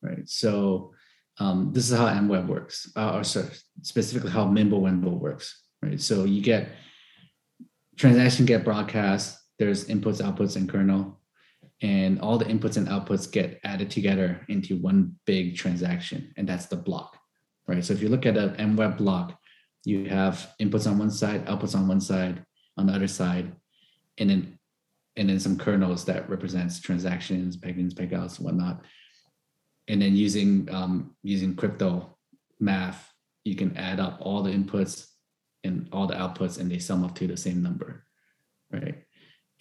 right? 0.03 0.29
So 0.29 0.93
um, 1.41 1.73
this 1.73 1.91
is 1.91 1.97
how 1.97 2.07
MWeb 2.07 2.47
works, 2.47 2.91
uh, 2.97 3.17
or 3.17 3.25
sorry, 3.25 3.51
specifically 3.83 4.31
how 4.31 4.45
Mimblewimble 4.45 5.19
works, 5.19 5.63
right? 5.83 6.01
So 6.01 6.25
you 6.25 6.41
get 6.41 6.69
transaction 7.99 8.47
get 8.47 8.65
broadcast. 8.65 9.39
There's 9.59 9.89
inputs, 9.89 10.23
outputs, 10.23 10.57
and 10.57 10.69
kernel 10.69 11.21
and 11.81 12.21
all 12.21 12.39
the 12.39 12.45
inputs 12.45 12.77
and 12.77 12.89
outputs 12.89 13.31
get 13.31 13.61
added 13.65 13.91
together 13.91 14.45
into 14.49 14.77
one 14.77 15.15
big 15.27 15.57
transaction 15.57 16.33
and 16.37 16.49
that's 16.49 16.67
the 16.67 16.77
block 16.77 17.17
right 17.69 17.85
so 17.85 17.93
if 17.93 18.03
you 18.03 18.09
look 18.09 18.27
at 18.27 18.37
a 18.37 18.49
mweb 18.59 18.97
block 18.99 19.39
you 19.85 20.05
have 20.09 20.53
inputs 20.61 20.91
on 20.91 20.99
one 20.99 21.11
side 21.11 21.47
outputs 21.47 21.77
on 21.77 21.87
one 21.87 22.01
side 22.01 22.45
on 22.77 22.87
the 22.89 22.93
other 22.93 23.07
side 23.07 23.53
and 24.19 24.29
then 24.29 24.59
and 25.19 25.29
then 25.29 25.41
some 25.41 25.59
kernels 25.59 26.05
that 26.05 26.31
represents 26.31 26.81
transactions, 26.81 27.57
peg-ins, 27.57 27.93
peg-outs, 27.93 28.39
whatnot. 28.39 28.83
And 29.89 30.01
then 30.01 30.15
using 30.15 30.69
um, 30.71 31.17
using 31.23 31.57
crypto 31.57 32.17
math, 32.61 33.13
you 33.45 33.57
can 33.57 33.77
add 33.77 33.99
up 33.99 34.19
all 34.21 34.43
the 34.43 34.53
inputs 34.53 35.09
and 35.69 35.89
all 35.93 36.07
the 36.07 36.15
outputs, 36.15 36.59
and 36.59 36.71
they 36.71 36.79
sum 36.79 37.05
up 37.05 37.15
to 37.17 37.27
the 37.27 37.37
same 37.37 37.63
number, 37.63 38.05
right? 38.73 39.05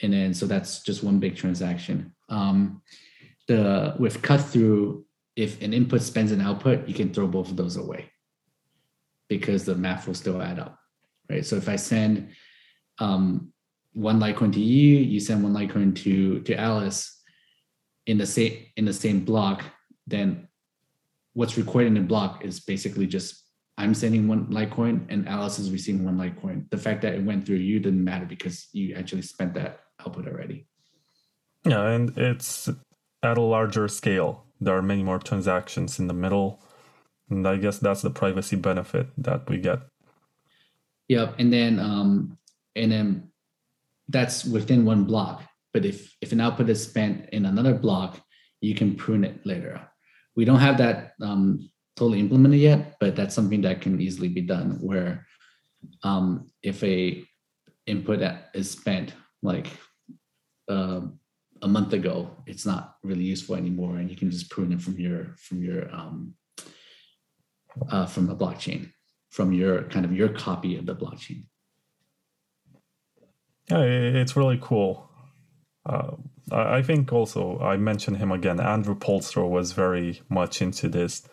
And 0.01 0.13
then 0.13 0.33
so 0.33 0.45
that's 0.45 0.81
just 0.83 1.03
one 1.03 1.19
big 1.19 1.35
transaction. 1.35 2.13
Um, 2.29 2.81
the 3.47 3.95
with 3.99 4.21
cut 4.21 4.41
through, 4.41 5.05
if 5.35 5.61
an 5.61 5.73
input 5.73 6.01
spends 6.01 6.31
an 6.31 6.41
output, 6.41 6.87
you 6.87 6.93
can 6.93 7.13
throw 7.13 7.27
both 7.27 7.49
of 7.49 7.57
those 7.57 7.77
away 7.77 8.11
because 9.29 9.65
the 9.65 9.75
math 9.75 10.07
will 10.07 10.13
still 10.13 10.41
add 10.41 10.59
up, 10.59 10.79
right? 11.29 11.45
So 11.45 11.55
if 11.55 11.69
I 11.69 11.75
send 11.75 12.29
um, 12.99 13.53
one 13.93 14.19
Litecoin 14.19 14.53
to 14.53 14.59
you, 14.59 14.97
you 14.97 15.19
send 15.19 15.43
one 15.43 15.53
Litecoin 15.53 15.95
to 16.03 16.41
to 16.41 16.55
Alice 16.55 17.21
in 18.05 18.17
the 18.17 18.25
same 18.25 18.65
in 18.77 18.85
the 18.85 18.93
same 18.93 19.25
block, 19.25 19.63
then 20.05 20.47
what's 21.33 21.57
recorded 21.57 21.87
in 21.87 21.93
the 21.93 22.01
block 22.01 22.43
is 22.43 22.59
basically 22.59 23.05
just 23.05 23.43
I'm 23.77 23.93
sending 23.93 24.27
one 24.27 24.47
Litecoin 24.47 25.05
and 25.09 25.27
Alice 25.27 25.59
is 25.59 25.71
receiving 25.71 26.03
one 26.03 26.17
Litecoin. 26.17 26.69
The 26.69 26.77
fact 26.77 27.01
that 27.03 27.13
it 27.13 27.23
went 27.23 27.45
through 27.45 27.57
you 27.57 27.79
didn't 27.79 28.03
matter 28.03 28.25
because 28.25 28.67
you 28.73 28.95
actually 28.95 29.21
spent 29.21 29.53
that 29.53 29.81
output 29.99 30.27
already. 30.27 30.67
Yeah, 31.63 31.89
and 31.89 32.17
it's 32.17 32.69
at 33.21 33.37
a 33.37 33.41
larger 33.41 33.87
scale. 33.87 34.45
There 34.59 34.75
are 34.75 34.81
many 34.81 35.03
more 35.03 35.19
transactions 35.19 35.99
in 35.99 36.07
the 36.07 36.13
middle. 36.13 36.63
And 37.29 37.47
I 37.47 37.57
guess 37.57 37.77
that's 37.77 38.01
the 38.01 38.09
privacy 38.09 38.55
benefit 38.55 39.07
that 39.17 39.49
we 39.49 39.57
get. 39.57 39.79
Yep. 41.09 41.35
And 41.39 41.53
then 41.53 41.79
um 41.79 42.37
and 42.75 42.91
then 42.91 43.31
that's 44.09 44.45
within 44.45 44.85
one 44.85 45.03
block. 45.03 45.43
But 45.73 45.85
if 45.85 46.15
if 46.21 46.31
an 46.31 46.41
output 46.41 46.69
is 46.69 46.83
spent 46.83 47.29
in 47.31 47.45
another 47.45 47.73
block, 47.73 48.19
you 48.61 48.73
can 48.73 48.95
prune 48.95 49.23
it 49.23 49.45
later. 49.45 49.81
We 50.35 50.45
don't 50.45 50.59
have 50.59 50.77
that 50.77 51.13
um, 51.21 51.69
totally 51.97 52.19
implemented 52.19 52.59
yet, 52.59 52.95
but 52.99 53.15
that's 53.15 53.35
something 53.35 53.61
that 53.61 53.81
can 53.81 53.99
easily 53.99 54.29
be 54.29 54.41
done. 54.41 54.77
Where 54.79 55.25
um, 56.03 56.49
if 56.63 56.83
a 56.83 57.25
input 57.87 58.21
is 58.53 58.71
spent 58.71 59.13
like 59.41 59.67
uh, 60.69 61.01
a 61.61 61.67
month 61.67 61.93
ago, 61.93 62.29
it's 62.45 62.65
not 62.65 62.95
really 63.03 63.23
useful 63.23 63.55
anymore, 63.55 63.97
and 63.97 64.09
you 64.09 64.15
can 64.15 64.29
just 64.29 64.49
prune 64.49 64.71
it 64.71 64.81
from 64.81 64.99
your 64.99 65.35
from 65.37 65.63
your 65.63 65.93
um, 65.93 66.35
uh, 67.89 68.05
from 68.05 68.27
the 68.27 68.35
blockchain, 68.35 68.91
from 69.31 69.51
your 69.51 69.83
kind 69.83 70.05
of 70.05 70.13
your 70.13 70.29
copy 70.29 70.77
of 70.77 70.85
the 70.85 70.95
blockchain. 70.95 71.45
Yeah, 73.69 73.81
it's 73.81 74.37
really 74.37 74.59
cool. 74.61 75.09
Uh, 75.85 76.11
I 76.51 76.81
think 76.81 77.11
also 77.11 77.59
I 77.59 77.75
mentioned 77.77 78.17
him 78.17 78.31
again. 78.31 78.59
Andrew 78.59 78.95
Poelstra 78.95 79.49
was 79.49 79.71
very 79.73 80.21
much 80.29 80.61
into 80.61 80.87
this 80.87 81.27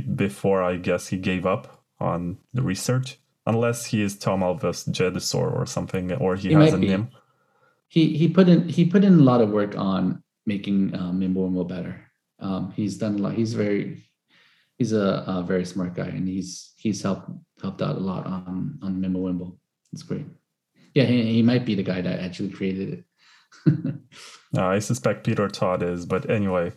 before 0.00 0.62
I 0.62 0.76
guess 0.76 1.08
he 1.08 1.16
gave 1.16 1.46
up 1.46 1.84
on 2.00 2.38
the 2.52 2.62
research, 2.62 3.18
unless 3.46 3.86
he 3.86 4.02
is 4.02 4.18
Tom 4.18 4.40
Elvis 4.40 4.88
Jedusor 4.88 5.54
or 5.54 5.66
something, 5.66 6.12
or 6.12 6.36
he, 6.36 6.48
he 6.48 6.54
has 6.54 6.72
a 6.72 6.78
name. 6.78 7.10
He 7.88 8.16
he 8.16 8.28
put 8.28 8.48
in 8.48 8.68
he 8.68 8.84
put 8.84 9.04
in 9.04 9.14
a 9.14 9.22
lot 9.22 9.40
of 9.40 9.50
work 9.50 9.76
on 9.76 10.22
making 10.46 10.94
um, 10.94 11.20
Mimblewimble 11.20 11.68
better. 11.68 12.10
Um, 12.40 12.72
he's 12.72 12.98
done 12.98 13.16
a 13.16 13.18
lot. 13.18 13.34
He's 13.34 13.54
very 13.54 14.08
he's 14.78 14.92
a, 14.92 15.24
a, 15.26 15.42
very 15.46 15.64
smart 15.64 15.94
guy, 15.94 16.06
and 16.06 16.26
he's 16.26 16.72
he's 16.76 17.02
helped 17.02 17.30
helped 17.60 17.82
out 17.82 17.96
a 17.96 18.00
lot 18.00 18.26
on 18.26 18.78
on 18.82 19.00
Mimblewimble. 19.00 19.56
It's 19.92 20.02
great. 20.02 20.26
Yeah, 20.94 21.04
he, 21.04 21.34
he 21.34 21.42
might 21.42 21.64
be 21.64 21.74
the 21.74 21.82
guy 21.82 22.00
that 22.00 22.20
actually 22.20 22.50
created 22.50 22.92
it. 22.94 23.04
uh, 24.56 24.66
I 24.66 24.78
suspect 24.78 25.24
Peter 25.24 25.48
Todd 25.48 25.82
is, 25.82 26.04
but 26.06 26.28
anyway, 26.28 26.72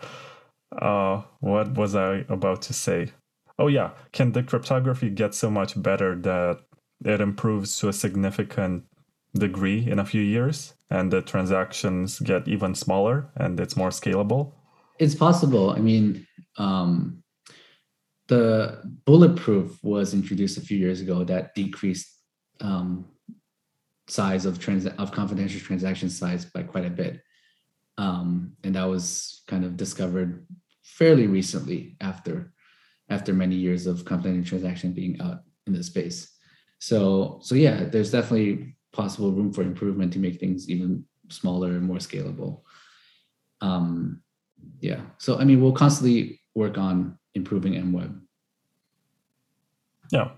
uh, 0.81 1.23
what 1.39 1.73
was 1.73 1.95
I 1.95 2.25
about 2.29 2.61
to 2.63 2.73
say? 2.73 3.11
Oh 3.57 3.67
yeah, 3.67 3.91
can 4.11 4.31
the 4.31 4.43
cryptography 4.43 5.09
get 5.09 5.33
so 5.33 5.49
much 5.49 5.81
better 5.81 6.15
that 6.15 6.59
it 7.03 7.21
improves 7.21 7.77
to 7.79 7.89
a 7.89 7.93
significant 7.93 8.83
degree 9.33 9.89
in 9.89 9.99
a 9.99 10.05
few 10.05 10.21
years, 10.21 10.73
and 10.89 11.11
the 11.11 11.21
transactions 11.21 12.19
get 12.19 12.47
even 12.47 12.75
smaller, 12.75 13.29
and 13.35 13.59
it's 13.59 13.77
more 13.77 13.89
scalable? 13.89 14.53
It's 14.99 15.15
possible. 15.15 15.71
I 15.71 15.79
mean, 15.79 16.25
um, 16.57 17.23
the 18.27 18.81
bulletproof 19.05 19.83
was 19.83 20.13
introduced 20.13 20.57
a 20.57 20.61
few 20.61 20.77
years 20.77 21.01
ago 21.01 21.23
that 21.23 21.53
decreased 21.53 22.07
um, 22.61 23.05
size 24.07 24.45
of 24.45 24.59
trans 24.59 24.85
of 24.85 25.11
confidential 25.11 25.59
transaction 25.59 26.09
size 26.09 26.45
by 26.45 26.63
quite 26.63 26.85
a 26.85 26.89
bit. 26.89 27.21
Um, 27.97 28.53
and 28.63 28.75
that 28.75 28.85
was 28.85 29.43
kind 29.47 29.63
of 29.63 29.77
discovered 29.77 30.45
fairly 30.85 31.27
recently 31.27 31.97
after 31.99 32.53
after 33.09 33.33
many 33.33 33.55
years 33.55 33.85
of 33.85 34.05
confidential 34.05 34.57
transaction 34.57 34.91
being 34.91 35.19
out 35.21 35.41
in 35.67 35.73
the 35.73 35.83
space. 35.83 36.37
So 36.79 37.39
so 37.41 37.55
yeah, 37.55 37.85
there's 37.85 38.11
definitely 38.11 38.75
possible 38.91 39.31
room 39.31 39.51
for 39.51 39.61
improvement 39.61 40.13
to 40.13 40.19
make 40.19 40.39
things 40.39 40.69
even 40.69 41.05
smaller 41.29 41.71
and 41.71 41.83
more 41.83 41.97
scalable. 41.97 42.61
Um, 43.61 44.21
yeah. 44.79 45.01
So 45.17 45.37
I 45.39 45.43
mean, 45.43 45.61
we'll 45.61 45.73
constantly 45.73 46.41
work 46.53 46.77
on 46.77 47.17
improving 47.33 47.73
MWeb. 47.73 48.19
Yeah 50.11 50.29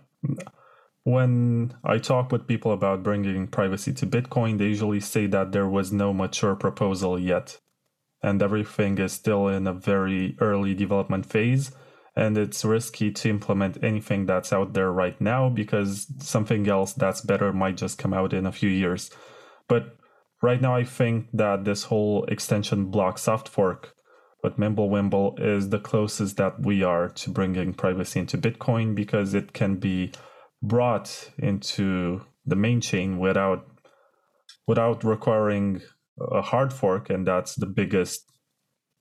when 1.08 1.74
I 1.86 2.00
talk 2.00 2.34
with 2.34 2.48
people 2.48 2.74
about 2.74 3.02
bringing 3.02 3.48
privacy 3.48 3.94
to 3.94 4.06
Bitcoin, 4.06 4.58
they 4.58 4.66
usually 4.66 5.00
say 5.00 5.26
that 5.28 5.54
there 5.54 5.68
was 5.68 5.94
no 5.94 6.12
mature 6.12 6.54
proposal 6.54 7.18
yet. 7.18 7.60
And 8.22 8.42
everything 8.42 8.98
is 8.98 9.14
still 9.14 9.48
in 9.48 9.68
a 9.68 9.74
very 9.74 10.36
early 10.40 10.74
development 10.74 11.26
phase. 11.26 11.72
And 12.16 12.36
it's 12.38 12.66
risky 12.66 13.12
to 13.12 13.30
implement 13.30 13.84
anything 13.84 14.26
that's 14.26 14.52
out 14.52 14.74
there 14.74 14.92
right 14.92 15.20
now 15.22 15.50
because 15.50 16.08
something 16.20 16.68
else 16.68 16.94
that's 16.94 17.22
better 17.22 17.54
might 17.54 17.78
just 17.78 18.00
come 18.00 18.14
out 18.14 18.34
in 18.34 18.48
a 18.48 18.52
few 18.52 18.70
years. 18.70 19.12
But 19.68 19.98
right 20.42 20.60
now, 20.60 20.76
I 20.76 20.84
think 20.84 21.28
that 21.34 21.64
this 21.64 21.84
whole 21.84 22.26
extension 22.26 22.86
block 22.86 23.20
soft 23.20 23.48
fork 23.48 23.94
with 24.44 24.58
Mimblewimble 24.58 25.40
is 25.40 25.70
the 25.70 25.80
closest 25.80 26.38
that 26.38 26.62
we 26.62 26.84
are 26.84 27.10
to 27.10 27.30
bringing 27.30 27.74
privacy 27.74 28.20
into 28.20 28.38
Bitcoin 28.38 28.96
because 28.96 29.34
it 29.34 29.54
can 29.54 29.76
be 29.76 30.12
brought 30.62 31.30
into 31.38 32.22
the 32.46 32.56
main 32.56 32.82
chain 32.82 33.20
without 33.20 33.68
without 34.68 35.04
requiring 35.04 35.82
a 36.20 36.42
hard 36.42 36.74
fork 36.74 37.10
and 37.10 37.28
that's 37.28 37.56
the 37.56 37.66
biggest 37.66 38.32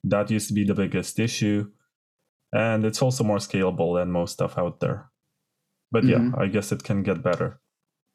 that 0.04 0.30
used 0.30 0.48
to 0.48 0.54
be 0.54 0.64
the 0.64 0.74
biggest 0.74 1.18
issue 1.18 1.68
and 2.52 2.84
it's 2.84 3.02
also 3.02 3.24
more 3.24 3.38
scalable 3.38 3.98
than 3.98 4.10
most 4.10 4.32
stuff 4.32 4.58
out 4.58 4.80
there 4.80 5.10
but 5.90 6.04
mm-hmm. 6.04 6.34
yeah 6.34 6.42
i 6.42 6.46
guess 6.46 6.72
it 6.72 6.82
can 6.82 7.02
get 7.02 7.22
better 7.22 7.60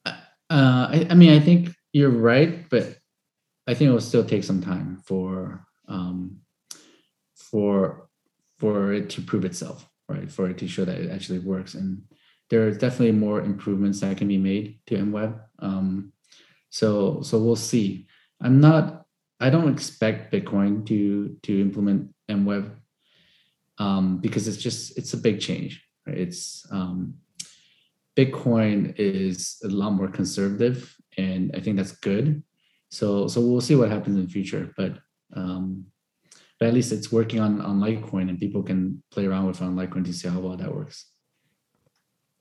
uh, 0.06 0.14
I, 0.50 1.08
I, 1.10 1.14
mean 1.16 1.32
i 1.32 1.40
think 1.40 1.70
you're 1.94 2.10
right 2.10 2.70
but 2.70 2.98
i 3.68 3.74
think 3.74 3.90
it 3.90 3.92
will 3.92 4.02
still 4.02 4.26
take 4.26 4.44
some 4.44 4.62
time 4.62 5.02
for 5.06 5.66
um, 5.88 6.38
for 7.36 8.08
for 8.60 8.94
it 8.94 9.10
to 9.12 9.22
prove 9.22 9.46
itself 9.46 9.88
right 10.08 10.32
for 10.32 10.50
it 10.50 10.58
to 10.60 10.68
show 10.68 10.86
that 10.86 11.00
it 11.00 11.12
actually 11.12 11.40
works 11.40 11.74
and 11.74 12.04
there 12.52 12.68
are 12.68 12.72
definitely 12.72 13.14
more 13.14 13.42
improvements 13.42 14.02
that 14.02 14.18
can 14.18 14.28
be 14.28 14.38
made 14.38 14.78
to 14.86 14.98
MWeb. 14.98 15.40
Um, 15.60 16.12
so 16.70 17.22
so 17.22 17.40
we'll 17.40 17.56
see. 17.56 18.08
I'm 18.42 18.60
not. 18.60 19.06
I 19.40 19.50
don't 19.50 19.72
expect 19.72 20.32
Bitcoin 20.32 20.86
to 20.88 21.38
to 21.44 21.62
implement 21.62 22.14
MWeb 22.30 22.76
um, 23.78 24.18
because 24.18 24.48
it's 24.48 24.58
just 24.58 24.98
it's 24.98 25.14
a 25.14 25.18
big 25.18 25.40
change. 25.40 25.84
Right? 26.06 26.18
It's 26.18 26.66
um, 26.72 27.16
Bitcoin 28.18 28.94
is 28.98 29.58
a 29.64 29.68
lot 29.68 29.92
more 29.92 30.08
conservative, 30.08 30.96
and 31.18 31.52
I 31.56 31.60
think 31.60 31.78
that's 31.78 31.94
good. 31.94 32.44
So 32.90 33.28
so 33.28 33.42
we'll 33.42 33.62
see 33.62 33.76
what 33.76 33.90
happens 33.90 34.18
in 34.18 34.26
the 34.26 34.32
future, 34.32 34.74
but 34.76 34.98
um, 35.34 35.86
but 36.60 36.68
at 36.68 36.74
least 36.74 36.92
it's 36.92 37.12
working 37.12 37.40
on 37.40 37.62
on 37.62 37.80
Litecoin, 37.80 38.30
and 38.30 38.40
people 38.40 38.64
can 38.64 39.02
play 39.12 39.26
around 39.26 39.48
with 39.48 39.62
on 39.62 39.76
Litecoin 39.76 40.06
to 40.06 40.14
see 40.14 40.28
how 40.28 40.40
well 40.40 40.58
that 40.58 40.74
works. 40.74 41.11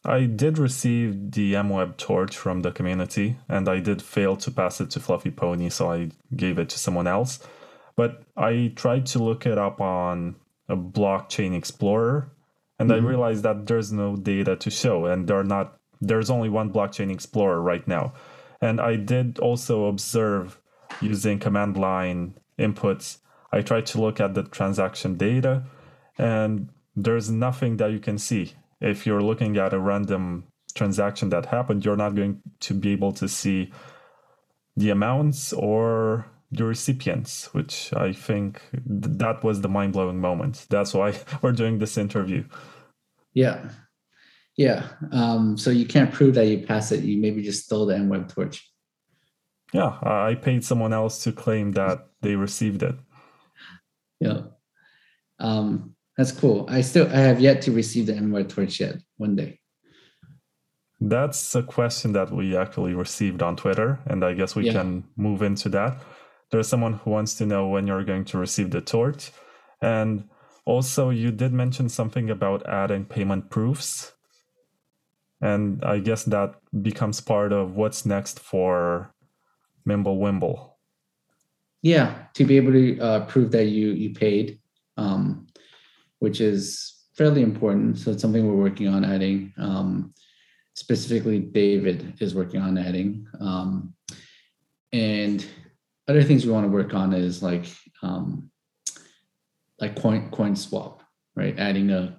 I 0.05 0.25
did 0.25 0.59
receive 0.59 1.33
the 1.33 1.53
MWeb 1.55 1.99
torch 1.99 2.37
from 2.37 2.63
the 2.63 2.73
community, 2.73 3.37
and 3.49 3.69
I 3.69 3.81
did 3.81 4.01
fail 4.01 4.37
to 4.37 4.51
pass 4.51 4.81
it 4.81 4.91
to 4.91 5.01
fluffypony, 5.01 5.71
so 5.71 5.93
I 5.93 6.11
gave 6.35 6.59
it 6.59 6.71
to 6.71 6.79
someone 6.79 7.07
else. 7.07 7.39
But 7.97 8.23
I 8.37 8.73
tried 8.77 9.05
to 9.07 9.19
look 9.23 9.45
it 9.45 9.59
up 9.59 9.81
on 9.81 10.37
a 10.71 10.77
blockchain 10.77 11.55
explorer, 11.55 12.33
and 12.79 12.91
mm-hmm. 12.91 13.05
I 13.05 13.09
realized 13.09 13.43
that 13.43 13.67
there's 13.67 13.93
no 13.93 14.17
data 14.17 14.57
to 14.57 14.71
show, 14.71 15.05
and 15.05 15.29
there 15.29 15.45
not. 15.45 15.77
There's 16.01 16.31
only 16.31 16.49
one 16.49 16.73
blockchain 16.73 17.13
explorer 17.13 17.61
right 17.61 17.87
now, 17.87 18.15
and 18.63 18.81
I 18.81 18.97
did 18.97 19.39
also 19.39 19.85
observe 19.85 20.59
using 21.03 21.39
command 21.39 21.77
line 21.77 22.39
inputs. 22.59 23.19
I 23.53 23.61
tried 23.61 23.85
to 23.87 24.01
look 24.01 24.19
at 24.19 24.33
the 24.33 24.45
transaction 24.45 25.17
data, 25.19 25.65
and 26.17 26.71
there's 26.97 27.31
nothing 27.31 27.77
that 27.77 27.93
you 27.93 27.99
can 27.99 28.17
see 28.17 28.55
if 28.81 29.07
you're 29.07 29.23
looking 29.23 29.57
at 29.57 29.73
a 29.73 29.79
random 29.79 30.45
transaction 30.75 31.31
that 31.31 31.47
happened, 31.47 31.85
you're 31.85 31.97
not 31.97 32.15
going 32.15 32.41
to 32.61 32.75
be 32.75 32.93
able 32.93 33.13
to 33.13 33.29
see 33.29 33.73
the 34.77 34.91
amounts 34.91 35.53
or 35.53 36.27
the 36.51 36.65
recipients, 36.65 37.53
which 37.55 37.93
I 37.95 38.13
think 38.13 38.63
th- 38.73 39.19
that 39.19 39.45
was 39.45 39.61
the 39.61 39.69
mind 39.69 39.93
blowing 39.93 40.21
moment. 40.21 40.67
That's 40.71 40.95
why 40.95 41.19
we're 41.43 41.53
doing 41.53 41.79
this 41.79 41.97
interview. 41.97 42.45
Yeah. 43.35 43.71
Yeah. 44.57 44.89
Um, 45.13 45.57
so 45.57 45.71
you 45.71 45.87
can't 45.87 46.13
prove 46.13 46.35
that 46.35 46.47
you 46.47 46.67
passed 46.67 46.93
it. 46.93 47.05
You 47.05 47.21
maybe 47.21 47.43
just 47.43 47.65
stole 47.65 47.87
the 47.87 47.95
MWeb 47.95 48.33
torch. 48.33 48.69
Yeah. 49.73 49.99
I 50.03 50.35
paid 50.35 50.65
someone 50.65 50.93
else 50.93 51.23
to 51.25 51.33
claim 51.33 51.73
that 51.73 52.09
they 52.21 52.35
received 52.35 52.83
it. 52.83 52.97
Yeah. 54.19 54.43
Um, 55.39 55.95
that's 56.17 56.33
cool. 56.33 56.67
I 56.69 56.81
still 56.83 57.07
I 57.09 57.19
have 57.21 57.41
yet 57.41 57.63
to 57.63 57.73
receive 57.73 58.07
the 58.07 58.13
MWeb 58.15 58.49
torch 58.49 58.81
yet. 58.81 58.97
One 59.17 59.37
day. 59.37 59.59
That's 61.01 61.55
a 61.55 61.63
question 61.63 62.13
that 62.13 62.31
we 62.31 62.57
actually 62.57 62.95
received 62.95 63.43
on 63.43 63.57
Twitter, 63.57 64.01
and 64.07 64.23
I 64.25 64.35
guess 64.35 64.55
we 64.55 64.67
Yeah. 64.67 64.73
can 64.73 65.05
move 65.17 65.41
into 65.43 65.69
that. 65.71 65.99
There's 66.51 66.69
someone 66.69 66.95
who 66.95 67.11
wants 67.11 67.35
to 67.37 67.47
know 67.47 67.69
when 67.69 67.87
you're 67.87 68.05
going 68.05 68.25
to 68.27 68.39
receive 68.39 68.71
the 68.71 68.81
torch. 68.83 69.31
And 69.81 70.29
also, 70.67 71.09
you 71.09 71.31
did 71.31 71.53
mention 71.53 71.89
something 71.89 72.29
about 72.29 72.67
adding 72.67 73.07
payment 73.07 73.49
proofs. 73.51 74.13
And 75.41 75.83
I 75.83 76.01
guess 76.01 76.25
that 76.25 76.57
becomes 76.83 77.21
part 77.23 77.53
of 77.53 77.77
what's 77.77 78.05
next 78.05 78.39
for 78.39 79.15
Mimblewimble. 79.89 80.71
Yeah, 81.83 82.27
to 82.35 82.45
be 82.45 82.59
able 82.59 82.73
to 82.73 82.99
uh, 83.01 83.21
prove 83.25 83.53
that 83.53 83.67
you 83.67 83.93
you 83.93 84.13
paid, 84.13 84.61
um, 84.99 85.47
which 86.21 86.41
is 86.41 87.01
fairly 87.15 87.43
important. 87.43 87.99
So 87.99 88.13
it's 88.13 88.23
something 88.23 88.47
we're 88.47 88.55
working 88.55 88.89
on 88.89 89.05
adding. 89.05 89.53
Um, 89.59 90.15
specifically, 90.75 91.41
David 91.41 92.15
is 92.21 92.35
working 92.35 92.61
on 92.61 92.79
adding. 92.79 93.27
Um, 93.41 93.95
and 94.93 95.45
other 96.09 96.23
things 96.23 96.47
we 96.47 96.53
want 96.53 96.65
to 96.65 96.73
work 96.73 96.95
on 96.95 97.13
is 97.13 97.43
like 97.43 97.67
um, 98.03 98.51
like 99.81 100.01
coin 100.01 100.31
coin 100.31 100.57
swap, 100.57 101.03
right? 101.35 101.59
Adding 101.59 101.91
a 101.91 102.19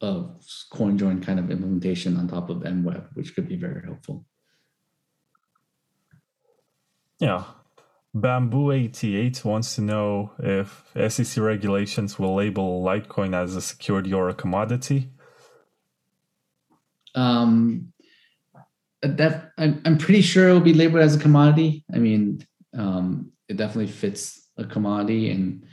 a 0.00 0.24
coin 0.70 0.98
join 0.98 1.20
kind 1.20 1.38
of 1.38 1.50
implementation 1.50 2.16
on 2.16 2.28
top 2.28 2.50
of 2.50 2.58
MWeb, 2.58 3.08
which 3.14 3.34
could 3.34 3.48
be 3.48 3.56
very 3.56 3.82
helpful. 3.84 4.26
Yeah. 7.20 7.44
Bamboo88 8.14 9.44
wants 9.44 9.74
to 9.74 9.80
know 9.80 10.30
if 10.38 10.92
SEC 11.08 11.42
regulations 11.42 12.18
will 12.18 12.34
label 12.34 12.82
Litecoin 12.82 13.34
as 13.34 13.56
a 13.56 13.60
security 13.60 14.12
or 14.12 14.28
a 14.28 14.34
commodity. 14.34 15.10
um 17.16 17.92
that 19.02 19.52
I'm, 19.58 19.82
I'm 19.84 19.98
pretty 19.98 20.22
sure 20.22 20.48
it'll 20.48 20.60
be 20.60 20.74
labeled 20.74 21.02
as 21.02 21.14
a 21.14 21.18
commodity. 21.18 21.84
I 21.94 21.98
mean 21.98 22.46
um 22.76 23.32
it 23.48 23.56
definitely 23.56 23.92
fits 23.92 24.48
a 24.56 24.64
commodity 24.64 25.30
and 25.30 25.64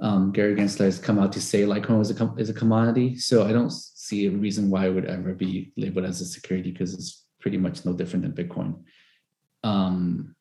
um 0.00 0.32
gary 0.32 0.54
gensler 0.54 0.84
has 0.84 0.98
come 0.98 1.18
out 1.18 1.32
to 1.32 1.40
say 1.40 1.62
litecoin 1.62 2.00
is 2.00 2.10
a, 2.10 2.14
com- 2.14 2.38
is 2.38 2.48
a 2.50 2.54
commodity. 2.54 3.16
So 3.18 3.46
i 3.46 3.52
don't 3.52 3.72
see 3.72 4.26
a 4.26 4.30
reason 4.30 4.70
why 4.70 4.86
it 4.86 4.92
would 4.94 5.06
ever 5.06 5.34
be 5.34 5.72
labeled 5.76 6.06
as 6.06 6.20
a 6.20 6.24
security 6.26 6.70
because 6.70 6.94
it's 6.94 7.24
pretty 7.40 7.58
much 7.58 7.84
no 7.84 7.92
different 7.92 8.22
than 8.24 8.32
bitcoin. 8.32 8.82
Um 9.64 10.36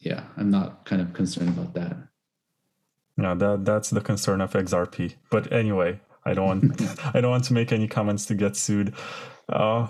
yeah 0.00 0.24
i'm 0.36 0.50
not 0.50 0.84
kind 0.84 1.00
of 1.00 1.12
concerned 1.12 1.48
about 1.48 1.74
that 1.74 1.96
Yeah, 3.20 3.34
that 3.34 3.64
that's 3.64 3.90
the 3.90 4.00
concern 4.00 4.40
of 4.40 4.52
XRP. 4.52 5.14
But 5.30 5.52
anyway, 5.52 6.00
I 6.24 6.34
don't 6.34 6.46
want 6.46 6.80
I 7.14 7.20
don't 7.20 7.30
want 7.30 7.44
to 7.44 7.52
make 7.52 7.72
any 7.72 7.88
comments 7.88 8.26
to 8.26 8.34
get 8.34 8.56
sued. 8.56 8.94
Uh, 9.48 9.88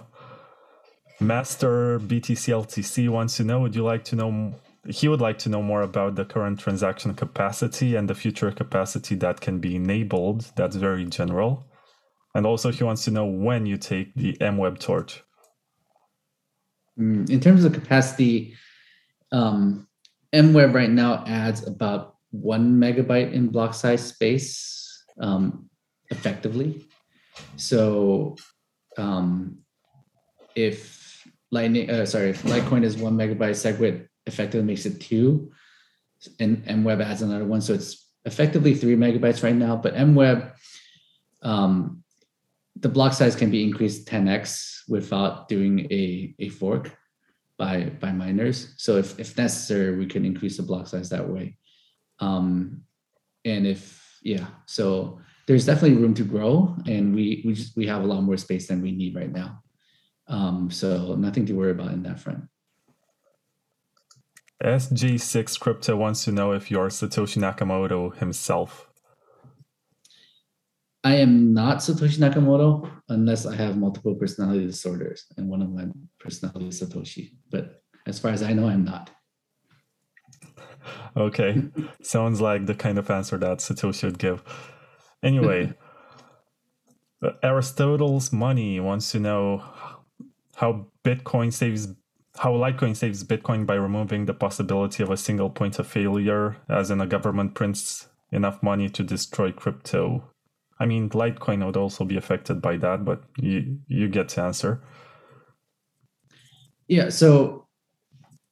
Master 1.20 2.00
BTCLTC 2.00 3.08
wants 3.08 3.36
to 3.36 3.44
know: 3.44 3.60
Would 3.60 3.76
you 3.76 3.84
like 3.84 4.04
to 4.04 4.16
know? 4.16 4.54
He 4.88 5.08
would 5.08 5.20
like 5.20 5.38
to 5.40 5.50
know 5.50 5.62
more 5.62 5.82
about 5.82 6.14
the 6.16 6.24
current 6.24 6.58
transaction 6.58 7.14
capacity 7.14 7.94
and 7.94 8.08
the 8.08 8.14
future 8.14 8.50
capacity 8.50 9.14
that 9.16 9.40
can 9.40 9.58
be 9.60 9.76
enabled. 9.76 10.50
That's 10.56 10.76
very 10.76 11.04
general. 11.04 11.66
And 12.34 12.46
also, 12.46 12.70
he 12.70 12.84
wants 12.84 13.04
to 13.04 13.10
know 13.10 13.26
when 13.26 13.66
you 13.66 13.76
take 13.76 14.14
the 14.14 14.36
MWeb 14.40 14.78
torch. 14.78 15.22
Mm, 16.98 17.28
in 17.28 17.40
terms 17.40 17.64
of 17.64 17.74
capacity, 17.74 18.54
um, 19.32 19.86
MWeb 20.34 20.74
right 20.74 20.90
now 20.90 21.24
adds 21.26 21.66
about 21.66 22.16
one 22.30 22.78
megabyte 22.80 23.32
in 23.32 23.48
block 23.48 23.74
size 23.74 24.06
space 24.06 25.04
um, 25.20 25.68
effectively. 26.10 26.86
So 27.56 28.36
um, 28.96 29.58
if 30.54 31.26
Lightning, 31.50 31.90
uh, 31.90 32.06
sorry, 32.06 32.30
if 32.30 32.42
Litecoin 32.44 32.84
is 32.84 32.96
one 32.96 33.16
megabyte, 33.16 33.58
SegWit 33.58 34.06
effectively 34.26 34.64
makes 34.64 34.86
it 34.86 35.00
two, 35.00 35.50
and 36.38 36.64
MWeb 36.64 37.04
adds 37.04 37.22
another 37.22 37.44
one. 37.44 37.60
So 37.60 37.74
it's 37.74 38.08
effectively 38.24 38.74
three 38.74 38.94
megabytes 38.94 39.42
right 39.42 39.54
now. 39.54 39.76
But 39.76 39.94
MWeb, 39.94 40.52
um, 41.42 42.04
the 42.76 42.88
block 42.88 43.14
size 43.14 43.34
can 43.34 43.50
be 43.50 43.64
increased 43.64 44.06
10x 44.06 44.82
without 44.88 45.48
doing 45.48 45.88
a, 45.90 46.34
a 46.38 46.48
fork 46.50 46.96
by 47.60 47.92
by 48.00 48.10
miners. 48.10 48.74
So 48.78 48.96
if, 48.96 49.20
if 49.20 49.36
necessary, 49.36 49.94
we 49.96 50.06
can 50.06 50.24
increase 50.24 50.56
the 50.56 50.62
block 50.62 50.88
size 50.88 51.10
that 51.10 51.28
way. 51.28 51.58
Um, 52.18 52.82
and 53.44 53.66
if 53.66 54.18
yeah, 54.22 54.46
so 54.66 55.20
there's 55.46 55.66
definitely 55.66 55.98
room 55.98 56.14
to 56.14 56.24
grow, 56.24 56.74
and 56.86 57.14
we 57.14 57.42
we 57.44 57.52
just 57.52 57.76
we 57.76 57.86
have 57.86 58.02
a 58.02 58.06
lot 58.06 58.22
more 58.22 58.38
space 58.38 58.66
than 58.66 58.80
we 58.80 58.92
need 58.92 59.14
right 59.14 59.30
now. 59.30 59.62
Um, 60.26 60.70
so 60.70 61.14
nothing 61.16 61.44
to 61.46 61.52
worry 61.52 61.72
about 61.72 61.92
in 61.92 62.02
that 62.04 62.18
front. 62.18 62.44
SG6 64.64 65.58
Crypto 65.58 65.96
wants 65.96 66.24
to 66.24 66.32
know 66.32 66.52
if 66.52 66.70
you're 66.70 66.88
Satoshi 66.88 67.38
Nakamoto 67.38 68.14
himself. 68.16 68.89
I 71.02 71.16
am 71.16 71.54
not 71.54 71.78
Satoshi 71.78 72.18
Nakamoto 72.18 72.90
unless 73.08 73.46
I 73.46 73.56
have 73.56 73.78
multiple 73.78 74.14
personality 74.14 74.66
disorders, 74.66 75.26
and 75.36 75.48
one 75.48 75.62
of 75.62 75.70
my 75.70 75.86
personality 76.18 76.68
is 76.68 76.82
Satoshi. 76.82 77.32
But 77.50 77.82
as 78.06 78.18
far 78.18 78.32
as 78.32 78.42
I 78.42 78.52
know, 78.52 78.68
I'm 78.68 78.84
not. 78.84 79.10
Okay. 81.16 81.60
Sounds 82.02 82.40
like 82.40 82.66
the 82.66 82.74
kind 82.74 82.96
of 82.96 83.10
answer 83.10 83.36
that 83.38 83.58
Satoshi 83.58 84.04
would 84.04 84.18
give. 84.18 84.42
Anyway, 85.22 85.74
uh, 87.22 87.32
Aristotle's 87.42 88.32
money 88.32 88.78
wants 88.78 89.10
to 89.10 89.18
know 89.18 89.64
how 90.54 90.86
Bitcoin 91.04 91.52
saves 91.52 91.88
how 92.38 92.52
Litecoin 92.52 92.96
saves 92.96 93.24
Bitcoin 93.24 93.66
by 93.66 93.74
removing 93.74 94.26
the 94.26 94.34
possibility 94.34 95.02
of 95.02 95.10
a 95.10 95.16
single 95.16 95.50
point 95.50 95.78
of 95.78 95.86
failure, 95.86 96.56
as 96.68 96.90
in 96.90 97.00
a 97.00 97.06
government 97.06 97.54
prints 97.54 98.08
enough 98.30 98.62
money 98.62 98.88
to 98.88 99.02
destroy 99.02 99.50
crypto. 99.50 100.30
I 100.80 100.86
mean, 100.86 101.10
Litecoin 101.10 101.64
would 101.64 101.76
also 101.76 102.04
be 102.04 102.16
affected 102.16 102.62
by 102.62 102.78
that, 102.78 103.04
but 103.04 103.22
you 103.38 103.78
you 103.86 104.08
get 104.08 104.30
to 104.30 104.42
answer. 104.42 104.82
Yeah. 106.88 107.10
So, 107.10 107.68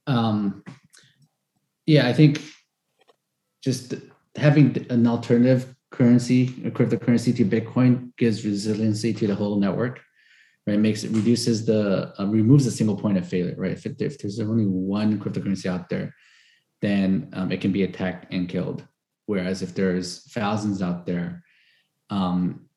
um, 0.07 0.63
yeah, 1.87 2.07
I 2.07 2.13
think 2.13 2.43
just 3.65 3.95
having 4.37 4.87
an 4.91 5.07
alternative 5.07 5.75
currency, 5.91 6.49
a 6.65 6.71
cryptocurrency 6.71 7.35
to 7.37 7.45
Bitcoin, 7.45 8.15
gives 8.19 8.45
resiliency 8.45 9.15
to 9.15 9.27
the 9.27 9.35
whole 9.35 9.59
network. 9.59 10.03
Right, 10.67 10.79
makes 10.79 11.03
it 11.03 11.13
reduces 11.13 11.65
the 11.65 12.13
uh, 12.21 12.27
removes 12.27 12.67
a 12.67 12.71
single 12.71 12.97
point 12.97 13.17
of 13.17 13.27
failure. 13.27 13.55
Right, 13.57 13.73
if, 13.73 13.87
it, 13.87 14.03
if 14.03 14.19
there's 14.19 14.39
only 14.39 14.67
one 14.67 15.19
cryptocurrency 15.19 15.65
out 15.65 15.89
there, 15.89 16.15
then 16.83 17.31
um, 17.33 17.51
it 17.51 17.63
can 17.63 17.73
be 17.73 17.85
attacked 17.85 18.31
and 18.35 18.51
killed. 18.51 18.87
Whereas 19.25 19.63
if 19.63 19.75
there's 19.75 20.31
thousands 20.31 20.83
out 20.83 21.07
there, 21.07 21.43
um, 22.11 22.69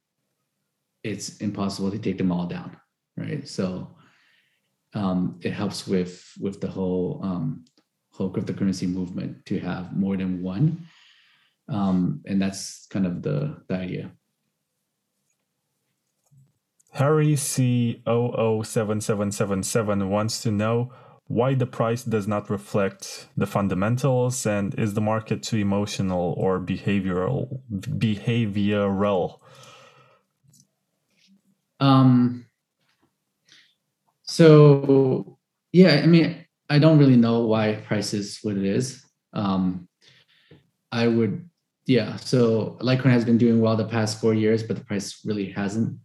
it's 1.03 1.37
impossible 1.37 1.91
to 1.91 1.99
take 1.99 2.17
them 2.17 2.31
all 2.31 2.45
down. 2.45 2.77
Right, 3.17 3.47
so 3.47 3.95
um, 4.93 5.39
it 5.41 5.53
helps 5.53 5.87
with 5.87 6.31
with 6.39 6.61
the 6.61 6.67
whole 6.67 7.19
um, 7.23 7.65
whole 8.11 8.31
cryptocurrency 8.31 8.87
movement 8.87 9.43
to 9.45 9.59
have 9.59 9.95
more 9.95 10.17
than 10.17 10.41
one, 10.41 10.87
um, 11.69 12.21
and 12.25 12.41
that's 12.41 12.87
kind 12.87 13.05
of 13.05 13.21
the 13.21 13.61
the 13.67 13.75
idea. 13.75 14.11
Harry 16.93 17.35
C007777 17.35 20.09
wants 20.09 20.43
to 20.43 20.51
know 20.51 20.91
why 21.31 21.53
the 21.53 21.65
price 21.65 22.03
does 22.03 22.27
not 22.27 22.49
reflect 22.49 23.27
the 23.37 23.47
fundamentals 23.47 24.45
and 24.45 24.77
is 24.77 24.93
the 24.93 25.01
market 25.01 25.41
too 25.43 25.57
emotional 25.57 26.33
or 26.37 26.59
behavioral 26.59 27.61
behavioral 27.71 29.39
Um, 31.81 32.45
so 34.21 35.37
yeah, 35.73 36.01
I 36.03 36.05
mean, 36.05 36.45
I 36.69 36.79
don't 36.79 36.99
really 36.99 37.17
know 37.17 37.41
why 37.41 37.73
price 37.87 38.13
is 38.13 38.39
what 38.43 38.55
it 38.55 38.63
is. 38.63 39.03
Um, 39.33 39.89
I 40.91 41.07
would, 41.07 41.49
yeah. 41.87 42.17
So 42.17 42.77
Litecoin 42.81 43.11
has 43.11 43.25
been 43.25 43.39
doing 43.39 43.59
well 43.59 43.75
the 43.75 43.85
past 43.85 44.21
four 44.21 44.33
years, 44.33 44.63
but 44.63 44.77
the 44.77 44.85
price 44.85 45.25
really 45.25 45.51
hasn't, 45.51 45.97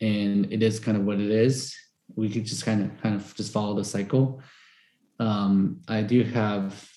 and 0.00 0.50
it 0.52 0.62
is 0.62 0.78
kind 0.78 0.96
of 0.96 1.04
what 1.04 1.20
it 1.20 1.30
is. 1.30 1.76
We 2.16 2.28
could 2.28 2.44
just 2.44 2.64
kind 2.64 2.82
of 2.84 3.02
kind 3.02 3.14
of 3.14 3.34
just 3.34 3.52
follow 3.52 3.74
the 3.74 3.84
cycle. 3.84 4.42
um, 5.18 5.80
I 5.88 6.02
do 6.02 6.24
have, 6.24 6.88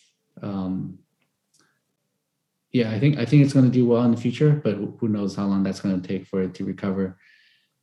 um, 0.41 0.99
yeah, 2.71 2.91
I 2.91 2.99
think 2.99 3.17
I 3.17 3.25
think 3.25 3.43
it's 3.43 3.53
going 3.53 3.65
to 3.65 3.71
do 3.71 3.85
well 3.85 4.03
in 4.03 4.11
the 4.11 4.17
future, 4.17 4.51
but 4.63 4.75
who 4.75 5.07
knows 5.07 5.35
how 5.35 5.45
long 5.45 5.63
that's 5.63 5.79
going 5.79 5.99
to 6.01 6.07
take 6.07 6.27
for 6.27 6.41
it 6.41 6.53
to 6.55 6.65
recover. 6.65 7.17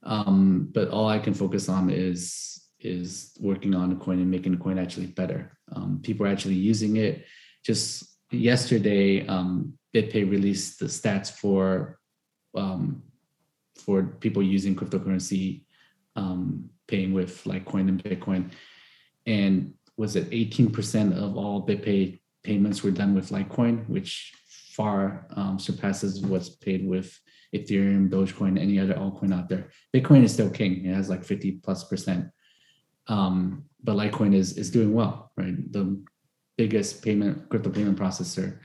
Um, 0.02 0.68
but 0.72 0.88
all 0.88 1.08
I 1.08 1.18
can 1.18 1.34
focus 1.34 1.68
on 1.68 1.90
is 1.90 2.60
is 2.80 3.32
working 3.38 3.74
on 3.74 3.92
a 3.92 3.96
coin 3.96 4.18
and 4.18 4.30
making 4.30 4.52
the 4.52 4.58
coin 4.58 4.78
actually 4.78 5.06
better. 5.06 5.56
Um, 5.74 6.00
people 6.02 6.26
are 6.26 6.30
actually 6.30 6.54
using 6.54 6.96
it. 6.96 7.24
Just 7.64 8.04
yesterday, 8.30 9.24
um, 9.28 9.74
BitPay 9.94 10.28
released 10.28 10.80
the 10.80 10.86
stats 10.86 11.30
for 11.30 11.98
um, 12.54 13.02
for 13.76 14.02
people 14.02 14.42
using 14.42 14.74
cryptocurrency, 14.74 15.61
um, 16.16 16.70
paying 16.88 17.12
with 17.12 17.44
Litecoin 17.44 17.88
and 17.88 18.02
Bitcoin, 18.02 18.50
and 19.26 19.74
was 19.96 20.16
it 20.16 20.30
18% 20.30 21.16
of 21.16 21.36
all 21.36 21.66
BitPay 21.66 22.20
payments 22.42 22.82
were 22.82 22.90
done 22.90 23.14
with 23.14 23.30
Litecoin, 23.30 23.88
which 23.88 24.32
far 24.72 25.26
um, 25.36 25.58
surpasses 25.58 26.20
what's 26.22 26.48
paid 26.48 26.86
with 26.86 27.18
Ethereum, 27.54 28.08
Dogecoin, 28.08 28.58
any 28.58 28.78
other 28.80 28.94
altcoin 28.94 29.34
out 29.34 29.48
there. 29.48 29.68
Bitcoin 29.94 30.24
is 30.24 30.32
still 30.32 30.50
king; 30.50 30.84
it 30.84 30.94
has 30.94 31.10
like 31.10 31.24
50 31.24 31.52
plus 31.62 31.84
percent. 31.84 32.30
Um, 33.08 33.64
but 33.82 33.96
Litecoin 33.96 34.34
is 34.34 34.56
is 34.56 34.70
doing 34.70 34.94
well, 34.94 35.32
right? 35.36 35.72
The 35.72 36.02
biggest 36.56 37.02
payment 37.02 37.48
crypto 37.48 37.70
payment 37.70 37.98
processor, 37.98 38.58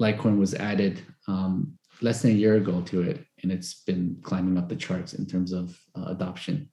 Litecoin 0.00 0.38
was 0.38 0.54
added 0.54 1.02
um, 1.26 1.77
less 2.00 2.22
than 2.22 2.32
a 2.32 2.34
year 2.34 2.56
ago 2.56 2.80
to 2.82 3.02
it, 3.02 3.24
and 3.42 3.50
it's 3.50 3.82
been 3.82 4.18
climbing 4.22 4.58
up 4.58 4.68
the 4.68 4.76
charts 4.76 5.14
in 5.14 5.26
terms 5.26 5.52
of 5.52 5.78
uh, 5.96 6.06
adoption. 6.06 6.68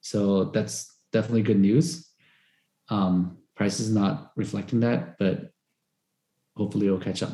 So 0.00 0.44
that's 0.44 0.94
definitely 1.12 1.42
good 1.42 1.58
news. 1.58 2.08
Um, 2.88 3.38
price 3.56 3.80
is 3.80 3.92
not 3.92 4.32
reflecting 4.36 4.80
that, 4.80 5.18
but 5.18 5.50
hopefully 6.56 6.86
it'll 6.86 6.98
catch 6.98 7.22
up. 7.22 7.32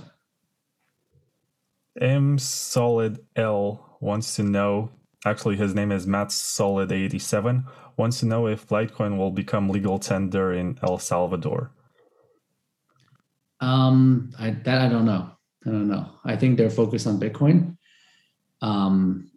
M 2.00 2.38
Solid 2.38 3.20
L 3.36 3.98
wants 4.00 4.36
to 4.36 4.42
know. 4.42 4.90
Actually, 5.24 5.56
his 5.56 5.74
name 5.74 5.92
is 5.92 6.06
Matt 6.06 6.32
Solid 6.32 6.92
87. 6.92 7.64
Wants 7.96 8.20
to 8.20 8.26
know 8.26 8.46
if 8.46 8.68
Litecoin 8.68 9.16
will 9.16 9.30
become 9.30 9.68
legal 9.68 9.98
tender 9.98 10.52
in 10.52 10.78
El 10.82 10.98
Salvador. 10.98 11.70
Um, 13.60 14.32
I, 14.38 14.50
that 14.50 14.82
I 14.82 14.88
don't 14.88 15.06
know. 15.06 15.30
I 15.66 15.70
don't 15.70 15.88
know. 15.88 16.10
I 16.24 16.36
think 16.36 16.58
they're 16.58 16.70
focused 16.70 17.06
on 17.06 17.20
Bitcoin. 17.20 17.76
Um, 18.60 19.30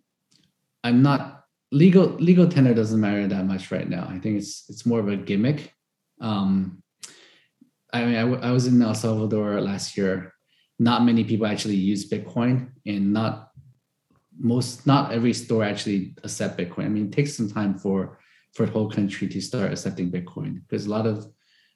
I'm 0.83 1.01
not 1.01 1.45
legal. 1.71 2.07
Legal 2.19 2.47
tender 2.47 2.73
doesn't 2.73 2.99
matter 2.99 3.27
that 3.27 3.45
much 3.45 3.71
right 3.71 3.87
now. 3.87 4.07
I 4.09 4.19
think 4.19 4.37
it's 4.37 4.65
it's 4.69 4.85
more 4.85 4.99
of 4.99 5.07
a 5.07 5.17
gimmick. 5.17 5.73
Um, 6.19 6.83
I 7.93 8.05
mean, 8.05 8.15
I, 8.15 8.21
w- 8.21 8.41
I 8.41 8.51
was 8.51 8.67
in 8.67 8.81
El 8.81 8.93
Salvador 8.93 9.61
last 9.61 9.97
year. 9.97 10.33
Not 10.79 11.05
many 11.05 11.23
people 11.23 11.47
actually 11.47 11.75
use 11.75 12.09
Bitcoin, 12.09 12.71
and 12.85 13.13
not 13.13 13.51
most, 14.37 14.85
not 14.85 15.11
every 15.11 15.33
store 15.33 15.63
actually 15.63 16.15
accept 16.23 16.57
Bitcoin. 16.59 16.85
I 16.85 16.89
mean, 16.89 17.07
it 17.07 17.13
takes 17.13 17.35
some 17.35 17.49
time 17.49 17.77
for 17.77 18.19
for 18.53 18.65
the 18.65 18.71
whole 18.71 18.89
country 18.89 19.27
to 19.27 19.41
start 19.41 19.71
accepting 19.71 20.11
Bitcoin 20.11 20.61
because 20.61 20.85
a 20.85 20.89
lot 20.89 21.05
of 21.05 21.27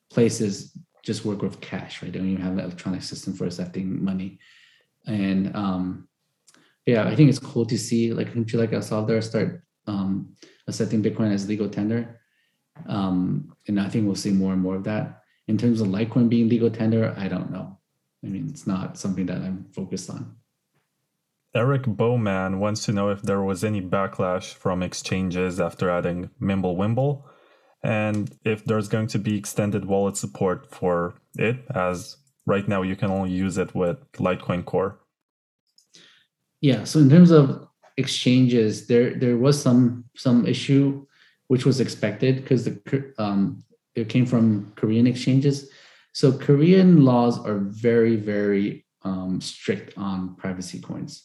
places 0.09 0.77
just 1.03 1.25
work 1.25 1.41
with 1.41 1.61
cash, 1.61 2.01
right? 2.01 2.11
They 2.11 2.19
don't 2.19 2.29
even 2.29 2.43
have 2.43 2.53
an 2.53 2.59
electronic 2.59 3.01
system 3.01 3.33
for 3.33 3.45
accepting 3.45 4.03
money. 4.03 4.39
And 5.07 5.55
um, 5.55 6.07
yeah, 6.85 7.07
I 7.07 7.15
think 7.15 7.29
it's 7.29 7.39
cool 7.39 7.65
to 7.65 7.77
see 7.77 8.13
like 8.13 8.33
country 8.33 8.59
like 8.59 8.73
El 8.73 8.81
Salvador 8.81 9.21
start 9.21 9.63
um, 9.87 10.35
accepting 10.67 11.03
Bitcoin 11.03 11.33
as 11.33 11.47
legal 11.47 11.69
tender. 11.69 12.19
Um, 12.87 13.53
and 13.67 13.79
I 13.79 13.89
think 13.89 14.05
we'll 14.05 14.15
see 14.15 14.31
more 14.31 14.53
and 14.53 14.61
more 14.61 14.75
of 14.75 14.83
that. 14.85 15.21
In 15.47 15.57
terms 15.57 15.81
of 15.81 15.87
Litecoin 15.87 16.29
being 16.29 16.49
legal 16.49 16.69
tender, 16.69 17.13
I 17.17 17.27
don't 17.27 17.51
know. 17.51 17.77
I 18.23 18.27
mean, 18.27 18.47
it's 18.49 18.67
not 18.67 18.97
something 18.97 19.25
that 19.25 19.37
I'm 19.37 19.65
focused 19.73 20.09
on. 20.09 20.35
Eric 21.53 21.85
Bowman 21.85 22.59
wants 22.59 22.85
to 22.85 22.93
know 22.93 23.09
if 23.09 23.21
there 23.23 23.41
was 23.41 23.63
any 23.63 23.81
backlash 23.81 24.53
from 24.53 24.81
exchanges 24.81 25.59
after 25.59 25.89
adding 25.89 26.29
Mimblewimble 26.41 27.23
and 27.83 28.37
if 28.45 28.63
there's 28.65 28.87
going 28.87 29.07
to 29.07 29.19
be 29.19 29.37
extended 29.37 29.85
wallet 29.85 30.17
support 30.17 30.69
for 30.73 31.15
it, 31.37 31.57
as 31.73 32.17
right 32.45 32.67
now 32.67 32.81
you 32.81 32.95
can 32.95 33.09
only 33.09 33.31
use 33.31 33.57
it 33.57 33.73
with 33.73 34.11
Litecoin 34.13 34.65
Core. 34.65 34.99
Yeah. 36.61 36.83
So 36.83 36.99
in 36.99 37.09
terms 37.09 37.31
of 37.31 37.67
exchanges, 37.97 38.87
there 38.87 39.15
there 39.15 39.37
was 39.37 39.61
some 39.61 40.05
some 40.15 40.45
issue, 40.45 41.05
which 41.47 41.65
was 41.65 41.79
expected 41.79 42.35
because 42.37 42.65
the 42.65 43.13
um, 43.17 43.63
it 43.95 44.09
came 44.09 44.25
from 44.25 44.71
Korean 44.75 45.07
exchanges. 45.07 45.69
So 46.13 46.31
Korean 46.31 47.03
laws 47.03 47.43
are 47.43 47.57
very 47.57 48.15
very 48.15 48.85
um, 49.03 49.41
strict 49.41 49.97
on 49.97 50.35
privacy 50.35 50.79
coins. 50.79 51.23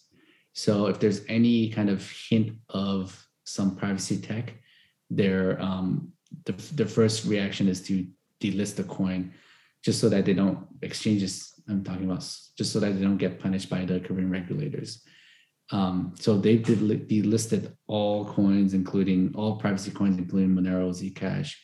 So 0.54 0.86
if 0.86 0.98
there's 1.00 1.20
any 1.28 1.68
kind 1.68 1.90
of 1.90 2.10
hint 2.10 2.52
of 2.70 3.28
some 3.44 3.76
privacy 3.76 4.16
tech, 4.16 4.54
they're 5.10 5.60
um, 5.60 6.12
the, 6.44 6.52
the 6.74 6.86
first 6.86 7.24
reaction 7.24 7.68
is 7.68 7.82
to 7.82 8.06
delist 8.40 8.76
the 8.76 8.84
coin 8.84 9.32
just 9.82 10.00
so 10.00 10.08
that 10.08 10.24
they 10.24 10.34
don't 10.34 10.66
exchanges 10.82 11.54
i'm 11.68 11.82
talking 11.82 12.04
about 12.04 12.18
just 12.58 12.72
so 12.72 12.80
that 12.80 12.94
they 12.94 13.02
don't 13.02 13.16
get 13.16 13.40
punished 13.40 13.68
by 13.70 13.84
the 13.84 14.00
korean 14.00 14.30
regulators. 14.30 15.02
Um, 15.72 16.14
so 16.20 16.38
they 16.38 16.58
delisted 16.58 17.72
all 17.88 18.24
coins 18.24 18.72
including 18.72 19.32
all 19.34 19.56
privacy 19.56 19.90
coins 19.90 20.16
including 20.16 20.50
monero 20.54 20.90
zcash 20.90 21.54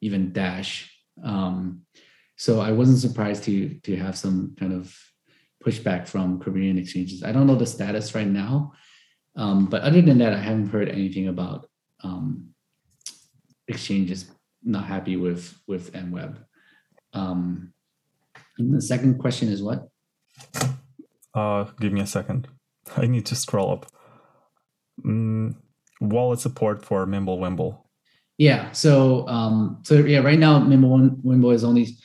even 0.00 0.32
dash. 0.32 0.90
Um, 1.22 1.82
so 2.36 2.60
i 2.60 2.72
wasn't 2.72 3.00
surprised 3.00 3.44
to 3.44 3.74
to 3.80 3.96
have 3.96 4.16
some 4.16 4.56
kind 4.58 4.72
of 4.72 4.96
pushback 5.62 6.08
from 6.08 6.40
korean 6.40 6.78
exchanges. 6.78 7.22
I 7.22 7.32
don't 7.32 7.46
know 7.46 7.56
the 7.56 7.66
status 7.66 8.14
right 8.14 8.26
now 8.26 8.72
um, 9.36 9.66
but 9.66 9.82
other 9.82 10.00
than 10.00 10.18
that 10.18 10.32
i 10.32 10.38
haven't 10.38 10.68
heard 10.68 10.88
anything 10.88 11.28
about 11.28 11.68
um, 12.02 12.49
exchange 13.70 14.10
is 14.10 14.30
not 14.62 14.84
happy 14.84 15.16
with 15.16 15.56
with 15.66 15.92
MWeb. 15.92 16.36
Um, 17.12 17.72
and 18.58 18.74
the 18.74 18.82
second 18.82 19.18
question 19.18 19.48
is 19.48 19.62
what? 19.62 19.88
Uh, 21.34 21.64
give 21.80 21.92
me 21.92 22.00
a 22.00 22.06
second. 22.06 22.48
I 22.96 23.06
need 23.06 23.26
to 23.26 23.34
scroll 23.34 23.72
up. 23.72 23.86
Mm, 25.04 25.56
wallet 26.00 26.40
support 26.40 26.84
for 26.84 27.06
Mimblewimble. 27.06 27.78
Yeah. 28.36 28.72
So 28.72 29.26
um, 29.28 29.80
so 29.84 29.94
yeah, 29.94 30.20
right 30.20 30.38
now 30.38 30.60
Mimblewimble 30.60 31.54
is 31.54 31.64
only 31.64 31.96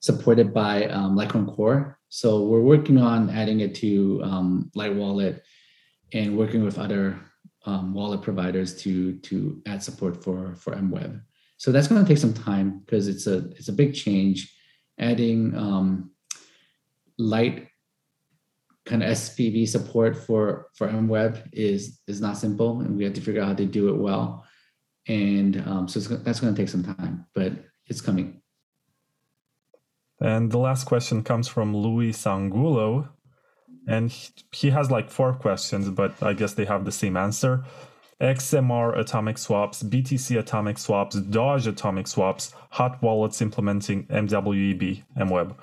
supported 0.00 0.52
by 0.52 0.84
um, 0.86 1.16
Litecoin 1.16 1.54
Core. 1.54 1.98
So 2.08 2.44
we're 2.44 2.62
working 2.62 2.98
on 2.98 3.30
adding 3.30 3.60
it 3.60 3.74
to 3.76 4.20
um, 4.22 4.70
Litewallet 4.76 5.40
and 6.12 6.38
working 6.38 6.64
with 6.64 6.78
other 6.78 7.18
um, 7.66 7.92
wallet 7.92 8.22
providers 8.22 8.80
to 8.82 9.18
to 9.18 9.60
add 9.66 9.82
support 9.82 10.22
for 10.22 10.54
for 10.56 10.74
MWeb. 10.74 11.20
So 11.58 11.72
that's 11.72 11.88
going 11.88 12.02
to 12.02 12.08
take 12.08 12.18
some 12.18 12.34
time 12.34 12.80
because 12.80 13.08
it's 13.08 13.26
a 13.26 13.38
it's 13.50 13.68
a 13.68 13.72
big 13.72 13.94
change. 13.94 14.54
Adding 14.98 15.54
um, 15.56 16.10
light 17.18 17.68
kind 18.86 19.02
of 19.02 19.10
SPV 19.10 19.68
support 19.68 20.16
for 20.16 20.68
for 20.74 20.88
MWeb 20.88 21.48
is 21.52 22.00
is 22.06 22.20
not 22.20 22.38
simple, 22.38 22.80
and 22.80 22.96
we 22.96 23.04
have 23.04 23.14
to 23.14 23.20
figure 23.20 23.42
out 23.42 23.48
how 23.48 23.54
to 23.54 23.66
do 23.66 23.88
it 23.88 23.96
well. 23.96 24.44
And 25.08 25.62
um, 25.66 25.88
so 25.88 26.00
that's 26.00 26.40
going 26.40 26.54
to 26.54 26.60
take 26.60 26.68
some 26.68 26.82
time, 26.82 27.26
but 27.34 27.52
it's 27.86 28.00
coming. 28.00 28.42
And 30.20 30.50
the 30.50 30.58
last 30.58 30.84
question 30.84 31.22
comes 31.22 31.46
from 31.46 31.76
Louis 31.76 32.12
Sangulo, 32.12 33.08
and 33.86 34.12
he 34.52 34.70
has 34.70 34.90
like 34.90 35.10
four 35.10 35.32
questions, 35.32 35.88
but 35.90 36.20
I 36.22 36.32
guess 36.32 36.54
they 36.54 36.64
have 36.64 36.84
the 36.84 36.92
same 36.92 37.16
answer. 37.16 37.64
XMR 38.20 38.98
atomic 38.98 39.36
swaps, 39.36 39.82
BTC 39.82 40.38
atomic 40.38 40.78
swaps, 40.78 41.16
Doge 41.16 41.66
atomic 41.66 42.06
swaps, 42.06 42.54
hot 42.70 43.00
wallets 43.02 43.42
implementing 43.42 44.06
MWEB, 44.06 45.04
MWeb. 45.18 45.54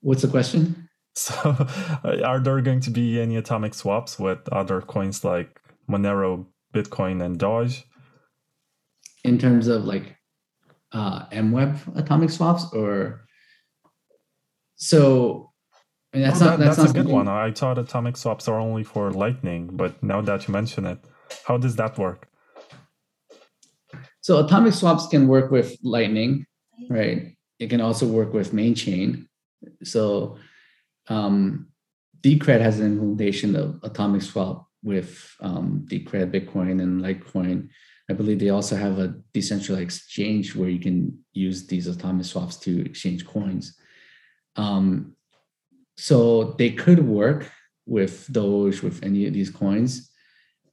What's 0.00 0.22
the 0.22 0.28
question? 0.28 0.80
So, 1.16 1.68
are 2.24 2.40
there 2.40 2.60
going 2.60 2.80
to 2.80 2.90
be 2.90 3.20
any 3.20 3.36
atomic 3.36 3.74
swaps 3.74 4.18
with 4.18 4.48
other 4.48 4.80
coins 4.80 5.22
like 5.22 5.60
Monero, 5.88 6.44
Bitcoin, 6.74 7.24
and 7.24 7.38
Doge? 7.38 7.84
In 9.22 9.38
terms 9.38 9.68
of 9.68 9.84
like 9.84 10.16
uh, 10.90 11.26
MWeb 11.26 11.96
atomic 11.96 12.30
swaps, 12.30 12.64
or 12.72 13.28
so 14.74 15.52
that's 16.14 16.40
oh, 16.40 16.44
not 16.44 16.58
that, 16.58 16.64
that's, 16.64 16.76
that's 16.76 16.90
a 16.90 16.94
good 16.94 17.08
one. 17.08 17.28
I 17.28 17.50
thought 17.50 17.78
atomic 17.78 18.16
swaps 18.16 18.48
are 18.48 18.58
only 18.58 18.84
for 18.84 19.10
Lightning, 19.10 19.70
but 19.72 20.02
now 20.02 20.20
that 20.20 20.46
you 20.46 20.52
mention 20.52 20.84
it, 20.84 20.98
how 21.46 21.58
does 21.58 21.76
that 21.76 21.98
work? 21.98 22.28
So 24.20 24.44
atomic 24.44 24.72
swaps 24.72 25.06
can 25.06 25.28
work 25.28 25.50
with 25.50 25.76
Lightning, 25.82 26.46
right? 26.88 27.36
It 27.58 27.68
can 27.68 27.80
also 27.80 28.06
work 28.06 28.32
with 28.32 28.52
main 28.52 28.74
chain. 28.74 29.28
So 29.82 30.38
um, 31.08 31.68
Decred 32.22 32.60
has 32.60 32.80
an 32.80 32.86
implementation 32.86 33.56
of 33.56 33.80
atomic 33.82 34.22
swap 34.22 34.66
with 34.82 35.34
um, 35.40 35.86
Decred 35.90 36.32
Bitcoin 36.32 36.82
and 36.82 37.02
Litecoin. 37.02 37.68
I 38.08 38.12
believe 38.12 38.38
they 38.38 38.50
also 38.50 38.76
have 38.76 38.98
a 38.98 39.14
decentralized 39.32 39.84
exchange 39.84 40.54
where 40.54 40.68
you 40.68 40.78
can 40.78 41.18
use 41.32 41.66
these 41.66 41.86
atomic 41.86 42.26
swaps 42.26 42.56
to 42.60 42.84
exchange 42.84 43.26
coins. 43.26 43.76
Um, 44.56 45.13
so 45.96 46.54
they 46.58 46.70
could 46.70 47.06
work 47.06 47.50
with 47.86 48.30
Doge, 48.32 48.82
with 48.82 49.02
any 49.04 49.26
of 49.26 49.32
these 49.32 49.50
coins. 49.50 50.10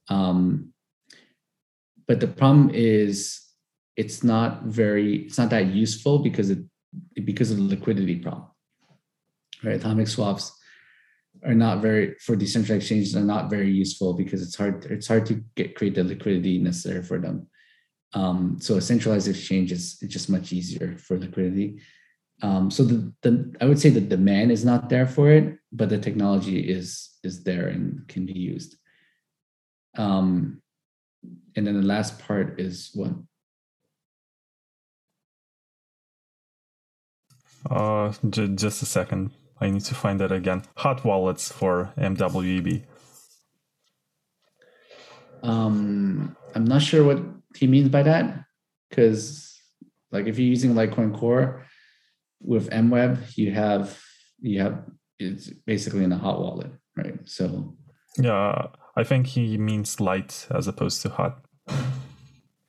Um, 0.08 0.72
but 2.06 2.20
the 2.20 2.28
problem 2.28 2.70
is 2.72 3.40
it's 3.96 4.24
not 4.24 4.64
very, 4.64 5.26
it's 5.26 5.38
not 5.38 5.50
that 5.50 5.66
useful 5.66 6.18
because 6.18 6.50
it 6.50 6.58
because 7.24 7.50
of 7.50 7.56
the 7.56 7.62
liquidity 7.62 8.16
problem. 8.16 8.48
Right? 9.62 9.76
Atomic 9.76 10.08
swaps 10.08 10.52
are 11.44 11.54
not 11.54 11.80
very 11.80 12.14
for 12.20 12.36
decentralized 12.36 12.82
exchanges 12.82 13.16
are 13.16 13.24
not 13.24 13.50
very 13.50 13.70
useful 13.70 14.14
because 14.14 14.42
it's 14.42 14.56
hard 14.56 14.84
it's 14.86 15.08
hard 15.08 15.26
to 15.26 15.42
get 15.56 15.74
create 15.74 15.94
the 15.94 16.04
liquidity 16.04 16.58
necessary 16.58 17.02
for 17.02 17.18
them. 17.18 17.48
Um, 18.14 18.58
so 18.60 18.76
a 18.76 18.80
centralized 18.80 19.28
exchange 19.28 19.72
is 19.72 19.98
just 19.98 20.28
much 20.28 20.52
easier 20.52 20.96
for 20.98 21.18
liquidity. 21.18 21.80
Um, 22.42 22.70
so 22.72 22.82
the, 22.82 23.12
the 23.22 23.54
I 23.60 23.66
would 23.66 23.78
say 23.78 23.88
the 23.88 24.00
demand 24.00 24.50
is 24.50 24.64
not 24.64 24.88
there 24.88 25.06
for 25.06 25.30
it, 25.30 25.58
but 25.70 25.88
the 25.88 25.98
technology 25.98 26.58
is 26.58 27.10
is 27.22 27.44
there 27.44 27.68
and 27.68 28.06
can 28.08 28.26
be 28.26 28.32
used. 28.32 28.76
Um, 29.96 30.60
and 31.54 31.66
then 31.66 31.80
the 31.80 31.86
last 31.86 32.18
part 32.18 32.60
is 32.60 32.90
what? 32.94 33.12
Uh, 37.70 38.12
j- 38.28 38.48
just 38.48 38.82
a 38.82 38.86
second. 38.86 39.30
I 39.60 39.70
need 39.70 39.84
to 39.84 39.94
find 39.94 40.18
that 40.18 40.32
again. 40.32 40.64
Hot 40.78 41.04
wallets 41.04 41.52
for 41.52 41.92
MWEB. 41.96 42.82
Um, 45.44 46.36
I'm 46.56 46.64
not 46.64 46.82
sure 46.82 47.04
what 47.04 47.22
he 47.56 47.68
means 47.68 47.88
by 47.88 48.02
that, 48.02 48.44
because 48.90 49.60
like 50.10 50.26
if 50.26 50.40
you're 50.40 50.48
using 50.48 50.74
Litecoin 50.74 51.16
Core 51.16 51.64
with 52.42 52.70
MWeb, 52.70 53.36
you 53.36 53.52
have 53.52 53.98
you 54.40 54.60
have 54.60 54.84
it's 55.18 55.50
basically 55.66 56.04
in 56.04 56.12
a 56.12 56.18
hot 56.18 56.40
wallet, 56.40 56.72
right? 56.96 57.18
So 57.24 57.76
yeah, 58.18 58.68
I 58.96 59.04
think 59.04 59.26
he 59.28 59.56
means 59.56 60.00
light 60.00 60.46
as 60.50 60.68
opposed 60.68 61.02
to 61.02 61.08
hot, 61.08 61.44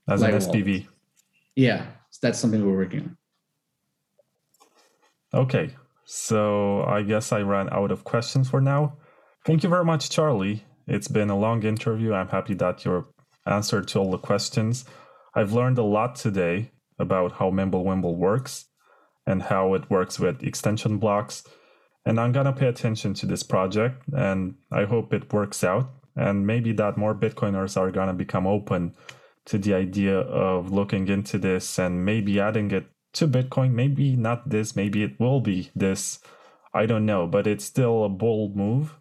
as 0.08 0.22
light 0.22 0.34
an 0.34 0.40
SPV. 0.40 0.68
Wallet. 0.68 0.88
Yeah, 1.56 1.86
that's 2.22 2.40
something 2.40 2.66
we're 2.66 2.78
working 2.78 3.02
on. 3.02 3.18
Okay, 5.34 5.72
so 6.06 6.84
I 6.84 7.02
guess 7.02 7.32
I 7.32 7.42
ran 7.42 7.70
out 7.72 7.92
of 7.92 8.04
questions 8.04 8.50
for 8.50 8.62
now. 8.62 8.98
Thank 9.46 9.64
you 9.64 9.70
very 9.70 9.84
much, 9.84 10.10
Charlie. 10.10 10.64
It's 10.88 11.08
been 11.08 11.30
a 11.30 11.38
long 11.38 11.64
interview. 11.64 12.14
I'm 12.14 12.28
happy 12.28 12.54
that 12.56 12.86
you 12.86 13.08
answered 13.46 13.88
to 13.90 14.00
all 14.00 14.12
the 14.12 14.18
questions. 14.18 14.86
I've 15.34 15.54
learned 15.54 15.78
a 15.78 15.84
lot 15.84 16.16
today 16.16 16.72
about 17.00 17.34
how 17.34 17.50
Mimblewimble 17.50 18.16
works 18.16 18.66
and 19.26 19.44
how 19.44 19.74
it 19.74 19.90
works 19.90 20.20
with 20.20 20.44
extension 20.44 20.98
blocks. 20.98 21.44
And 22.06 22.20
I'm 22.20 22.32
going 22.32 22.46
to 22.46 22.54
pay 22.54 22.68
attention 22.68 23.14
to 23.16 23.26
this 23.26 23.44
project 23.44 24.04
and 24.12 24.56
I 24.72 24.84
hope 24.86 25.14
it 25.14 25.32
works 25.32 25.64
out. 25.64 25.90
And 26.16 26.46
maybe 26.46 26.74
that 26.74 26.98
more 26.98 27.16
Bitcoiners 27.16 27.78
are 27.78 27.92
going 27.92 28.08
to 28.08 28.14
become 28.14 28.46
open 28.46 28.96
to 29.46 29.58
the 29.58 29.74
idea 29.74 30.20
of 30.20 30.72
looking 30.72 31.08
into 31.08 31.38
this 31.38 31.80
and 31.80 32.06
maybe 32.06 32.40
adding 32.40 32.72
it 32.72 32.88
to 33.14 33.28
Bitcoin. 33.28 33.72
Maybe 33.72 34.16
not 34.16 34.50
this, 34.50 34.76
maybe 34.76 35.04
it 35.04 35.20
will 35.20 35.42
be 35.42 35.72
this. 35.76 36.20
I 36.74 36.86
don't 36.86 37.06
know, 37.06 37.28
but 37.28 37.48
it's 37.48 37.66
still 37.66 38.04
a 38.04 38.10
bold 38.10 38.56
move. 38.56 38.98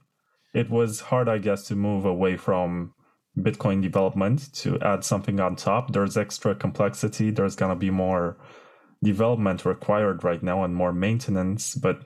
It 0.55 0.71
was 0.71 1.01
hard, 1.01 1.29
I 1.29 1.39
guess, 1.39 1.67
to 1.69 1.75
move 1.75 2.05
away 2.05 2.37
from 2.37 2.95
Bitcoin 3.39 3.81
development 3.81 4.53
to 4.55 4.79
add 4.81 5.05
something 5.05 5.41
on 5.41 5.57
top. 5.57 5.93
There's 5.93 6.17
extra 6.17 6.55
complexity. 6.55 7.31
There's 7.31 7.57
going 7.57 7.71
to 7.71 7.77
be 7.77 7.91
more 7.91 8.37
development 9.03 9.65
required 9.65 10.25
right 10.25 10.43
now 10.43 10.65
and 10.65 10.75
more 10.75 10.93
maintenance, 10.93 11.75
but 11.75 12.03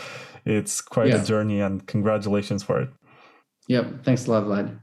it's 0.44 0.80
quite 0.80 1.08
yeah. 1.08 1.22
a 1.22 1.24
journey 1.24 1.60
and 1.60 1.86
congratulations 1.86 2.62
for 2.62 2.80
it. 2.80 2.90
Yep. 3.68 4.04
Thanks 4.04 4.26
a 4.26 4.32
lot, 4.32 4.44
Vlad. 4.44 4.80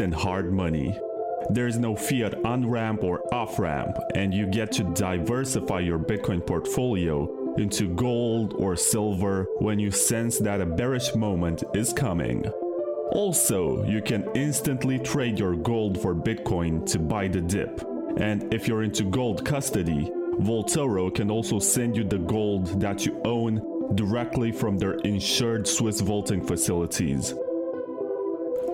And 0.00 0.14
hard 0.14 0.52
money. 0.52 0.98
There's 1.50 1.78
no 1.78 1.96
fiat 1.96 2.44
on 2.44 2.68
ramp 2.68 3.02
or 3.02 3.22
off 3.32 3.58
ramp, 3.58 3.96
and 4.14 4.34
you 4.34 4.46
get 4.46 4.72
to 4.72 4.84
diversify 4.84 5.80
your 5.80 5.98
Bitcoin 5.98 6.46
portfolio 6.46 7.54
into 7.56 7.94
gold 7.94 8.54
or 8.54 8.76
silver 8.76 9.46
when 9.58 9.78
you 9.78 9.90
sense 9.90 10.38
that 10.38 10.60
a 10.60 10.66
bearish 10.66 11.14
moment 11.14 11.64
is 11.74 11.92
coming. 11.92 12.44
Also, 13.12 13.84
you 13.84 14.02
can 14.02 14.28
instantly 14.34 14.98
trade 14.98 15.38
your 15.38 15.56
gold 15.56 16.00
for 16.00 16.14
Bitcoin 16.14 16.84
to 16.86 16.98
buy 16.98 17.26
the 17.28 17.40
dip. 17.40 17.82
And 18.18 18.52
if 18.52 18.68
you're 18.68 18.82
into 18.82 19.04
gold 19.04 19.44
custody, 19.44 20.10
Vaultoro 20.40 21.12
can 21.14 21.30
also 21.30 21.58
send 21.58 21.96
you 21.96 22.04
the 22.04 22.18
gold 22.18 22.80
that 22.80 23.06
you 23.06 23.20
own 23.24 23.94
directly 23.94 24.52
from 24.52 24.76
their 24.76 24.94
insured 24.96 25.66
Swiss 25.66 26.00
vaulting 26.00 26.46
facilities. 26.46 27.34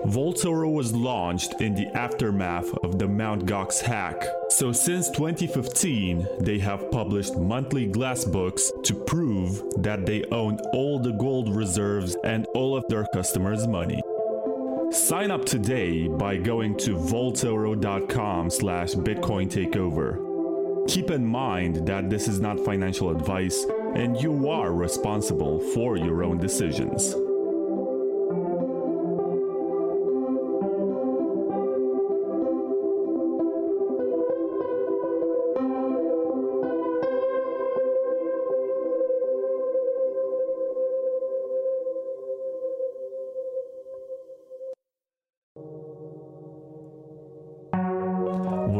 Vaultoro 0.05 0.71
was 0.71 0.93
launched 0.93 1.59
in 1.61 1.73
the 1.73 1.87
aftermath 1.97 2.71
of 2.83 2.99
the 2.99 3.07
Mt. 3.07 3.47
Gox 3.47 3.81
hack, 3.81 4.23
so 4.49 4.71
since 4.71 5.09
2015, 5.09 6.27
they 6.41 6.59
have 6.59 6.91
published 6.91 7.35
monthly 7.35 7.87
glass 7.87 8.23
books 8.23 8.71
to 8.83 8.93
prove 8.93 9.63
that 9.77 10.05
they 10.05 10.23
own 10.25 10.59
all 10.73 10.99
the 10.99 11.13
gold 11.13 11.55
reserves 11.55 12.15
and 12.23 12.45
all 12.53 12.77
of 12.77 12.87
their 12.87 13.07
customers' 13.15 13.67
money. 13.67 13.99
Sign 14.91 15.31
up 15.31 15.43
today 15.43 16.07
by 16.07 16.37
going 16.37 16.77
to 16.77 16.91
vaultoro.com 16.91 18.51
slash 18.51 18.93
bitcoin 18.93 19.49
takeover. 19.49 20.87
Keep 20.87 21.09
in 21.09 21.25
mind 21.25 21.87
that 21.87 22.11
this 22.11 22.27
is 22.27 22.39
not 22.39 22.59
financial 22.59 23.09
advice 23.09 23.65
and 23.95 24.21
you 24.21 24.49
are 24.49 24.71
responsible 24.71 25.59
for 25.73 25.97
your 25.97 26.23
own 26.23 26.37
decisions. 26.37 27.15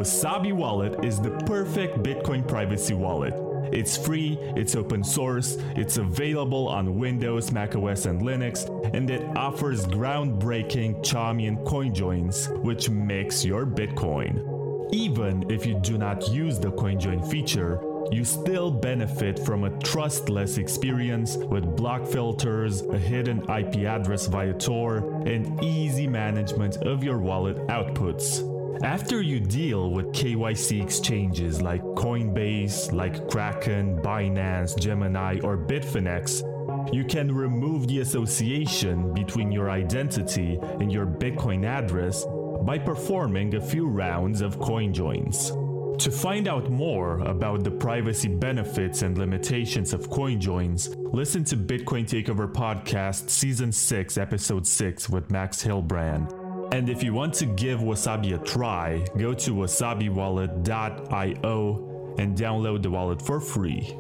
Wasabi 0.06 0.53
Wallet 0.53 1.03
is 1.03 1.19
the 1.19 1.32
perfect 1.48 2.03
Bitcoin 2.03 2.48
privacy 2.48 2.94
wallet 2.94 3.34
it's 3.73 3.98
free, 3.98 4.38
it's 4.56 4.76
open 4.76 5.03
source, 5.03 5.57
it's 5.76 5.98
available 5.98 6.68
on 6.68 6.99
Windows, 6.99 7.52
macOS, 7.52 8.06
and 8.06 8.22
Linux, 8.22 8.69
and 8.94 9.10
it 9.10 9.23
offers 9.36 9.88
groundbreaking 9.88 11.03
Chaumian 11.03 11.65
coin 11.65 11.91
joins, 11.91 12.48
which 12.61 12.88
makes 12.91 13.44
your 13.44 13.65
Bitcoin. 13.65 14.94
Even 14.94 15.49
if 15.49 15.65
you 15.65 15.80
do 15.80 15.98
not 15.98 16.30
use 16.30 16.60
the 16.60 16.72
CoinJoin 16.72 17.27
feature, 17.27 17.82
you 18.11 18.23
still 18.23 18.69
benefit 18.69 19.40
from 19.40 19.64
a 19.64 19.76
trustless 19.80 20.60
experience 20.60 21.36
with 21.36 21.76
block 21.76 22.06
filters, 22.06 22.84
a 22.84 22.99
hidden 22.99 23.41
IP 23.49 23.77
address 23.88 24.27
via 24.27 24.53
Tor, 24.53 24.98
and 25.26 25.61
easy 25.64 26.06
management 26.06 26.77
of 26.84 27.03
your 27.03 27.18
wallet 27.18 27.57
outputs. 27.68 28.55
After 28.84 29.22
you 29.22 29.39
deal 29.39 29.91
with 29.91 30.11
KYC 30.11 30.81
exchanges 30.81 31.61
like 31.61 31.81
Coinbase, 31.81 32.91
like 32.91 33.27
Kraken, 33.30 33.97
Binance, 34.02 34.77
Gemini, 34.77 35.39
or 35.43 35.57
Bitfinex, 35.57 36.93
you 36.93 37.03
can 37.03 37.34
remove 37.34 37.88
the 37.88 37.99
association 37.99 39.14
between 39.14 39.52
your 39.52 39.69
identity 39.69 40.60
and 40.61 40.91
your 40.91 41.06
Bitcoin 41.06 41.65
address 41.65 42.26
by 42.64 42.77
performing 42.77 43.56
a 43.56 43.61
few 43.61 43.88
rounds 43.88 44.41
of 44.41 44.60
coin 44.60 44.93
joins. 44.93 45.52
To 45.99 46.11
find 46.11 46.47
out 46.47 46.69
more 46.69 47.19
about 47.19 47.64
the 47.64 47.72
privacy 47.72 48.27
benefits 48.27 49.02
and 49.02 49.18
limitations 49.18 49.93
of 49.93 50.10
CoinJoins, 50.10 50.93
listen 51.14 51.45
to 51.45 51.56
Bitcoin 51.56 52.06
Takeover 52.06 52.52
Podcast 52.52 53.30
Season 53.30 53.72
6, 53.72 54.18
Episode 54.18 54.68
6 54.68 55.10
with 55.10 55.31
Max 55.31 55.64
Hillebrand. 55.64 56.44
And 56.71 56.89
if 56.89 57.03
you 57.03 57.13
want 57.13 57.33
to 57.35 57.45
give 57.45 57.79
Wasabi 57.79 58.35
a 58.35 58.39
try, 58.43 59.05
go 59.17 59.33
to 59.33 59.51
wasabiwallet.io 59.51 62.15
and 62.17 62.37
download 62.37 62.81
the 62.81 62.89
wallet 62.89 63.21
for 63.21 63.39
free. 63.39 63.95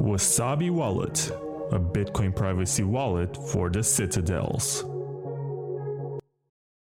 Wasabi 0.00 0.70
Wallet, 0.70 1.30
a 1.70 1.78
Bitcoin 1.78 2.34
privacy 2.34 2.82
wallet 2.82 3.36
for 3.36 3.68
the 3.68 3.82
citadels. 3.82 4.84